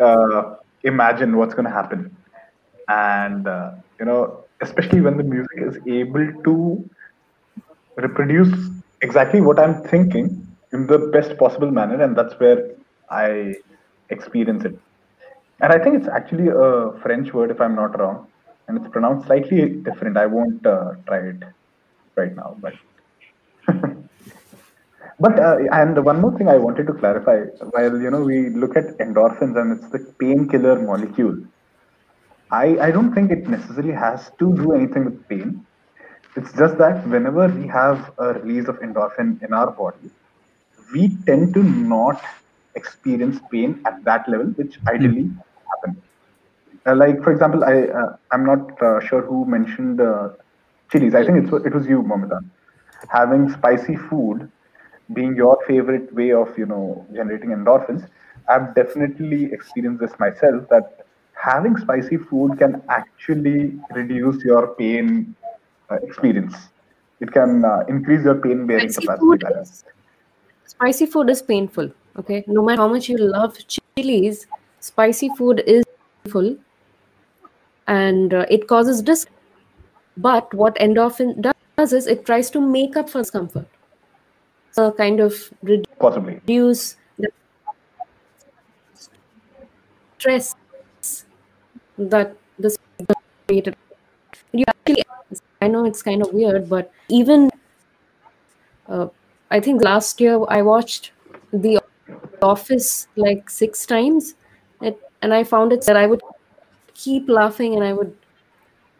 uh, 0.00 0.56
imagine 0.84 1.36
what's 1.36 1.54
going 1.54 1.64
to 1.64 1.70
happen, 1.70 2.14
and 2.88 3.46
uh, 3.46 3.70
you 3.98 4.06
know, 4.06 4.44
especially 4.60 5.00
when 5.00 5.16
the 5.16 5.24
music 5.24 5.58
is 5.58 5.78
able 5.86 6.26
to 6.44 6.88
reproduce 7.96 8.52
exactly 9.02 9.40
what 9.40 9.58
I'm 9.58 9.82
thinking 9.84 10.46
in 10.72 10.86
the 10.86 10.98
best 10.98 11.36
possible 11.38 11.70
manner, 11.70 12.02
and 12.02 12.16
that's 12.16 12.34
where 12.38 12.70
I 13.10 13.54
experience 14.10 14.64
it. 14.64 14.78
And 15.60 15.72
I 15.72 15.78
think 15.78 15.96
it's 15.96 16.08
actually 16.08 16.48
a 16.48 16.92
French 17.02 17.32
word, 17.32 17.50
if 17.50 17.60
I'm 17.60 17.74
not 17.74 17.98
wrong, 17.98 18.26
and 18.68 18.78
it's 18.78 18.88
pronounced 18.88 19.26
slightly 19.26 19.70
different. 19.82 20.16
I 20.18 20.26
won't 20.26 20.66
uh, 20.66 20.94
try 21.06 21.18
it 21.30 21.42
right 22.16 22.34
now, 22.36 22.56
but 22.60 22.74
but 25.20 25.38
uh, 25.38 25.58
and 25.72 26.04
one 26.04 26.20
more 26.20 26.36
thing 26.38 26.48
I 26.48 26.58
wanted 26.58 26.86
to 26.88 26.94
clarify. 26.94 27.38
While 27.74 28.00
you 28.00 28.10
know 28.10 28.22
we 28.22 28.50
look 28.50 28.76
at 28.76 28.98
endorphins 28.98 29.60
and 29.60 29.72
it's 29.78 29.88
the 29.90 30.00
painkiller 30.20 30.80
molecule, 30.80 31.38
I 32.50 32.78
I 32.86 32.90
don't 32.90 33.14
think 33.14 33.30
it 33.30 33.48
necessarily 33.48 33.92
has 33.94 34.30
to 34.40 34.54
do 34.56 34.72
anything 34.72 35.04
with 35.06 35.28
pain, 35.28 35.66
It's 36.36 36.52
just 36.54 36.78
that 36.78 37.06
whenever 37.08 37.48
we 37.48 37.66
have 37.68 38.12
a 38.18 38.34
release 38.34 38.68
of 38.68 38.80
endorphin 38.80 39.42
in 39.42 39.52
our 39.54 39.70
body, 39.72 40.10
we 40.92 41.16
tend 41.26 41.54
to 41.54 41.62
not 41.62 42.22
experience 42.74 43.40
pain 43.50 43.80
at 43.86 44.04
that 44.04 44.28
level, 44.28 44.46
which 44.60 44.78
ideally 44.88 45.30
happen. 45.70 46.02
Uh, 46.02 46.07
like 46.92 47.22
for 47.22 47.32
example, 47.32 47.64
I 47.64 47.82
uh, 48.00 48.16
I'm 48.32 48.44
not 48.44 48.80
uh, 48.82 49.00
sure 49.00 49.22
who 49.22 49.44
mentioned 49.46 50.00
uh, 50.00 50.30
chilies. 50.90 51.14
I 51.14 51.24
think 51.24 51.44
it's 51.44 51.52
it 51.66 51.74
was 51.74 51.86
you, 51.86 52.02
Mamadan. 52.02 52.48
Having 53.10 53.50
spicy 53.52 53.96
food 53.96 54.50
being 55.14 55.34
your 55.34 55.58
favorite 55.66 56.12
way 56.14 56.32
of 56.32 56.56
you 56.58 56.66
know 56.66 57.06
generating 57.14 57.50
endorphins. 57.50 58.08
I've 58.48 58.74
definitely 58.74 59.52
experienced 59.52 60.00
this 60.00 60.18
myself 60.18 60.68
that 60.70 61.06
having 61.34 61.76
spicy 61.76 62.16
food 62.16 62.58
can 62.58 62.82
actually 62.88 63.78
reduce 63.94 64.42
your 64.44 64.74
pain 64.76 65.34
uh, 65.90 65.96
experience. 66.02 66.54
It 67.20 67.32
can 67.32 67.64
uh, 67.64 67.80
increase 67.88 68.24
your 68.24 68.36
pain 68.36 68.66
bearing 68.66 68.88
Spicy 68.90 69.06
capacity. 69.06 69.20
food 69.20 69.44
is 69.60 69.84
spicy 70.66 71.06
food 71.06 71.30
is 71.30 71.42
painful. 71.42 71.90
Okay, 72.18 72.44
no 72.46 72.62
matter 72.62 72.82
how 72.82 72.88
much 72.88 73.08
you 73.08 73.16
love 73.18 73.56
chilies, 73.96 74.46
spicy 74.80 75.28
food 75.36 75.62
is 75.66 75.84
painful, 76.24 76.56
and 77.88 78.32
uh, 78.34 78.46
it 78.48 78.68
causes 78.68 79.02
dis. 79.02 79.26
But 80.16 80.52
what 80.54 80.76
endorphin 80.76 81.40
does 81.76 81.92
is 81.92 82.06
it 82.06 82.24
tries 82.26 82.50
to 82.50 82.60
make 82.60 82.96
up 82.96 83.10
for 83.10 83.18
discomfort. 83.18 83.66
So 84.72 84.92
kind 84.92 85.20
of 85.20 85.34
Possibly. 85.98 86.34
reduce 86.34 86.96
the 87.18 87.30
stress 90.18 90.54
that 91.96 92.36
this 92.58 92.76
created. 93.48 93.74
You 94.52 94.64
actually, 94.68 95.02
I 95.60 95.68
know 95.68 95.84
it's 95.84 96.02
kind 96.02 96.22
of 96.22 96.32
weird, 96.32 96.68
but 96.68 96.92
even 97.08 97.50
uh, 98.88 99.08
I 99.50 99.60
think 99.60 99.82
last 99.82 100.20
year 100.20 100.38
I 100.48 100.62
watched 100.62 101.12
The 101.52 101.80
Office 102.42 103.08
like 103.16 103.50
six 103.50 103.86
times, 103.86 104.34
it, 104.80 104.98
and 105.22 105.34
I 105.34 105.44
found 105.44 105.72
it 105.72 105.84
that 105.86 105.96
I 105.96 106.06
would 106.06 106.20
keep 107.04 107.28
laughing 107.28 107.74
and 107.74 107.84
I 107.84 107.92
would 107.92 108.14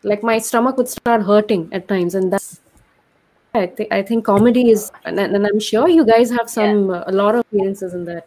like 0.05 0.23
my 0.23 0.39
stomach 0.39 0.77
would 0.79 0.89
start 0.89 1.23
hurting 1.23 1.69
at 1.73 1.89
times, 1.89 2.15
and 2.15 2.33
that's 2.33 2.61
I 3.55 3.67
think 3.67 3.93
I 3.93 4.03
think 4.03 4.25
comedy 4.25 4.71
is, 4.71 4.91
and, 5.05 5.19
and 5.19 5.47
I'm 5.47 5.61
sure 5.61 5.89
you 5.89 6.05
guys 6.07 6.31
have 6.31 6.49
some 6.49 6.91
uh, 6.91 7.05
a 7.07 7.13
lot 7.13 7.35
of 7.35 7.41
experiences 7.43 7.95
in 7.95 8.05
that. 8.05 8.27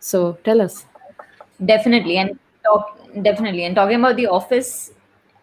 So 0.00 0.38
tell 0.44 0.60
us. 0.60 0.84
definitely 1.64 2.16
and 2.18 2.38
talk 2.64 2.98
definitely 3.22 3.64
and 3.64 3.74
talking 3.74 3.98
about 3.98 4.16
the 4.16 4.26
office 4.26 4.92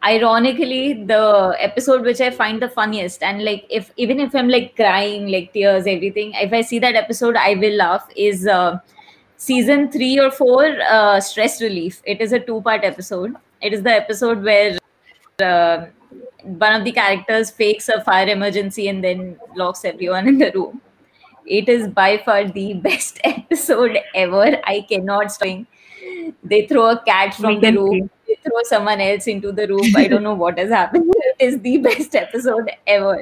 ironically 0.04 1.04
the 1.12 1.56
episode 1.60 2.02
which 2.10 2.22
i 2.22 2.30
find 2.30 2.62
the 2.62 2.70
funniest 2.70 3.24
and 3.24 3.44
like 3.44 3.66
if 3.70 3.92
even 3.98 4.20
if 4.20 4.36
i'm 4.36 4.48
like 4.48 4.76
crying 4.76 5.28
like 5.36 5.52
tears 5.54 5.88
everything 5.88 6.32
if 6.36 6.54
i 6.54 6.62
see 6.62 6.80
that 6.80 6.96
episode 6.96 7.36
i 7.36 7.56
will 7.56 7.76
laugh 7.76 8.08
is 8.16 8.46
uh, 8.48 8.78
season 9.38 9.92
3 9.92 10.20
or 10.20 10.32
4 10.32 10.82
uh, 10.82 11.20
stress 11.20 11.62
relief 11.62 12.02
it 12.06 12.22
is 12.22 12.32
a 12.34 12.40
two 12.40 12.62
part 12.62 12.84
episode 12.84 13.36
it 13.62 13.74
is 13.74 13.84
the 13.84 13.92
episode 13.92 14.42
where 14.44 14.78
uh, 15.44 15.86
one 16.44 16.74
of 16.74 16.84
the 16.86 16.92
characters 16.92 17.50
fakes 17.52 17.90
a 17.90 18.02
fire 18.04 18.28
emergency 18.30 18.88
and 18.88 19.04
then 19.04 19.38
locks 19.56 19.84
everyone 19.86 20.28
in 20.28 20.38
the 20.38 20.52
room 20.56 20.82
it 21.46 21.68
is 21.70 21.88
by 21.88 22.18
far 22.26 22.46
the 22.50 22.74
best 22.90 23.20
episode 23.24 23.98
ever 24.16 24.46
i 24.66 24.82
cannot 24.90 25.32
stop 25.32 25.58
they 26.44 26.66
throw 26.68 26.90
a 26.92 27.00
cat 27.04 27.34
from 27.34 27.60
the 27.62 27.72
roof 27.72 28.10
they 28.28 28.36
throw 28.44 28.62
someone 28.64 29.02
else 29.02 29.28
into 29.28 29.52
the 29.52 29.68
roof 29.68 29.96
i 29.98 30.08
don't 30.08 30.24
know 30.24 30.34
what 30.34 30.58
has 30.58 30.70
happened 30.70 31.12
it 31.18 31.36
is 31.40 31.60
the 31.62 31.78
best 31.90 32.16
episode 32.16 32.72
ever 32.88 33.18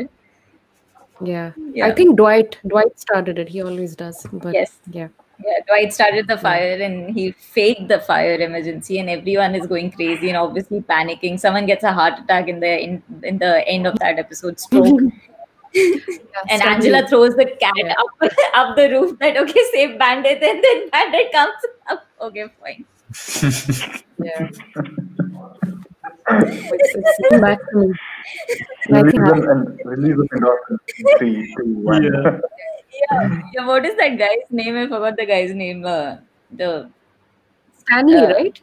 Yeah. 1.27 1.51
Yeah. 1.73 1.87
I 1.87 1.91
think 1.97 2.15
Dwight 2.19 2.55
Dwight 2.71 2.99
started 3.01 3.37
it. 3.41 3.49
He 3.55 3.61
always 3.67 3.91
does. 3.99 4.17
But 4.45 4.55
Yes. 4.55 4.71
yeah. 4.95 5.07
Yeah 5.39 5.59
dwight 5.67 5.93
started 5.93 6.27
the 6.27 6.37
fire 6.37 6.73
and 6.81 7.13
he 7.17 7.31
faked 7.31 7.87
the 7.87 7.99
fire 7.99 8.35
emergency 8.35 8.99
and 8.99 9.09
everyone 9.09 9.55
is 9.55 9.65
going 9.67 9.91
crazy 9.91 10.29
and 10.29 10.37
obviously 10.37 10.81
panicking 10.81 11.39
someone 11.39 11.65
gets 11.65 11.83
a 11.83 11.91
heart 11.91 12.19
attack 12.19 12.47
in 12.47 12.59
the 12.59 12.79
in, 12.83 13.01
in 13.23 13.37
the 13.39 13.67
end 13.67 13.87
of 13.87 13.97
that 13.99 14.19
episode 14.19 14.59
stroke 14.59 14.99
and 15.01 16.01
Stanley. 16.61 16.61
angela 16.75 17.07
throws 17.07 17.35
the 17.35 17.45
cat 17.59 17.73
Yeah. 17.75 17.93
up 17.97 18.31
up 18.53 18.75
the 18.75 18.89
roof 18.91 19.17
that 19.19 19.37
okay 19.37 19.63
save 19.71 19.97
bandit 19.97 20.41
and 20.43 20.63
then 20.63 20.89
bandit 20.91 21.31
comes 21.31 21.53
up 21.89 22.05
okay 22.21 22.45
fine 22.61 22.85
Yeah. 24.23 24.49
it's, 26.29 26.95
it's 26.95 27.29
coming 27.29 27.41
back 27.41 27.59
to 27.71 27.77
me. 27.77 27.93
Like, 28.89 29.05
Release 29.05 29.29
them 29.29 29.49
and 29.49 29.79
release 29.85 30.15
them 30.15 30.27
endorphins. 30.33 30.77
in 30.97 31.17
Three, 31.17 31.55
two, 31.57 31.65
one. 31.79 32.03
Yeah. 32.03 32.39
Yeah, 32.99 33.41
yeah 33.53 33.65
what 33.67 33.85
is 33.85 33.95
that 34.01 34.17
guy's 34.17 34.45
name 34.49 34.77
i 34.83 34.87
forgot 34.87 35.15
the 35.17 35.25
guy's 35.25 35.53
name 35.53 35.85
uh, 35.85 36.17
the 36.51 36.89
Stanley, 37.81 38.17
Uh, 38.17 38.33
right? 38.33 38.61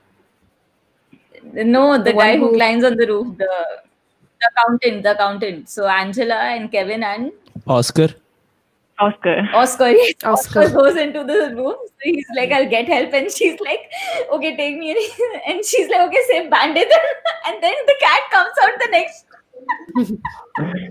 no 1.54 1.98
the, 1.98 2.04
The 2.04 2.12
guy 2.12 2.36
who 2.36 2.48
who- 2.48 2.56
climbs 2.56 2.84
on 2.84 2.96
the 2.96 3.06
roof 3.06 3.36
the 3.38 3.50
the 4.40 4.48
accountant 4.50 5.02
the 5.02 5.12
accountant 5.12 5.68
so 5.68 5.86
angela 5.86 6.34
and 6.56 6.70
kevin 6.72 7.02
and 7.02 7.32
Oscar. 7.66 8.08
Oscar. 8.98 9.48
Oscar, 9.54 9.88
yes, 9.90 10.14
Oscar. 10.24 10.60
Oscar 10.64 10.74
goes 10.78 10.96
into 10.96 11.24
the 11.24 11.54
room. 11.56 11.74
So 11.86 12.02
he's 12.02 12.26
like, 12.36 12.52
I'll 12.52 12.68
get 12.68 12.86
help. 12.86 13.12
And 13.14 13.30
she's 13.30 13.58
like, 13.60 13.90
okay, 14.32 14.56
take 14.56 14.78
me. 14.78 14.90
And 15.46 15.64
she's 15.64 15.88
like, 15.88 16.02
okay, 16.08 16.22
save 16.28 16.50
bandit. 16.50 16.88
And 17.46 17.62
then 17.62 17.74
the 17.86 17.96
cat 18.00 18.20
comes 18.30 18.52
out 18.62 18.78
the 18.78 18.88
next. 18.90 19.24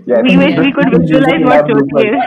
Yeah, 0.06 0.22
We 0.22 0.36
wish 0.36 0.58
we 0.58 0.72
could 0.72 0.90
visualize 1.00 1.40
lab 1.44 1.64
what 1.68 1.70
looks 1.70 1.92
Jyoti 1.94 2.16
is. 2.16 2.24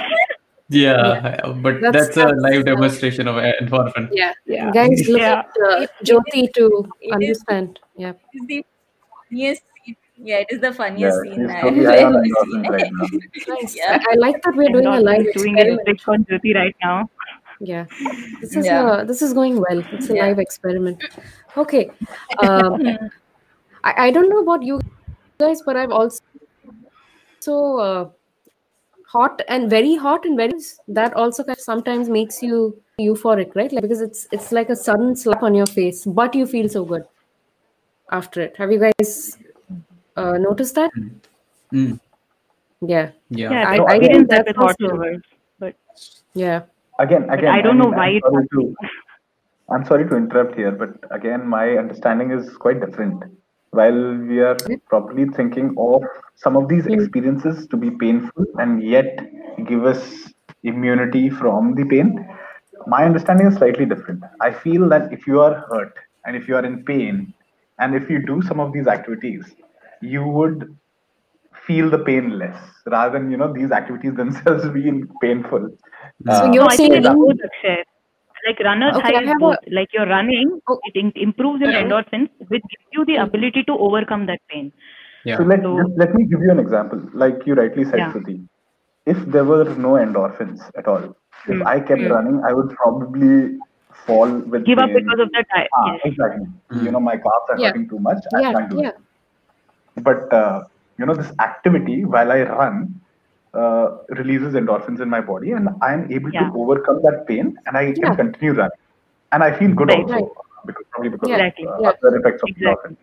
Yeah, 0.74 1.40
but 1.62 1.82
That's- 1.82 2.16
that's, 2.16 2.18
a 2.18 2.36
live 2.36 2.66
demonstration 2.66 3.28
of 3.28 3.36
endorphin. 3.36 4.10
Yeah. 4.12 4.34
Yeah. 4.46 4.72
Guys, 4.72 5.08
look 5.08 5.22
Yeah. 5.22 5.40
at 5.40 5.52
uh, 5.70 5.88
Jyoti 6.04 6.52
to 6.54 6.88
It 7.02 7.08
is- 7.08 7.14
understand. 7.14 7.80
Yeah. 7.98 8.14
It's 8.34 8.48
the 8.48 8.66
funniest 9.30 9.64
scene. 9.86 9.96
Yeah, 10.18 10.38
it 10.40 10.48
is 10.52 10.60
the 10.62 10.72
funniest 10.74 11.18
Yeah, 11.26 11.34
scene 11.36 11.76
he's 11.76 11.88
I've 11.88 12.14
ever 12.14 12.24
seen. 12.46 12.68
right. 12.70 12.92
Nice. 13.48 13.76
Yeah. 13.78 13.98
I, 14.00 14.14
I 14.14 14.16
like 14.16 14.42
that 14.44 14.56
we're 14.56 14.70
doing 14.70 14.86
a 14.88 15.00
live 15.00 15.26
is 15.28 15.34
doing 15.42 15.58
a 15.58 15.62
experiment. 15.62 16.08
on 16.08 16.26
Jyoti 16.26 16.56
right 16.56 16.76
now. 16.84 17.10
Yeah. 17.60 17.86
This 18.42 18.56
is 18.56 18.66
Yeah. 18.66 18.84
uh, 18.86 19.04
this 19.04 19.22
is 19.22 19.34
going 19.34 19.58
well. 19.60 19.84
It's 19.92 20.10
a 20.10 20.16
Yeah. 20.16 20.26
live 20.28 20.40
experiment. 20.40 21.04
Okay. 21.58 21.90
Um, 22.40 22.82
I, 23.84 24.08
I 24.08 24.12
don't 24.12 24.30
know 24.30 24.40
about 24.40 24.64
you 24.64 24.80
guys, 25.38 25.62
but 25.66 25.76
I've 25.78 25.92
also 25.92 26.22
so 27.40 27.80
uh, 27.80 28.10
hot 29.14 29.42
and 29.48 29.70
very 29.70 29.96
hot 29.96 30.26
and 30.26 30.38
very 30.38 30.60
that 31.00 31.14
also 31.24 31.44
kind 31.44 31.58
of 31.58 31.64
sometimes 31.64 32.10
makes 32.10 32.42
you 32.44 32.60
euphoric, 33.00 33.56
right? 33.56 33.72
Like 33.72 33.84
because 33.88 34.02
it's 34.02 34.28
it's 34.32 34.52
like 34.52 34.70
a 34.70 34.76
sudden 34.76 35.16
slap 35.16 35.44
on 35.44 35.56
your 35.62 35.68
face, 35.68 36.06
but 36.22 36.36
you 36.36 36.46
feel 36.54 36.70
so 36.70 36.84
good 36.86 37.06
after 38.12 38.42
it. 38.42 38.58
Have 38.58 38.72
you 38.72 38.80
guys 38.80 39.38
uh, 40.16 40.38
noticed 40.38 40.76
that? 40.76 40.92
Mm. 41.72 42.00
Yeah. 42.82 43.12
Yeah. 43.30 43.52
Yeah, 43.52 43.68
I- 43.68 43.74
I've 43.74 43.82
I 43.82 43.96
experienced 43.96 44.12
think 44.18 44.30
that 44.30 44.46
that's 44.46 44.48
with 44.48 44.56
hot 44.58 44.76
also- 44.82 44.96
lovers. 44.96 45.22
But 45.60 45.76
Yeah. 46.34 46.62
Again, 47.00 47.24
again. 47.36 47.48
I 47.54 47.62
don't 47.62 47.78
know 47.80 47.90
mean, 47.90 47.98
why 47.98 48.08
I'm 48.16 48.22
sorry 48.34 48.48
to, 48.56 48.76
I'm 49.76 49.86
sorry 49.86 50.04
to 50.10 50.16
interrupt 50.16 50.56
here, 50.56 50.72
but 50.72 50.92
again, 51.20 51.48
my 51.54 51.64
understanding 51.84 52.32
is 52.32 52.52
quite 52.66 52.80
different. 52.86 53.24
While 53.74 54.02
we 54.30 54.40
are 54.42 54.58
probably 54.90 55.26
thinking 55.28 55.76
of 55.78 56.04
some 56.36 56.58
of 56.58 56.70
these 56.70 56.88
Mm. 56.88 56.98
experiences 56.98 57.68
to 57.70 57.78
be 57.78 57.92
painful 57.92 58.46
and 58.60 58.84
yet 58.84 59.20
give 59.68 59.86
us 59.86 60.04
immunity 60.64 61.30
from 61.30 61.76
the 61.76 61.86
pain, 61.86 62.28
my 62.88 63.06
understanding 63.06 63.48
is 63.48 63.56
slightly 63.56 63.86
different. 63.86 64.24
I 64.42 64.52
feel 64.52 64.90
that 64.90 65.12
if 65.14 65.28
you 65.28 65.42
are 65.42 65.56
hurt 65.70 65.94
and 66.26 66.36
if 66.36 66.48
you 66.48 66.56
are 66.56 66.66
in 66.66 66.84
pain, 66.86 67.34
and 67.80 67.96
if 67.96 68.10
you 68.10 68.26
do 68.26 68.42
some 68.42 68.60
of 68.60 68.74
these 68.74 68.88
activities, 68.88 69.56
you 70.02 70.24
would 70.28 70.76
feel 71.68 71.90
the 71.90 72.00
pain 72.00 72.38
less 72.40 72.58
rather 72.88 73.20
than 73.20 73.32
you 73.32 73.38
know 73.38 73.52
these 73.54 73.72
activities 73.72 74.16
themselves 74.22 74.70
being 74.70 75.08
painful. 75.22 75.70
So 76.32 76.46
Uh, 76.46 76.48
you're 76.48 76.70
no, 76.70 76.78
I 76.78 76.78
think 76.78 76.96
saying 76.96 77.54
Like 78.48 78.60
runners 78.60 78.96
Okay, 78.98 79.14
high 79.16 79.24
is 79.24 79.34
both. 79.40 79.58
a- 79.68 79.74
Like 79.78 79.90
you're 79.94 80.08
running, 80.08 80.60
Oh. 80.68 80.80
it 80.84 80.96
in- 80.96 81.14
improves 81.16 81.62
your 81.62 81.72
endorphins, 81.72 82.30
which 82.48 82.64
gives 82.74 82.88
you 82.92 83.06
the 83.06 83.16
ability 83.18 83.64
to 83.64 83.74
overcome 83.88 84.26
that 84.28 84.40
pain. 84.50 84.72
Yeah. 85.24 85.38
So 85.38 85.44
let, 85.44 85.62
So- 85.64 85.78
just 85.82 85.98
let 85.98 86.14
me 86.16 86.26
give 86.26 86.42
you 86.42 86.52
an 86.52 86.60
example. 86.60 87.02
Like 87.14 87.46
you 87.46 87.56
rightly 87.56 87.86
said, 87.86 88.00
Yeah. 88.00 88.12
Shruti, 88.12 88.38
if 89.06 89.18
there 89.36 89.46
were 89.46 89.64
no 89.88 89.94
endorphins 90.06 90.62
at 90.78 90.88
all, 90.88 91.04
if 91.48 91.58
Mm, 91.58 91.66
I 91.66 91.80
kept 91.80 92.02
mm. 92.02 92.12
running, 92.16 92.42
I 92.50 92.54
would 92.54 92.70
probably 92.82 93.58
fall 94.06 94.30
with 94.54 94.66
Give 94.66 94.80
up 94.80 94.90
because 94.94 95.20
of 95.20 95.30
the 95.32 95.46
I- 95.62 95.68
Ah, 95.80 95.86
yes. 95.94 96.02
exactly. 96.12 96.46
Mm. 96.72 96.84
You 96.86 96.92
know, 96.92 97.00
my 97.00 97.16
calves 97.18 97.50
are 97.50 97.60
Yeah. 97.60 97.68
hurting 97.68 97.88
too 97.90 98.00
much. 98.00 98.22
I 98.36 98.42
Yeah. 98.42 98.52
can't 98.54 98.70
do 98.70 98.82
Yeah. 98.82 98.90
it. 98.90 100.04
But 100.10 100.34
uh, 100.34 100.64
you 100.98 101.06
know, 101.06 101.14
this 101.14 101.32
activity 101.40 102.04
while 102.06 102.32
I 102.32 102.42
run 102.44 103.00
uh, 103.54 103.98
releases 104.22 104.54
endorphins 104.54 105.02
in 105.02 105.10
my 105.10 105.22
body, 105.22 105.52
and 105.52 105.70
I 105.82 105.94
am 105.94 106.12
able 106.12 106.32
Yeah. 106.32 106.50
to 106.50 106.54
overcome 106.62 107.02
that 107.04 107.26
pain, 107.28 107.56
and 107.66 107.78
I 107.78 107.86
can 107.94 108.02
Yeah. 108.02 108.16
continue 108.16 108.54
running, 108.54 108.80
and 109.32 109.44
I 109.44 109.52
feel 109.58 109.74
good 109.74 109.90
Right, 109.90 110.00
also 110.00 110.14
right. 110.14 110.30
because 110.66 110.86
probably 110.92 111.10
because 111.10 111.30
Yeah, 111.30 111.46
of 111.48 111.68
uh, 111.68 111.82
Yeah. 111.84 111.92
other 112.04 112.18
effects 112.18 112.44
of 112.44 112.50
Exactly. 112.50 112.66
endorphins. 112.66 112.98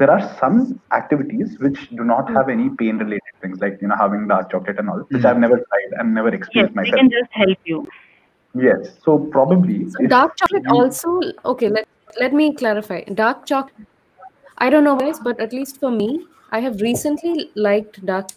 there 0.00 0.10
are 0.10 0.22
some 0.40 0.56
activities 0.96 1.56
which 1.64 1.80
do 2.00 2.04
not 2.10 2.28
have 2.36 2.48
any 2.54 2.66
pain 2.80 2.98
related 3.04 3.34
things 3.42 3.58
like 3.64 3.74
you 3.82 3.88
know 3.90 3.98
having 4.02 4.22
dark 4.32 4.50
chocolate 4.52 4.78
and 4.82 4.90
all 4.92 5.02
which 5.14 5.24
Mm. 5.24 5.26
i've 5.30 5.40
never 5.44 5.58
tried 5.70 5.90
and 6.02 6.14
never 6.18 6.30
experienced 6.38 6.76
Yes, 6.76 6.86
experienced 6.86 6.94
they 6.94 6.98
can 7.00 7.10
just 7.16 7.32
help 7.42 7.58
you. 7.72 7.80
yes 8.68 8.90
so 9.04 9.18
probably 9.36 9.78
So 9.94 10.06
dark 10.14 10.32
chocolate 10.36 10.62
you- 10.66 10.76
also 10.78 11.12
okay. 11.52 11.68
Let 11.68 11.86
let 12.20 12.32
me 12.40 12.54
clarify. 12.62 13.00
Dark 13.22 13.46
chocolate. 13.46 13.88
I 14.58 14.70
don't 14.70 14.84
know 14.84 14.96
guys, 14.96 15.18
but 15.28 15.40
at 15.40 15.52
least 15.52 15.78
for 15.80 15.90
me, 15.90 16.08
I 16.50 16.60
have 16.60 16.80
recently 16.80 17.50
liked 17.56 18.04
dark. 18.06 18.28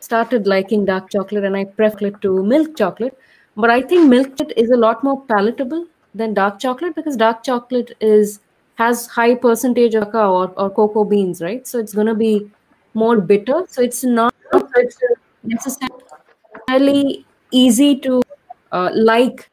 Started 0.00 0.46
liking 0.46 0.84
dark 0.84 1.10
chocolate, 1.10 1.44
and 1.44 1.56
I 1.56 1.64
prefer 1.64 2.06
it 2.06 2.20
to 2.22 2.42
milk 2.42 2.76
chocolate. 2.76 3.18
But 3.56 3.70
I 3.70 3.82
think 3.82 4.08
milk 4.08 4.36
chocolate 4.36 4.56
is 4.56 4.70
a 4.70 4.76
lot 4.76 5.02
more 5.02 5.20
palatable 5.26 5.86
than 6.14 6.34
dark 6.34 6.58
chocolate 6.60 6.94
because 6.94 7.16
dark 7.16 7.42
chocolate 7.42 7.96
is 8.00 8.40
has 8.76 9.06
high 9.08 9.34
percentage 9.34 9.94
of 9.96 10.04
cacao 10.04 10.32
or, 10.34 10.52
or 10.56 10.70
cocoa 10.70 11.04
beans, 11.04 11.42
right? 11.42 11.66
So 11.66 11.78
it's 11.80 11.92
gonna 11.92 12.14
be 12.14 12.48
more 12.94 13.20
bitter. 13.20 13.64
So 13.68 13.82
it's 13.82 14.04
not 14.04 14.32
necessarily 15.42 17.26
easy 17.50 17.96
to 18.00 18.22
uh, 18.72 18.90
like 18.94 19.50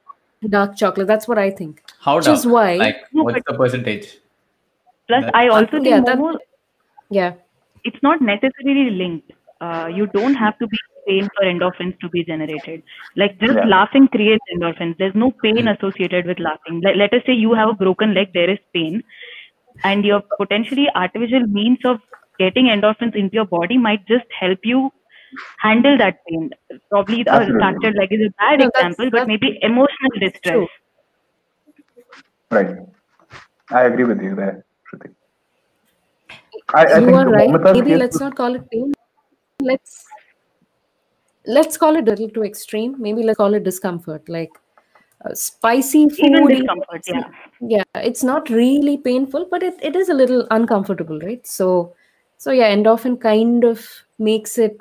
dark 0.50 0.76
chocolate. 0.78 1.08
That's 1.08 1.28
what 1.28 1.38
I 1.40 1.50
think. 1.50 1.82
How 2.00 2.18
Which 2.18 2.28
is 2.28 2.46
why- 2.46 2.76
Like, 2.76 2.98
what's 3.12 3.42
the 3.48 3.54
percentage? 3.54 4.20
Plus, 5.08 5.26
I 5.34 5.48
also 5.48 5.72
think 5.72 5.88
Yeah, 5.88 6.02
that- 6.02 6.20
Momo, 6.20 6.38
Yeah. 7.10 7.34
it's 7.84 8.02
not 8.04 8.22
necessarily 8.22 8.92
linked. 8.92 9.32
Uh, 9.62 9.88
you 9.88 10.08
don't 10.08 10.36
have 10.36 10.58
to 10.60 10.68
be 10.68 10.78
in 11.08 11.22
pain 11.22 11.30
for 11.36 11.46
endorphins 11.46 11.98
to 12.00 12.10
be 12.10 12.24
generated. 12.24 12.84
Like 13.16 13.40
just 13.40 13.54
Yeah. 13.56 13.66
laughing 13.66 14.08
creates 14.08 14.44
endorphins. 14.56 14.98
There's 14.98 15.16
no 15.16 15.32
pain 15.44 15.68
associated 15.68 16.26
with 16.26 16.40
laughing. 16.40 16.82
Let, 16.84 16.98
let 16.98 17.14
us 17.14 17.22
say 17.26 17.34
you 17.34 17.54
have 17.54 17.70
a 17.70 17.74
broken 17.74 18.14
leg, 18.14 18.34
there 18.34 18.50
is 18.50 18.60
pain, 18.74 19.04
and 19.84 20.06
your 20.06 20.22
potentially 20.38 20.88
artificial 20.96 21.48
means 21.48 21.80
of 21.86 22.00
getting 22.40 22.66
endorphins 22.66 23.16
into 23.16 23.34
your 23.36 23.46
body 23.46 23.78
might 23.78 24.06
just 24.08 24.26
help 24.40 24.60
you 24.64 24.92
handle 25.60 25.98
that 25.98 26.18
pain. 26.30 26.50
Probably 26.90 27.22
a 27.22 27.26
Absolutely. 27.32 27.60
fractured 27.60 27.96
leg 27.96 28.14
is 28.14 28.28
a 28.28 28.32
bad 28.42 28.60
No, 28.60 28.66
that's- 28.74 28.96
example, 28.96 29.10
but 29.12 29.28
maybe 29.28 29.58
emotional 29.62 30.20
distress. 30.20 30.44
true. 30.54 30.68
right 32.52 32.76
i 33.80 33.84
agree 33.90 34.06
with 34.12 34.22
you 34.22 34.36
there 34.36 34.66
Shruti. 34.88 35.14
I, 36.74 36.86
I 36.86 37.00
you 37.00 37.06
think 37.06 37.18
are 37.18 37.30
right. 37.30 37.50
Maybe 37.74 37.96
let's 37.96 38.20
not 38.20 38.36
call 38.36 38.56
it 38.56 38.70
pain. 38.72 38.95
Let's 39.66 40.06
let's 41.46 41.78
call 41.78 41.96
it 41.96 42.08
a 42.08 42.12
little 42.12 42.30
too 42.30 42.44
extreme. 42.44 42.96
Maybe 43.00 43.24
let's 43.24 43.38
call 43.38 43.54
it 43.54 43.64
discomfort. 43.64 44.30
Like 44.30 44.52
uh, 45.26 45.34
spicy 45.34 46.08
food. 46.10 46.20
Even 46.20 46.44
even- 46.44 46.58
discomfort, 46.60 47.04
yeah. 47.08 47.30
yeah, 47.62 47.84
it's 47.96 48.24
not 48.24 48.50
really 48.50 48.98
painful, 48.98 49.48
but 49.52 49.64
it, 49.64 49.78
it 49.82 49.96
is 49.96 50.10
a 50.10 50.14
little 50.14 50.48
uncomfortable, 50.52 51.20
right? 51.20 51.46
So 51.46 51.94
so 52.38 52.52
yeah, 52.52 52.74
endorphin 52.74 53.20
kind 53.20 53.64
of 53.64 53.86
makes 54.20 54.58
it 54.58 54.80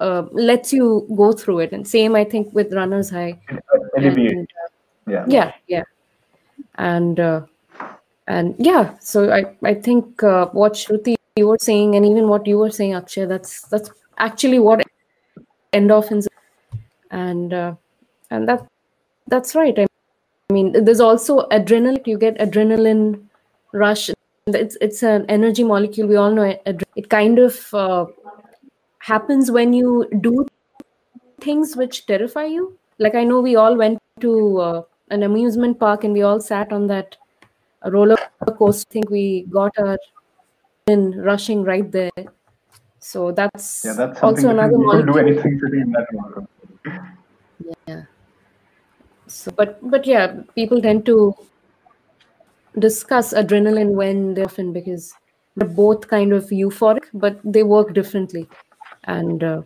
uh, 0.00 0.24
lets 0.32 0.72
you 0.72 1.06
go 1.16 1.32
through 1.32 1.60
it. 1.60 1.72
And 1.72 1.86
same 1.86 2.14
I 2.14 2.24
think 2.24 2.52
with 2.52 2.72
runner's 2.72 3.10
high. 3.10 3.40
And, 3.96 4.48
uh, 4.64 4.70
yeah 5.06 5.24
yeah 5.28 5.52
yeah 5.68 5.82
and 6.76 7.20
uh, 7.20 7.42
and 8.26 8.54
yeah 8.58 8.98
so 8.98 9.30
i 9.30 9.44
i 9.62 9.74
think 9.74 10.22
uh, 10.22 10.46
what 10.46 10.72
shruti 10.74 11.14
you 11.36 11.46
were 11.48 11.58
saying 11.60 11.94
and 11.94 12.04
even 12.04 12.28
what 12.28 12.46
you 12.46 12.58
were 12.58 12.70
saying 12.70 12.94
akshay 12.94 13.24
that's 13.24 13.62
that's 13.68 13.90
actually 14.18 14.58
what 14.58 14.82
endorphins 15.72 16.26
and 17.10 17.52
uh, 17.52 17.74
and 18.30 18.48
that 18.48 18.66
that's 19.28 19.54
right. 19.54 19.78
I 19.78 19.86
mean 20.52 20.72
there's 20.84 21.00
also 21.00 21.48
adrenaline. 21.48 22.06
You 22.06 22.18
get 22.18 22.38
adrenaline 22.38 23.24
rush. 23.72 24.10
It's 24.46 24.76
it's 24.80 25.02
an 25.02 25.26
energy 25.28 25.64
molecule. 25.64 26.08
We 26.08 26.16
all 26.16 26.32
know 26.32 26.42
it. 26.42 27.08
Kind 27.10 27.38
of 27.38 27.74
uh, 27.74 28.06
happens 28.98 29.50
when 29.50 29.72
you 29.72 30.08
do 30.20 30.46
things 31.40 31.76
which 31.76 32.06
terrify 32.06 32.44
you. 32.44 32.78
Like 32.98 33.14
i 33.14 33.24
know 33.24 33.40
we 33.42 33.56
all 33.56 33.76
went 33.76 33.98
to 34.20 34.58
uh, 34.58 34.82
an 35.10 35.22
amusement 35.22 35.78
park 35.78 36.04
and 36.04 36.14
we 36.14 36.22
all 36.22 36.40
sat 36.40 36.72
on 36.72 36.86
that 36.86 37.16
roller 37.84 38.16
coaster. 38.58 38.86
I 38.90 38.92
think 38.92 39.10
we 39.10 39.46
got 39.50 39.78
our 39.78 39.98
in 40.86 41.20
rushing 41.20 41.62
right 41.62 41.90
there 41.90 42.10
so 43.08 43.30
that's, 43.32 43.84
yeah 43.84 43.92
that's 43.92 44.22
also 44.28 44.50
another 44.50 44.78
could 44.90 45.06
do 45.12 45.18
anything 45.24 45.58
sitting 45.62 45.82
in 45.86 45.92
that 45.92 46.06
room 46.12 46.46
so, 49.26 49.50
but 49.56 49.78
but 49.90 50.06
yeah 50.06 50.40
people 50.54 50.80
tend 50.80 51.04
to 51.06 51.34
discuss 52.78 53.32
adrenaline 53.32 53.94
when 53.94 54.34
they're 54.34 54.44
often 54.44 54.72
because 54.72 55.12
they're 55.56 55.68
both 55.68 56.08
kind 56.08 56.32
of 56.32 56.44
euphoric 56.50 57.04
but 57.14 57.40
they 57.44 57.62
work 57.62 57.94
differently. 57.94 58.48
And 59.04 59.42
uh, 59.42 59.62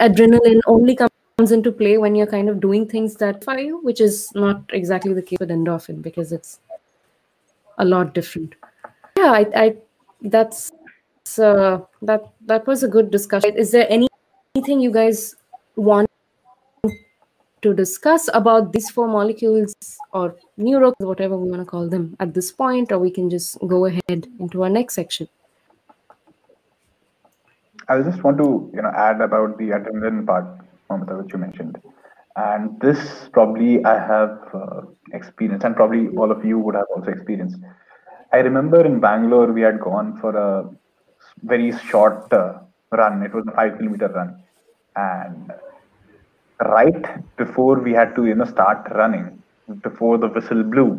adrenaline 0.00 0.60
only 0.66 0.96
comes 0.96 1.52
into 1.52 1.72
play 1.72 1.98
when 1.98 2.14
you're 2.14 2.26
kind 2.26 2.48
of 2.48 2.60
doing 2.60 2.86
things 2.86 3.16
that 3.16 3.44
fire 3.44 3.60
you 3.60 3.80
which 3.82 4.00
is 4.00 4.30
not 4.34 4.62
exactly 4.72 5.12
the 5.14 5.22
case 5.22 5.38
with 5.40 5.50
endorphin 5.50 6.02
because 6.02 6.32
it's 6.32 6.60
a 7.78 7.84
lot 7.84 8.14
different. 8.14 8.54
Yeah 9.16 9.32
i, 9.32 9.46
I 9.54 9.76
that's 10.22 10.72
uh, 11.38 11.80
that 12.02 12.28
that 12.46 12.66
was 12.66 12.82
a 12.82 12.88
good 12.96 13.10
discussion 13.10 13.56
is 13.56 13.72
there 13.72 13.86
any 13.96 14.08
anything 14.54 14.80
you 14.80 14.92
guys 14.92 15.34
want 15.76 16.08
to 17.62 17.74
discuss 17.74 18.28
about 18.40 18.72
these 18.72 18.88
four 18.90 19.08
molecules 19.08 19.74
or 20.12 20.36
neuro 20.56 20.92
whatever 20.98 21.36
we 21.36 21.50
want 21.50 21.60
to 21.60 21.70
call 21.72 21.88
them 21.88 22.14
at 22.20 22.32
this 22.34 22.52
point 22.52 22.92
or 22.92 22.98
we 22.98 23.10
can 23.10 23.28
just 23.28 23.58
go 23.66 23.86
ahead 23.86 24.28
into 24.38 24.62
our 24.62 24.70
next 24.70 24.94
section 24.94 25.28
I 27.90 28.02
just 28.02 28.22
want 28.22 28.36
to, 28.38 28.70
you 28.74 28.82
know, 28.82 28.92
add 28.94 29.22
about 29.22 29.56
the 29.56 29.70
adrenaline 29.70 30.26
part, 30.26 30.44
Mamata, 30.90 31.22
which 31.22 31.32
you 31.32 31.38
mentioned. 31.38 31.80
And 32.36 32.78
this 32.80 33.30
probably 33.32 33.82
I 33.84 33.94
have 33.94 34.38
uh, 34.52 34.82
experienced, 35.12 35.64
and 35.64 35.74
probably 35.74 36.08
all 36.16 36.30
of 36.30 36.44
you 36.44 36.58
would 36.58 36.74
have 36.74 36.84
also 36.94 37.10
experienced. 37.10 37.56
I 38.32 38.38
remember 38.38 38.84
in 38.84 39.00
Bangalore, 39.00 39.50
we 39.52 39.62
had 39.62 39.80
gone 39.80 40.18
for 40.20 40.36
a 40.36 40.70
very 41.42 41.72
short 41.78 42.32
uh, 42.32 42.60
run. 42.92 43.22
It 43.22 43.34
was 43.34 43.46
a 43.46 43.52
five 43.52 43.78
kilometer 43.78 44.08
run. 44.08 44.42
And 44.96 45.52
right 46.64 47.36
before 47.36 47.78
we 47.80 47.92
had 47.92 48.14
to, 48.16 48.26
you 48.26 48.34
know, 48.34 48.44
start 48.44 48.86
running, 48.94 49.42
before 49.82 50.18
the 50.18 50.28
whistle 50.28 50.62
blew, 50.62 50.98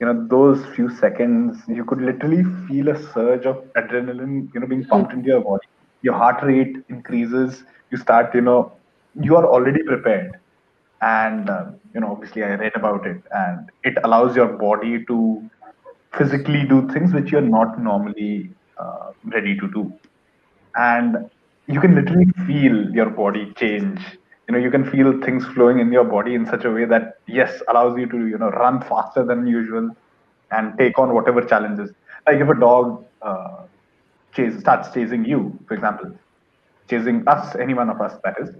you 0.00 0.06
know 0.06 0.26
those 0.28 0.64
few 0.74 0.88
seconds 1.00 1.58
you 1.68 1.84
could 1.84 2.00
literally 2.00 2.42
feel 2.68 2.88
a 2.88 2.96
surge 3.12 3.44
of 3.46 3.58
adrenaline 3.80 4.52
you 4.52 4.60
know 4.60 4.66
being 4.66 4.84
pumped 4.84 5.12
into 5.12 5.28
your 5.28 5.40
body. 5.40 5.66
Your 6.02 6.14
heart 6.14 6.42
rate 6.42 6.76
increases. 6.88 7.62
You 7.90 7.98
start 7.98 8.34
you 8.34 8.40
know 8.40 8.72
you 9.20 9.36
are 9.36 9.46
already 9.46 9.82
prepared. 9.84 10.40
And 11.02 11.50
uh, 11.50 11.66
you 11.94 12.00
know 12.00 12.10
obviously 12.12 12.42
i 12.42 12.54
read 12.54 12.72
about 12.74 13.06
it. 13.06 13.22
And 13.32 13.70
it 13.84 13.94
allows 14.02 14.34
your 14.34 14.48
body 14.48 15.04
to 15.06 15.50
physically 16.18 16.64
do 16.66 16.88
things 16.88 17.14
which 17.14 17.30
you're 17.30 17.40
not 17.40 17.78
normally 17.78 18.50
uh, 18.78 19.12
ready 19.24 19.56
to 19.58 19.68
do. 19.72 19.92
And 20.76 21.16
you 21.66 21.80
can 21.80 21.94
literally 21.94 22.26
feel 22.46 22.90
your 22.94 23.10
body 23.10 23.52
change. 23.56 24.00
You 24.48 24.52
know 24.54 24.58
you 24.58 24.70
can 24.70 24.84
feel 24.90 25.20
things 25.22 25.44
flowing 25.54 25.78
in 25.80 25.92
your 25.92 26.04
body 26.04 26.34
in 26.34 26.46
such 26.46 26.64
a 26.64 26.70
way 26.70 26.84
that 26.86 27.14
yes 27.26 27.62
allows 27.68 27.98
you 27.98 28.06
to 28.08 28.26
you 28.26 28.38
know 28.38 28.50
run 28.50 28.80
faster 28.82 29.24
than 29.24 29.46
usual 29.46 29.90
and 30.50 30.76
take 30.78 30.98
on 30.98 31.14
whatever 31.14 31.42
challenges. 31.42 31.90
Like 32.26 32.36
if 32.40 32.48
a 32.48 32.58
dog 32.58 33.04
uh, 33.22 33.66
chase 34.34 34.58
starts 34.60 34.90
chasing 34.92 35.24
you 35.24 35.58
for 35.68 35.74
example 35.74 36.10
chasing 36.90 37.22
us 37.28 37.54
any 37.56 37.74
one 37.74 37.88
of 37.90 38.00
us 38.00 38.14
that 38.24 38.36
is 38.40 38.50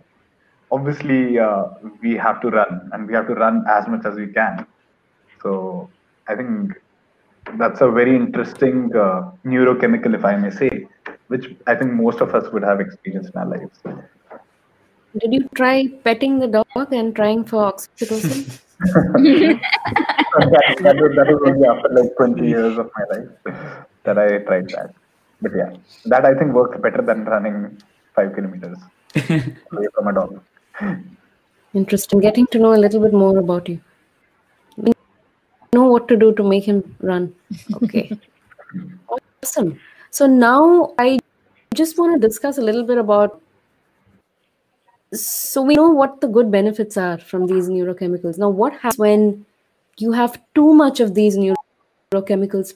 obviously 0.70 1.38
uh, 1.38 1.64
we 2.02 2.14
have 2.16 2.40
to 2.42 2.48
run 2.50 2.88
and 2.92 3.06
we 3.08 3.14
have 3.14 3.26
to 3.26 3.34
run 3.34 3.64
as 3.68 3.86
much 3.88 4.04
as 4.04 4.14
we 4.16 4.28
can. 4.32 4.66
So 5.42 5.92
i 6.28 6.34
think 6.36 6.72
that's 7.58 7.80
a 7.80 7.90
very 7.90 8.14
interesting 8.14 8.90
uh, 8.94 9.30
neurochemical 9.44 10.14
if 10.14 10.24
i 10.24 10.36
may 10.36 10.50
say 10.50 10.70
which 11.28 11.46
i 11.66 11.74
think 11.74 11.92
most 11.92 12.20
of 12.20 12.34
us 12.34 12.52
would 12.52 12.62
have 12.62 12.80
experienced 12.80 13.30
in 13.34 13.40
our 13.40 13.48
lives 13.54 13.78
did 15.20 15.32
you 15.32 15.42
try 15.54 15.88
petting 16.04 16.38
the 16.38 16.50
dog 16.58 16.92
and 16.92 17.14
trying 17.14 17.44
for 17.44 17.72
oxytocin 17.72 18.60
that, 20.38 20.76
that, 20.80 20.96
was, 20.96 21.12
that 21.16 21.26
was 21.28 21.40
only 21.46 21.66
after 21.66 21.88
like 21.88 22.16
20 22.16 22.48
years 22.48 22.78
of 22.78 22.90
my 22.96 23.04
life 23.12 23.28
that 24.04 24.18
I 24.18 24.38
tried 24.38 24.68
that. 24.70 24.94
But 25.40 25.52
yeah, 25.56 25.72
that 26.06 26.24
I 26.24 26.34
think 26.34 26.52
worked 26.52 26.80
better 26.82 27.02
than 27.02 27.24
running 27.24 27.78
five 28.14 28.34
kilometers 28.34 28.78
away 29.14 29.86
from 29.94 30.08
a 30.08 30.12
dog. 30.12 30.40
interesting 31.74 32.20
getting 32.20 32.46
to 32.48 32.58
know 32.58 32.74
a 32.74 32.80
little 32.84 33.00
bit 33.00 33.12
more 33.12 33.38
about 33.38 33.68
you 33.68 33.76
We 33.76 33.91
know 35.74 35.86
what 35.86 36.08
to 36.08 36.16
do 36.16 36.32
to 36.34 36.42
make 36.42 36.64
him 36.64 36.96
run. 37.00 37.34
Okay. 37.82 38.18
Awesome. 39.44 39.78
So 40.10 40.26
now 40.26 40.94
i 40.98 41.18
just 41.74 41.98
want 41.98 42.14
to 42.14 42.26
discuss 42.26 42.58
a 42.58 42.62
little 42.62 42.84
bit 42.84 42.96
about 42.96 43.40
so 45.12 45.62
we 45.62 45.74
know 45.74 45.88
what 45.88 46.20
the 46.20 46.28
good 46.28 46.50
benefits 46.50 46.96
are 46.96 47.18
from 47.18 47.46
these 47.46 47.68
neurochemicals. 47.68 48.38
Now 48.38 48.48
what 48.48 48.72
happens 48.74 48.98
when 48.98 49.44
you 49.98 50.12
have 50.12 50.40
too 50.54 50.72
much 50.72 51.00
of 51.00 51.14
these 51.14 51.36
neurochemicals 51.36 52.74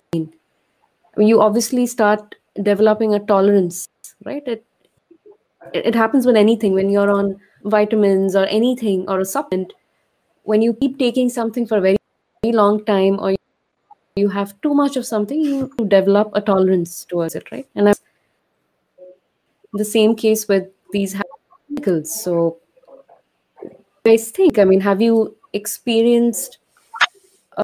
you 1.16 1.40
obviously 1.40 1.86
start 1.86 2.34
developing 2.62 3.14
a 3.14 3.20
tolerance, 3.20 3.88
right? 4.24 4.42
It 4.46 4.64
it 5.72 5.94
happens 5.94 6.26
with 6.26 6.36
anything. 6.36 6.72
When 6.72 6.90
you're 6.90 7.10
on 7.10 7.40
vitamins 7.64 8.36
or 8.36 8.46
anything 8.46 9.04
or 9.08 9.20
a 9.20 9.24
supplement. 9.24 9.72
When 10.44 10.62
you 10.62 10.74
keep 10.74 10.98
taking 10.98 11.28
something 11.28 11.66
for 11.66 11.78
a 11.78 11.80
very 11.80 11.96
long 12.52 12.84
time 12.84 13.18
or 13.20 13.34
you 14.16 14.28
have 14.28 14.58
too 14.62 14.74
much 14.74 14.96
of 14.96 15.06
something, 15.06 15.40
you 15.40 15.70
develop 15.88 16.30
a 16.34 16.40
tolerance 16.40 17.04
towards 17.04 17.34
it, 17.34 17.50
right? 17.52 17.66
And 17.74 17.86
that's 17.86 18.00
the 19.72 19.84
same 19.84 20.16
case 20.16 20.48
with 20.48 20.68
these 20.92 21.14
chemicals. 21.68 22.22
So 22.22 22.58
I 24.06 24.16
think, 24.16 24.58
I 24.58 24.64
mean, 24.64 24.80
have 24.80 25.02
you 25.02 25.36
experienced 25.52 26.58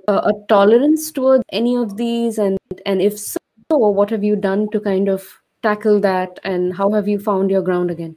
a, 0.09 0.13
a 0.13 0.33
tolerance 0.49 1.11
towards 1.11 1.45
any 1.51 1.77
of 1.77 1.97
these? 1.97 2.39
And, 2.39 2.59
and 2.85 3.01
if 3.01 3.19
so, 3.19 3.39
what 3.71 4.11
have 4.11 4.23
you 4.23 4.37
done 4.37 4.69
to 4.71 4.81
kind 4.81 5.09
of 5.09 5.27
tackle 5.63 6.01
that? 6.01 6.39
And 6.45 6.75
how 6.75 6.93
have 6.93 7.09
you 7.09 7.19
found 7.19 7.51
your 7.51 7.63
ground 7.63 7.91
again? 7.91 8.17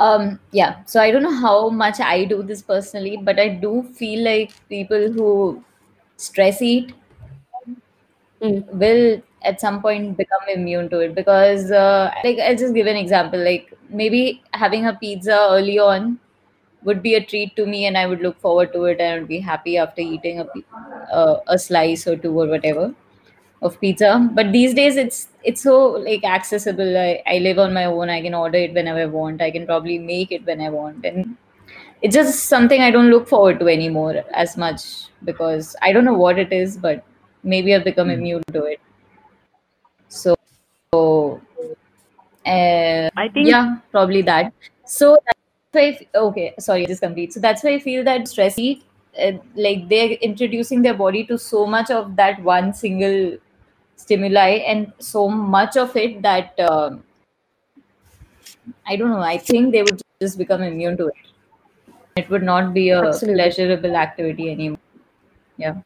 Um, 0.00 0.40
yeah, 0.50 0.82
so 0.84 1.00
I 1.00 1.10
don't 1.12 1.22
know 1.22 1.34
how 1.40 1.68
much 1.68 2.00
I 2.00 2.24
do 2.24 2.42
this 2.42 2.62
personally, 2.62 3.18
but 3.22 3.38
I 3.38 3.48
do 3.48 3.82
feel 3.94 4.24
like 4.24 4.50
people 4.68 5.12
who 5.12 5.62
stress 6.16 6.62
eat 6.62 6.94
Mm. 8.42 8.64
will 8.72 9.22
at 9.42 9.60
some 9.60 9.82
point 9.82 10.16
become 10.16 10.44
immune 10.54 10.88
to 10.90 11.00
it 11.00 11.14
because 11.14 11.70
uh, 11.70 12.10
like 12.24 12.38
i'll 12.38 12.56
just 12.62 12.74
give 12.74 12.86
an 12.86 12.96
example 12.96 13.38
like 13.48 13.66
maybe 13.90 14.42
having 14.54 14.86
a 14.86 14.94
pizza 15.02 15.36
early 15.56 15.78
on 15.78 16.18
would 16.84 17.02
be 17.02 17.14
a 17.16 17.22
treat 17.32 17.54
to 17.56 17.66
me 17.66 17.84
and 17.86 17.98
i 17.98 18.06
would 18.06 18.22
look 18.22 18.40
forward 18.40 18.72
to 18.72 18.84
it 18.92 18.98
and 19.00 19.12
i 19.14 19.18
would 19.18 19.28
be 19.28 19.40
happy 19.40 19.76
after 19.76 20.00
eating 20.00 20.40
a, 20.40 20.46
uh, 21.12 21.40
a 21.48 21.58
slice 21.58 22.06
or 22.06 22.16
two 22.16 22.32
or 22.40 22.46
whatever 22.46 22.94
of 23.62 23.80
pizza. 23.80 24.28
But 24.32 24.52
these 24.52 24.74
days 24.74 24.96
it's 24.96 25.28
it's 25.44 25.62
so 25.62 25.76
like 26.08 26.24
accessible. 26.24 26.96
I, 26.98 27.22
I 27.26 27.38
live 27.38 27.58
on 27.58 27.72
my 27.74 27.84
own. 27.86 28.10
I 28.10 28.20
can 28.22 28.34
order 28.34 28.58
it 28.58 28.74
whenever 28.74 29.00
i 29.00 29.06
want. 29.06 29.42
I 29.42 29.50
can 29.50 29.66
probably 29.66 29.98
make 29.98 30.32
it 30.32 30.46
when 30.46 30.60
i 30.60 30.70
want. 30.70 31.04
And 31.04 31.36
it's 32.02 32.14
just 32.14 32.44
something 32.46 32.82
i 32.82 32.90
don't 32.90 33.10
look 33.10 33.28
forward 33.28 33.60
to 33.60 33.68
anymore 33.68 34.22
as 34.34 34.56
much 34.56 34.82
because 35.24 35.76
i 35.82 35.92
don't 35.92 36.04
know 36.04 36.14
what 36.22 36.38
it 36.38 36.52
is 36.52 36.76
but 36.76 37.04
maybe 37.44 37.74
i've 37.74 37.84
become 37.84 38.10
immune 38.10 38.42
to 38.52 38.64
it. 38.64 38.80
So, 40.08 40.34
so 40.92 41.40
uh, 42.46 43.10
I 43.16 43.28
think 43.28 43.48
yeah 43.48 43.76
probably 43.90 44.22
that. 44.22 44.52
So 44.84 45.18
that's 45.24 45.38
why 45.72 45.80
I 45.82 45.88
f- 46.00 46.02
okay 46.14 46.54
sorry 46.58 46.86
just 46.86 47.02
complete. 47.02 47.32
So 47.32 47.40
that's 47.40 47.62
why 47.64 47.74
i 47.74 47.78
feel 47.78 48.04
that 48.04 48.28
stress 48.28 48.58
eat 48.58 48.82
uh, 49.20 49.32
like 49.54 49.88
they're 49.88 50.12
introducing 50.30 50.82
their 50.82 50.94
body 50.94 51.24
to 51.26 51.38
so 51.38 51.66
much 51.66 51.90
of 51.90 52.16
that 52.16 52.42
one 52.42 52.72
single 52.74 53.36
stimuli 54.02 54.50
and 54.72 54.92
so 55.12 55.28
much 55.56 55.76
of 55.84 55.96
it 56.04 56.20
that 56.28 56.58
um 56.70 57.02
i 58.92 58.96
don't 59.00 59.10
know 59.14 59.24
i 59.34 59.38
think 59.50 59.72
they 59.74 59.82
would 59.86 60.00
just 60.22 60.38
become 60.42 60.62
immune 60.70 60.96
to 61.00 61.06
it 61.12 61.28
it 62.22 62.28
would 62.30 62.42
not 62.42 62.72
be 62.74 62.84
a 62.90 63.00
Absolutely. 63.02 63.36
pleasurable 63.42 63.96
activity 64.06 64.50
anymore 64.56 64.84
yeah 65.66 65.78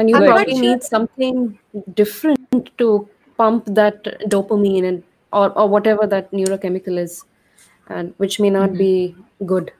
And 0.00 0.10
you 0.10 0.16
I'm 0.18 0.24
probably 0.28 0.54
sure- 0.58 0.62
need 0.66 0.84
something 0.88 1.38
different 2.00 2.68
to 2.82 2.86
pump 3.40 3.66
that 3.78 4.06
dopamine 4.34 4.86
and 4.90 5.02
or, 5.40 5.46
or 5.62 5.66
whatever 5.74 6.06
that 6.12 6.32
neurochemical 6.38 6.98
is, 7.02 7.14
and 7.98 8.14
which 8.24 8.36
may 8.44 8.50
not 8.56 8.72
Mhm. 8.74 8.78
be 8.82 8.90
good. 9.52 9.72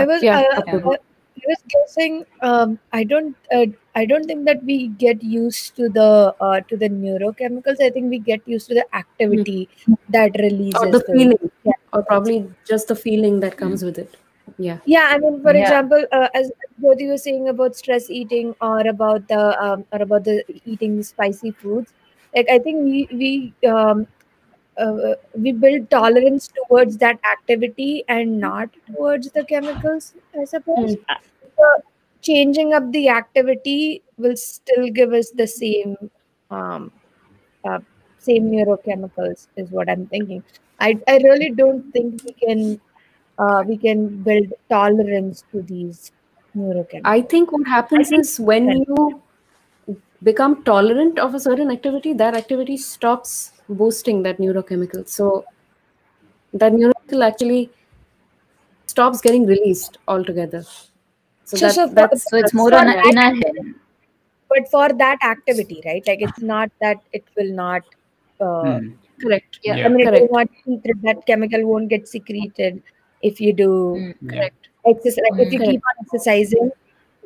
I 0.00 0.04
was 0.10 0.22
yeah, 0.28 0.38
uh, 0.40 0.60
Apurva. 0.62 0.94
I 1.42 1.50
was 1.52 1.62
guessing. 1.74 2.16
Um, 2.50 2.78
I 3.00 3.02
don't. 3.12 3.36
Uh, 3.58 3.66
I 3.94 4.04
don't 4.06 4.24
think 4.24 4.44
that 4.46 4.62
we 4.64 4.88
get 4.88 5.22
used 5.22 5.76
to 5.76 5.88
the 5.88 6.34
uh, 6.40 6.60
to 6.68 6.76
the 6.76 6.88
neurochemicals. 6.88 7.80
I 7.80 7.90
think 7.90 8.10
we 8.10 8.18
get 8.18 8.40
used 8.46 8.68
to 8.68 8.74
the 8.74 8.86
activity 8.94 9.68
that 10.08 10.32
releases 10.38 10.82
or 10.82 10.86
the 10.92 11.00
those. 11.00 11.10
feeling, 11.12 11.50
Yeah. 11.64 11.72
or 11.92 12.02
probably 12.02 12.38
just 12.66 12.88
the 12.88 12.96
feeling 12.96 13.40
that 13.40 13.56
comes 13.56 13.82
with 13.84 13.98
it. 13.98 14.16
Yeah. 14.58 14.78
Yeah, 14.84 15.06
I 15.10 15.18
mean, 15.18 15.42
for 15.42 15.52
Yeah. 15.52 15.62
example, 15.62 16.06
uh, 16.12 16.28
as 16.34 16.50
Jyoti 16.82 17.08
was 17.10 17.22
saying 17.24 17.48
about 17.48 17.76
stress 17.76 18.08
eating 18.10 18.54
or 18.60 18.86
about 18.86 19.28
the 19.28 19.42
um, 19.66 19.84
or 19.92 20.02
about 20.02 20.24
the 20.24 20.44
eating 20.64 21.02
spicy 21.02 21.50
foods, 21.52 21.92
like 22.34 22.48
I 22.50 22.58
think 22.58 22.84
we 22.84 23.08
we 23.22 23.68
um, 23.74 24.06
uh, 24.78 25.14
we 25.34 25.52
build 25.52 25.90
tolerance 25.90 26.48
towards 26.58 26.96
that 26.98 27.18
activity 27.32 28.04
and 28.08 28.40
not 28.40 28.70
towards 28.86 29.30
the 29.32 29.44
chemicals. 29.44 30.14
I 30.40 30.44
suppose 30.44 30.96
Uh, 31.08 31.78
changing 32.22 32.72
up 32.74 32.90
the 32.92 33.08
activity 33.08 34.02
will 34.16 34.36
still 34.36 34.88
give 34.90 35.12
us 35.12 35.30
the 35.30 35.46
same 35.46 35.96
um, 36.50 36.92
uh, 37.64 37.78
same 38.18 38.50
neurochemicals 38.50 39.48
is 39.56 39.70
what 39.70 39.88
I'm 39.90 40.06
thinking. 40.06 40.42
I 40.78 40.98
I 41.08 41.18
really 41.18 41.50
don't 41.50 41.90
think 41.92 42.22
we 42.24 42.32
can 42.32 42.80
uh, 43.38 43.62
we 43.66 43.76
can 43.78 44.22
build 44.22 44.52
tolerance 44.68 45.44
to 45.52 45.62
these 45.62 46.12
neurochemicals. 46.56 47.02
I 47.04 47.22
think 47.22 47.52
what 47.52 47.66
happens 47.68 48.08
think 48.10 48.20
is 48.24 48.38
when 48.40 48.70
you 48.70 49.22
become 50.22 50.62
tolerant 50.64 51.18
of 51.18 51.34
a 51.34 51.40
certain 51.40 51.70
activity, 51.70 52.12
that 52.14 52.34
activity 52.34 52.76
stops 52.76 53.52
boosting 53.68 54.22
that 54.22 54.38
neurochemical. 54.38 55.08
So 55.08 55.44
that 56.52 56.72
neurochemical 56.72 57.24
actually 57.26 57.70
stops 58.86 59.20
getting 59.22 59.46
released 59.46 59.96
altogether. 60.06 60.64
So, 61.50 61.56
So- 61.56 61.66
that, 61.68 61.88
so 61.88 61.94
that's 61.94 62.24
so 62.30 62.36
it's 62.38 62.54
more 62.54 62.72
on 62.80 62.88
I- 62.88 63.02
in 63.10 63.18
our 63.18 63.34
head 63.34 63.74
but 64.52 64.68
for 64.70 64.88
that 65.00 65.18
activity, 65.22 65.80
right? 65.84 66.04
Like 66.06 66.22
it's 66.22 66.40
not 66.40 66.70
that 66.80 66.96
it 67.12 67.24
will 67.36 67.52
not. 67.58 67.82
Uh, 68.40 68.78
Hmm. 68.78 68.88
correct. 69.22 69.58
Yeah. 69.62 69.76
Yeah. 69.76 69.84
I 69.86 69.88
mean, 69.88 70.00
it 70.00 70.04
Correct. 70.06 70.22
will 70.22 70.38
not 70.38 70.48
secret, 70.64 71.02
that 71.02 71.26
chemical 71.26 71.64
won't 71.70 71.88
get 71.88 72.08
secreted 72.08 72.82
if 73.30 73.40
you 73.40 73.52
do 73.52 73.68
Mm. 73.70 74.14
Yeah. 74.36 74.48
exercise. 74.92 75.24
Like 75.28 75.40
if 75.46 75.52
you 75.52 75.58
Correct. 75.58 75.72
keep 75.72 75.82
on 75.92 76.04
exercising, 76.06 76.70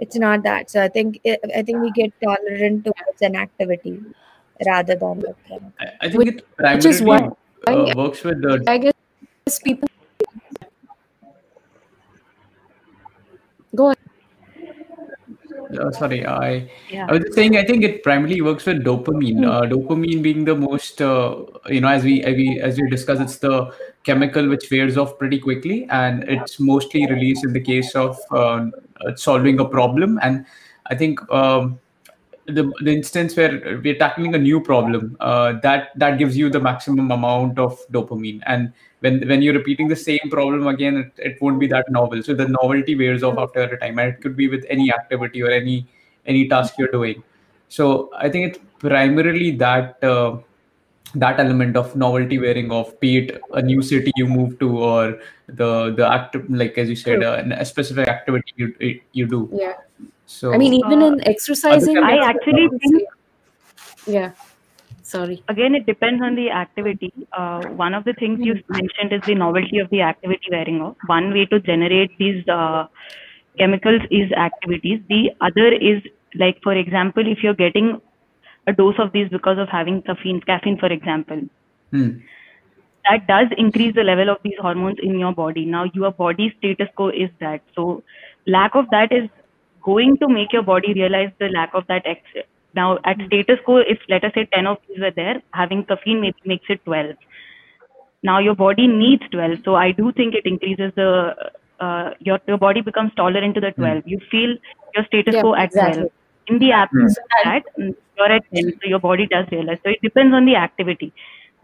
it's 0.07 0.17
not 0.25 0.43
that. 0.49 0.71
So 0.71 0.83
I 0.83 0.89
think 0.89 1.21
I 1.61 1.63
think 1.63 1.79
we 1.87 1.93
get 2.01 2.13
tolerant 2.27 2.85
towards 2.89 3.23
an 3.31 3.37
activity 3.45 3.95
rather 4.67 4.97
than 5.05 5.21
the 5.21 5.35
chemical. 5.49 5.73
I, 5.81 5.87
I 6.01 6.09
think 6.11 6.19
Which- 6.19 6.29
it 6.29 6.45
which 6.77 6.85
is 6.93 7.01
primarily 7.01 7.93
uh, 7.93 7.95
works 8.03 8.23
with 8.25 8.43
the 8.43 8.63
I 8.67 8.79
guess 8.79 9.59
people 9.61 9.89
go 13.75 13.87
ahead. 13.87 13.99
Uh, 15.79 15.91
sorry, 15.93 16.27
I 16.27 16.69
Yeah. 16.91 17.07
I 17.09 17.13
was 17.13 17.23
just 17.23 17.35
saying 17.35 17.57
I 17.57 17.65
think 17.65 17.85
it 17.85 18.03
primarily 18.03 18.41
works 18.41 18.67
with 18.67 18.85
dopamine. 18.85 19.47
Uh, 19.47 19.63
dopamine 19.63 20.23
being 20.23 20.45
the 20.45 20.55
most 20.55 21.01
uh, 21.03 21.45
you 21.67 21.81
know 21.81 21.89
as 21.89 22.05
we 22.05 22.23
as 22.23 22.35
we 22.35 22.61
as 22.61 22.81
we 22.81 22.89
discussed, 22.91 23.21
it's 23.21 23.39
the 23.39 23.73
chemical 24.05 24.49
which 24.49 24.71
wears 24.71 24.97
off 24.97 25.19
pretty 25.19 25.39
quickly, 25.39 25.87
and 25.91 26.25
it's 26.25 26.61
mostly 26.61 27.07
released 27.07 27.45
in 27.45 27.53
the 27.53 27.61
case 27.61 27.95
of 27.95 28.19
uh, 28.31 28.67
solving 29.17 29.61
a 29.61 29.65
problem. 29.65 30.19
And 30.23 30.45
I 30.87 30.95
think 30.95 31.21
um, 31.31 31.81
the 32.47 32.73
the 32.83 32.93
instance 32.93 33.37
where 33.37 33.81
we're 33.83 33.99
tackling 33.99 34.35
a 34.35 34.39
new 34.39 34.61
problem 34.61 35.17
uh, 35.21 35.55
that 35.63 35.91
that 35.97 36.19
gives 36.19 36.37
you 36.37 36.51
the 36.51 36.61
maximum 36.61 37.11
amount 37.11 37.59
of 37.59 37.79
dopamine. 37.91 38.43
And 38.47 38.73
when 39.01 39.27
when 39.29 39.43
you're 39.43 39.55
repeating 39.55 39.89
the 39.89 39.97
same 39.97 40.31
problem 40.31 40.67
again 40.67 40.97
it, 40.97 41.13
it 41.19 41.43
won't 41.43 41.59
be 41.59 41.67
that 41.69 41.91
novel. 41.91 42.23
So 42.23 42.35
the 42.35 42.49
novelty 42.49 42.95
wears 42.95 43.23
off 43.23 43.39
after 43.39 43.63
a 43.63 43.81
time 43.81 43.99
and 43.99 44.15
it 44.15 44.21
could 44.21 44.37
be 44.37 44.49
with 44.49 44.65
any 44.69 44.93
activity 44.93 45.43
or 45.43 45.51
any 45.51 45.87
any 46.27 46.49
task 46.49 46.75
you're 46.79 46.89
doing. 46.89 47.23
So 47.69 48.11
i 48.17 48.29
think 48.29 48.49
it's 48.49 48.59
primarily 48.79 49.51
that 49.53 50.05
uh, 50.05 50.37
that 51.15 51.39
element 51.41 51.77
of 51.77 51.95
novelty 51.97 52.39
wearing 52.39 52.71
off 52.71 52.99
be 53.01 53.17
it 53.19 53.41
a 53.53 53.63
new 53.63 53.81
city 53.83 54.13
you 54.17 54.27
move 54.27 54.59
to 54.59 54.79
or 54.79 55.19
the 55.47 55.95
the 55.97 56.07
act 56.07 56.37
like 56.51 56.77
as 56.77 56.89
you 56.89 56.97
said 56.97 57.23
uh, 57.23 57.43
a 57.53 57.65
specific 57.65 58.09
activity 58.09 58.53
you 58.57 59.01
you 59.13 59.27
do. 59.27 59.49
Yeah. 59.53 59.75
So 60.27 60.53
I 60.53 60.59
mean, 60.59 60.75
even 60.75 61.03
Uh, 61.03 61.07
in 61.13 61.29
exercising, 61.29 61.99
I 61.99 62.17
actually 62.19 62.69
would 62.69 62.81
think- 62.81 63.09
Yeah. 64.07 64.33
Sorry. 65.03 65.43
again 65.49 65.75
it 65.75 65.85
depends 65.87 66.23
on 66.23 66.35
the 66.35 66.51
activity. 66.51 67.13
Uh, 67.33 67.63
one 67.81 67.95
of 67.95 68.05
the 68.05 68.15
things 68.15 68.41
you 68.45 68.55
mentioned 68.71 69.13
is 69.13 69.21
the 69.27 69.35
novelty 69.35 69.79
of 69.79 69.91
the 69.91 70.01
activity 70.01 70.49
wearing 70.51 70.81
off. 70.81 70.97
One 71.07 71.33
way 71.33 71.45
to 71.47 71.61
generate 71.61 72.17
these 72.19 72.49
uh, 72.49 72.87
chemicals 73.59 74.01
is 74.11 74.33
activities. 74.33 75.03
The 75.09 75.31
other 75.43 75.69
is 75.91 76.03
like 76.35 76.61
for 76.63 76.73
example 76.73 77.29
if 77.35 77.43
you're 77.43 77.55
getting 77.63 78.01
a 78.67 78.73
dose 78.73 78.99
of 78.99 79.13
these 79.13 79.29
because 79.29 79.59
of 79.59 79.69
having 79.69 80.01
caffeine 80.03 80.41
caffeine 80.41 80.79
for 80.79 80.91
example. 80.99 81.43
Hmm. 81.91 82.09
that 83.07 83.27
does 83.29 83.49
increase 83.59 83.95
the 83.95 84.03
level 84.03 84.31
of 84.31 84.39
these 84.43 84.59
hormones 84.59 84.99
in 85.03 85.19
your 85.23 85.33
body. 85.33 85.67
Now 85.67 85.85
your 85.93 86.11
body 86.11 86.53
status 86.59 86.89
quo 86.97 87.09
is 87.11 87.31
that. 87.41 87.61
So 87.75 88.03
lack 88.47 88.75
of 88.75 88.89
that 88.95 89.13
is 89.13 89.29
going 89.85 90.17
to 90.19 90.29
make 90.29 90.53
your 90.53 90.63
body 90.63 90.93
realize 90.95 91.31
the 91.39 91.49
lack 91.49 91.71
of 91.75 91.87
that 91.89 92.03
ex- 92.07 92.47
now 92.75 92.99
at 93.05 93.17
status 93.27 93.59
quo 93.65 93.79
if 93.79 93.99
let 94.09 94.25
us 94.25 94.33
say 94.35 94.45
10 94.55 94.67
of 94.67 94.79
these 94.89 95.01
were 95.01 95.13
there 95.17 95.43
having 95.53 95.85
caffeine 95.85 96.21
maybe 96.21 96.37
makes 96.55 96.67
it 96.69 96.85
12 96.85 97.17
now 98.23 98.39
your 98.39 98.55
body 98.55 98.87
needs 98.87 99.23
12 99.31 99.59
so 99.65 99.75
i 99.75 99.91
do 99.93 100.13
think 100.13 100.35
it 100.35 100.47
increases 100.47 100.93
the 100.97 101.35
uh, 101.81 102.11
your 102.21 102.39
your 102.47 102.59
body 102.59 102.81
becomes 102.81 103.13
tolerant 103.17 103.55
to 103.55 103.61
the 103.61 103.73
12. 103.73 104.05
You 104.07 104.19
feel 104.31 104.57
your 104.95 105.05
status 105.07 105.35
Yeah, 105.35 105.41
quo 105.41 105.55
at 105.55 105.73
exactly. 105.73 106.05
12. 106.05 106.09
In 106.49 106.59
the 106.59 106.73
absence 106.73 107.17
of 107.19 107.25
that, 107.45 107.63
you're 108.17 108.33
at 108.33 108.45
10. 108.55 108.73
So 108.81 108.89
your 108.89 109.01
body 109.01 109.27
does 109.27 109.47
realize. 109.51 109.79
So 109.85 109.91
it 109.91 110.01
depends 110.03 110.35
on 110.35 110.45
the 110.47 110.57
activity. 110.57 111.13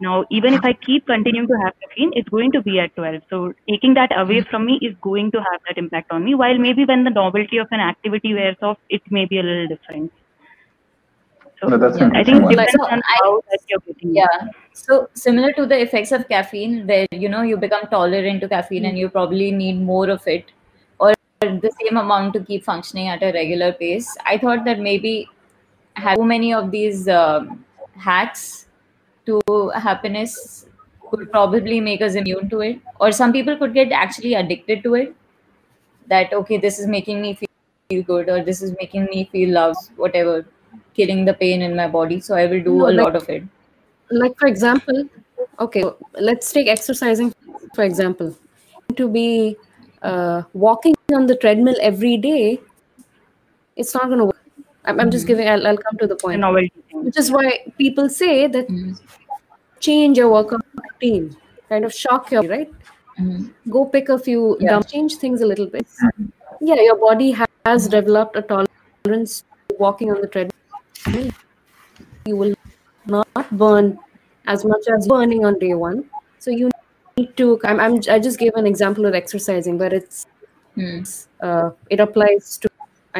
Now, 0.01 0.25
even 0.31 0.53
if 0.55 0.61
I 0.65 0.73
keep 0.73 1.05
continuing 1.05 1.47
to 1.47 1.53
have 1.63 1.73
caffeine, 1.81 2.11
it's 2.15 2.27
going 2.29 2.51
to 2.53 2.61
be 2.61 2.79
at 2.79 2.95
12. 2.95 3.21
So 3.29 3.53
taking 3.69 3.93
that 3.93 4.11
away 4.19 4.41
from 4.41 4.65
me 4.65 4.79
is 4.81 4.95
going 5.01 5.31
to 5.31 5.37
have 5.37 5.61
that 5.67 5.77
impact 5.77 6.11
on 6.11 6.25
me. 6.25 6.33
While 6.33 6.57
maybe 6.57 6.85
when 6.85 7.03
the 7.03 7.11
novelty 7.11 7.57
of 7.57 7.67
an 7.71 7.79
activity 7.79 8.33
wears 8.33 8.57
off, 8.63 8.77
it 8.89 9.01
may 9.11 9.25
be 9.25 9.37
a 9.39 9.43
little 9.43 9.67
different. 9.67 10.11
So 11.59 11.67
No, 11.67 11.77
that's 11.77 11.99
Yeah, 11.99 12.09
I 12.15 12.23
think 12.23 12.41
it 12.43 12.49
depends 12.49 12.71
So 12.71 12.83
on 12.85 12.99
I- 13.05 13.17
how 13.23 13.41
that 13.51 13.59
you're 13.69 13.79
getting. 13.81 14.09
it. 14.09 14.15
Yeah. 14.21 14.47
So 14.73 15.07
similar 15.13 15.51
to 15.53 15.67
the 15.67 15.79
effects 15.79 16.11
of 16.11 16.27
caffeine, 16.27 16.87
where 16.87 17.05
you 17.11 17.29
know 17.29 17.43
you 17.43 17.57
become 17.57 17.85
tolerant 17.91 18.41
to 18.41 18.49
caffeine 18.49 18.85
and 18.85 18.97
you 18.97 19.09
probably 19.09 19.51
need 19.51 19.79
more 19.91 20.09
of 20.09 20.27
it, 20.27 20.45
or 20.97 21.13
the 21.41 21.71
same 21.81 21.97
amount 21.97 22.33
to 22.33 22.43
keep 22.49 22.63
functioning 22.63 23.09
at 23.09 23.21
a 23.21 23.31
regular 23.33 23.71
pace. 23.73 24.09
I 24.25 24.39
thought 24.39 24.65
that 24.65 24.79
maybe 24.79 25.27
have 25.93 26.17
too 26.17 26.25
many 26.25 26.51
of 26.53 26.71
these 26.71 27.07
um 27.07 27.63
hacks 28.09 28.65
to 29.39 29.69
happiness 29.87 30.65
could 31.09 31.31
probably 31.31 31.79
make 31.79 32.01
us 32.01 32.15
immune 32.15 32.49
to 32.49 32.61
it, 32.61 32.79
or 32.99 33.11
some 33.11 33.31
people 33.33 33.57
could 33.57 33.73
get 33.73 33.91
actually 33.91 34.33
addicted 34.33 34.83
to 34.83 34.93
it. 34.95 35.15
That 36.07 36.33
okay, 36.33 36.57
this 36.57 36.79
is 36.79 36.87
making 36.87 37.21
me 37.21 37.33
feel 37.41 38.03
good, 38.03 38.29
or 38.29 38.43
this 38.43 38.61
is 38.61 38.75
making 38.79 39.05
me 39.05 39.29
feel 39.31 39.53
love, 39.53 39.75
whatever, 39.95 40.45
killing 40.93 41.25
the 41.25 41.33
pain 41.33 41.61
in 41.61 41.75
my 41.75 41.87
body. 41.87 42.19
So 42.19 42.35
I 42.35 42.45
will 42.47 42.63
do 42.69 42.75
No, 42.77 42.89
a 42.89 42.91
like- 42.91 43.05
lot 43.05 43.15
of 43.23 43.29
it. 43.37 43.43
like 44.19 44.33
for 44.39 44.47
example 44.51 44.97
okay 45.65 45.81
let's 46.29 46.47
take 46.55 46.69
exercising 46.71 47.27
for 47.75 47.83
example 47.89 48.31
to 48.97 49.05
be 49.13 49.27
uh, 50.09 50.41
walking 50.63 50.95
on 51.19 51.27
the 51.29 51.37
treadmill 51.43 51.77
every 51.89 52.11
day 52.25 52.59
it's 53.75 53.93
not 53.93 54.05
going 54.07 54.19
to 54.19 54.25
work 54.25 54.37
I'm, 54.85 54.99
I'm 54.99 55.11
just 55.11 55.27
giving 55.27 55.47
I'll, 55.47 55.65
I'll 55.67 55.77
come 55.77 55.97
to 55.99 56.07
the 56.07 56.15
The 56.15 56.21
point 56.23 56.73
which 57.07 57.17
is 57.17 57.31
why 57.31 57.47
people 57.77 58.09
say 58.09 58.47
that 58.47 58.67
Mhm. 58.67 58.99
Change 59.81 60.17
your 60.17 60.29
workout 60.31 60.65
routine. 60.83 61.35
Kind 61.69 61.85
of 61.85 61.93
shock 61.93 62.31
your 62.31 62.43
right? 62.55 62.71
Mhm. 63.19 63.49
go 63.73 63.81
pick 63.93 64.09
a 64.13 64.17
few 64.25 64.41
Yeah. 64.59 64.69
dumb 64.71 64.83
change 64.91 65.15
things 65.23 65.41
a 65.47 65.47
little 65.53 65.67
bit. 65.73 65.87
Yeah 66.69 66.81
your 66.89 66.95
body 67.05 67.31
ha- 67.39 67.47
has 67.65 67.87
developed 67.95 68.35
a 68.41 68.41
tolerance 68.51 69.33
to 69.69 69.75
walking 69.85 70.11
on 70.13 70.21
the 70.21 70.27
treadmill. 70.35 71.31
You 72.25 72.35
will 72.37 72.53
not 73.15 73.51
burn 73.63 73.91
as 74.47 74.65
much 74.65 74.87
as 74.97 75.07
burning 75.07 75.45
on 75.45 75.59
day 75.59 75.73
one. 75.73 76.03
So 76.39 76.51
you 76.51 76.69
need 77.17 77.35
to 77.37 77.59
I'm, 77.63 77.79
I'm 77.79 77.95
i 78.15 78.19
just 78.27 78.39
gave 78.39 78.53
an 78.55 78.65
example 78.73 79.05
of 79.05 79.13
exercising 79.23 79.77
but 79.85 79.93
it's 80.01 80.25
Hmm. 80.75 80.99
uh, 81.47 81.71
it 81.89 81.99
applies 81.99 82.57
to 82.65 82.69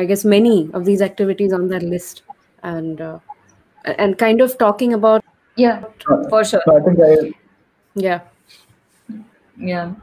i 0.02 0.06
guess 0.12 0.24
many 0.34 0.70
of 0.74 0.86
these 0.86 1.02
activities 1.02 1.52
on 1.62 1.68
that 1.76 1.84
list. 1.84 2.22
And 2.64 3.02
uh, 3.02 3.20
and 3.86 4.18
kind 4.18 4.42
of 4.42 4.58
talking 4.58 4.94
about 4.94 5.24
Yeah, 5.56 5.84
for 6.30 6.44
sure. 6.44 6.62
So 6.66 6.78
I 6.78 6.82
think 6.82 7.00
I, 7.00 7.32
yeah 7.96 8.22
Yeah. 9.58 9.94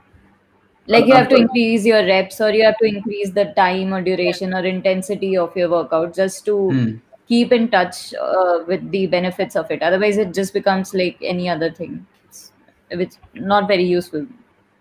Like 0.87 1.07
you 1.07 1.15
have 1.15 1.29
to 1.31 1.37
increase 1.37 1.85
your 1.85 2.05
reps 2.07 2.41
or 2.41 2.51
you 2.51 2.65
have 2.65 2.77
to 2.79 2.87
increase 2.87 3.31
the 3.31 3.47
time 3.57 3.93
or 3.93 4.01
duration 4.03 4.55
or 4.55 4.65
intensity 4.65 5.37
of 5.37 5.55
your 5.57 5.69
workout 5.71 6.15
just 6.15 6.45
to 6.47 6.57
Hmm. 6.71 6.95
keep 7.29 7.53
in 7.53 7.69
touch 7.69 8.15
uh, 8.15 8.61
with 8.67 8.91
the 8.91 9.07
benefits 9.07 9.55
of 9.57 9.71
it. 9.71 9.83
Otherwise, 9.83 10.17
it 10.17 10.33
just 10.33 10.55
becomes 10.55 10.95
like 10.95 11.19
any 11.21 11.49
other 11.49 11.71
thing. 11.71 12.07
It's, 12.25 12.53
it's 12.91 13.19
not 13.35 13.69
very 13.69 13.85
useful, 13.85 14.27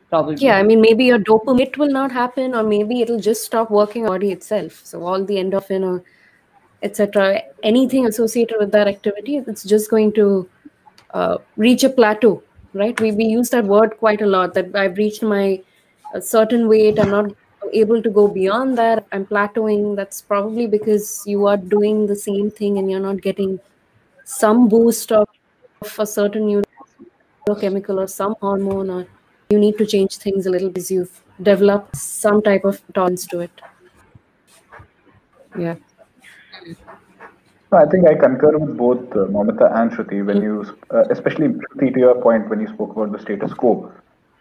probably. 0.10 0.36
yeah 0.46 0.58
i 0.58 0.64
mean 0.64 0.80
maybe 0.82 1.04
your 1.06 1.20
dopamine 1.20 1.60
hit 1.60 1.78
will 1.78 1.92
not 1.96 2.12
happen 2.18 2.56
or 2.56 2.64
maybe 2.64 3.02
it'll 3.02 3.20
just 3.20 3.44
stop 3.44 3.70
working 3.70 4.06
on 4.06 4.12
body 4.14 4.32
itself 4.32 4.80
so 4.92 5.02
all 5.04 5.26
the 5.32 5.36
endorphin 5.36 5.84
or 5.90 6.04
etc 6.84 7.42
anything 7.64 8.06
associated 8.06 8.58
with 8.60 8.72
that 8.72 8.88
activity 8.88 9.36
it's 9.38 9.64
just 9.64 9.90
going 9.90 10.14
to 10.14 10.28
uh, 11.14 11.38
reach 11.56 11.84
a 11.84 11.90
plateau 11.90 12.44
right? 12.74 13.00
We, 13.00 13.12
we 13.12 13.26
use 13.26 13.50
that 13.50 13.66
word 13.66 13.98
quite 13.98 14.22
a 14.22 14.26
lot 14.26 14.54
that 14.54 14.76
i've 14.76 14.98
reached 14.98 15.24
my 15.24 15.62
certain 16.22 16.68
weight 16.68 17.00
i'm 17.00 17.10
not 17.10 17.32
able 17.74 18.02
to 18.02 18.10
go 18.10 18.28
beyond 18.28 18.78
that 18.78 19.06
i'm 19.12 19.26
plateauing. 19.26 19.96
That's 19.96 20.22
probably 20.22 20.68
because 20.68 21.24
you 21.26 21.48
are 21.48 21.58
doing 21.58 22.08
the 22.08 22.16
same 22.16 22.52
thing 22.52 22.78
and 22.78 22.90
you're 22.90 23.00
not 23.00 23.22
getting 23.22 23.60
some 24.24 24.70
boost 24.70 25.12
of, 25.12 25.28
of 25.82 26.00
a 26.00 26.06
certain 26.06 26.64
neurochemical 27.48 27.98
or 27.98 28.08
some 28.08 28.36
hormone 28.40 28.90
or 28.90 29.08
you 29.50 29.60
need 29.60 29.78
to 29.78 29.86
change 29.86 30.18
things 30.18 30.46
a 30.46 30.50
little 30.50 30.70
because 30.70 30.92
you've 30.92 31.24
developed 31.42 31.96
some 31.96 32.42
type 32.42 32.66
of 32.66 32.82
tolerance 32.94 33.26
to 33.28 33.40
it. 33.40 33.62
Yeah 35.58 35.76
No, 37.70 37.80
I 37.80 37.86
think 37.86 38.08
I 38.08 38.16
concur 38.16 38.58
with 38.58 38.78
both 38.78 39.12
uh, 39.12 39.26
Mamita 39.36 39.76
and 39.76 39.92
Shruti 39.92 40.26
when 40.26 40.42
you, 40.42 40.66
uh, 40.90 41.04
especially 41.10 41.48
Shruti, 41.50 41.94
to 41.94 42.00
your 42.00 42.22
point 42.22 42.50
when 42.50 42.62
you 42.62 42.68
spoke 42.70 42.92
about 42.92 43.12
the 43.12 43.20
status 43.20 43.54
quo. 43.54 43.92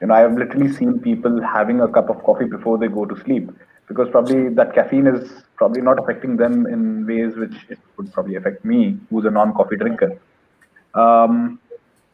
You 0.00 0.06
know, 0.06 0.14
I 0.14 0.20
have 0.20 0.34
literally 0.38 0.72
seen 0.72 1.00
people 1.00 1.42
having 1.42 1.80
a 1.80 1.88
cup 1.88 2.08
of 2.08 2.22
coffee 2.22 2.44
before 2.44 2.78
they 2.78 2.86
go 2.86 3.04
to 3.04 3.18
sleep 3.24 3.50
because 3.88 4.08
probably 4.10 4.50
that 4.50 4.74
caffeine 4.74 5.08
is 5.08 5.42
probably 5.56 5.82
not 5.82 5.98
affecting 5.98 6.36
them 6.36 6.66
in 6.66 7.04
ways 7.04 7.34
which 7.36 7.54
it 7.68 7.80
would 7.96 8.12
probably 8.12 8.36
affect 8.36 8.64
me, 8.64 8.96
who's 9.10 9.24
a 9.24 9.30
non-coffee 9.30 9.76
drinker. 9.76 10.20
Um, 10.94 11.58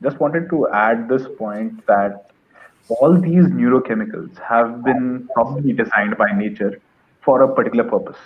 just 0.03 0.19
wanted 0.19 0.49
to 0.49 0.69
add 0.71 1.11
this 1.11 1.27
point 1.37 1.87
that 1.87 2.31
all 2.89 3.21
these 3.21 3.45
neurochemicals 3.45 4.39
have 4.39 4.83
been 4.83 5.29
probably 5.35 5.75
designed 5.75 6.17
by 6.17 6.33
nature 6.33 6.81
for 7.21 7.43
a 7.43 7.55
particular 7.55 7.85
purpose 7.85 8.17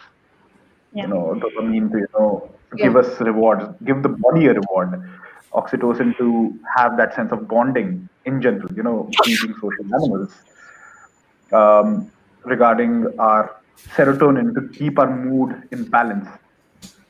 Yeah. 0.97 1.03
you 1.03 1.09
know 1.09 1.23
dopamine 1.43 1.91
to 1.93 1.99
you 2.05 2.09
know 2.15 2.51
give 2.83 2.97
us 2.97 3.21
rewards 3.21 3.65
give 3.85 4.03
the 4.03 4.09
body 4.09 4.47
a 4.47 4.55
reward. 4.55 5.01
Oxytocin 5.53 6.17
to 6.19 6.29
have 6.77 6.97
that 6.97 7.15
sense 7.15 7.33
of 7.33 7.47
bonding 7.49 8.09
in 8.25 8.43
general 8.43 8.71
you 8.79 8.83
know 8.83 8.99
being 9.25 9.55
social 9.63 9.87
animals. 9.99 10.33
Um, 11.53 12.11
regarding 12.45 12.93
our 13.19 13.57
serotonin 13.95 14.55
to 14.57 14.63
keep 14.79 14.99
our 14.99 15.11
mood 15.15 15.69
in 15.71 15.85
balance. 15.85 16.29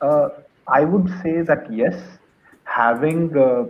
Uh, 0.01 0.29
i 0.67 0.83
would 0.83 1.07
say 1.21 1.41
that 1.41 1.61
yes 1.73 1.95
having 2.77 3.35
uh, 3.37 3.65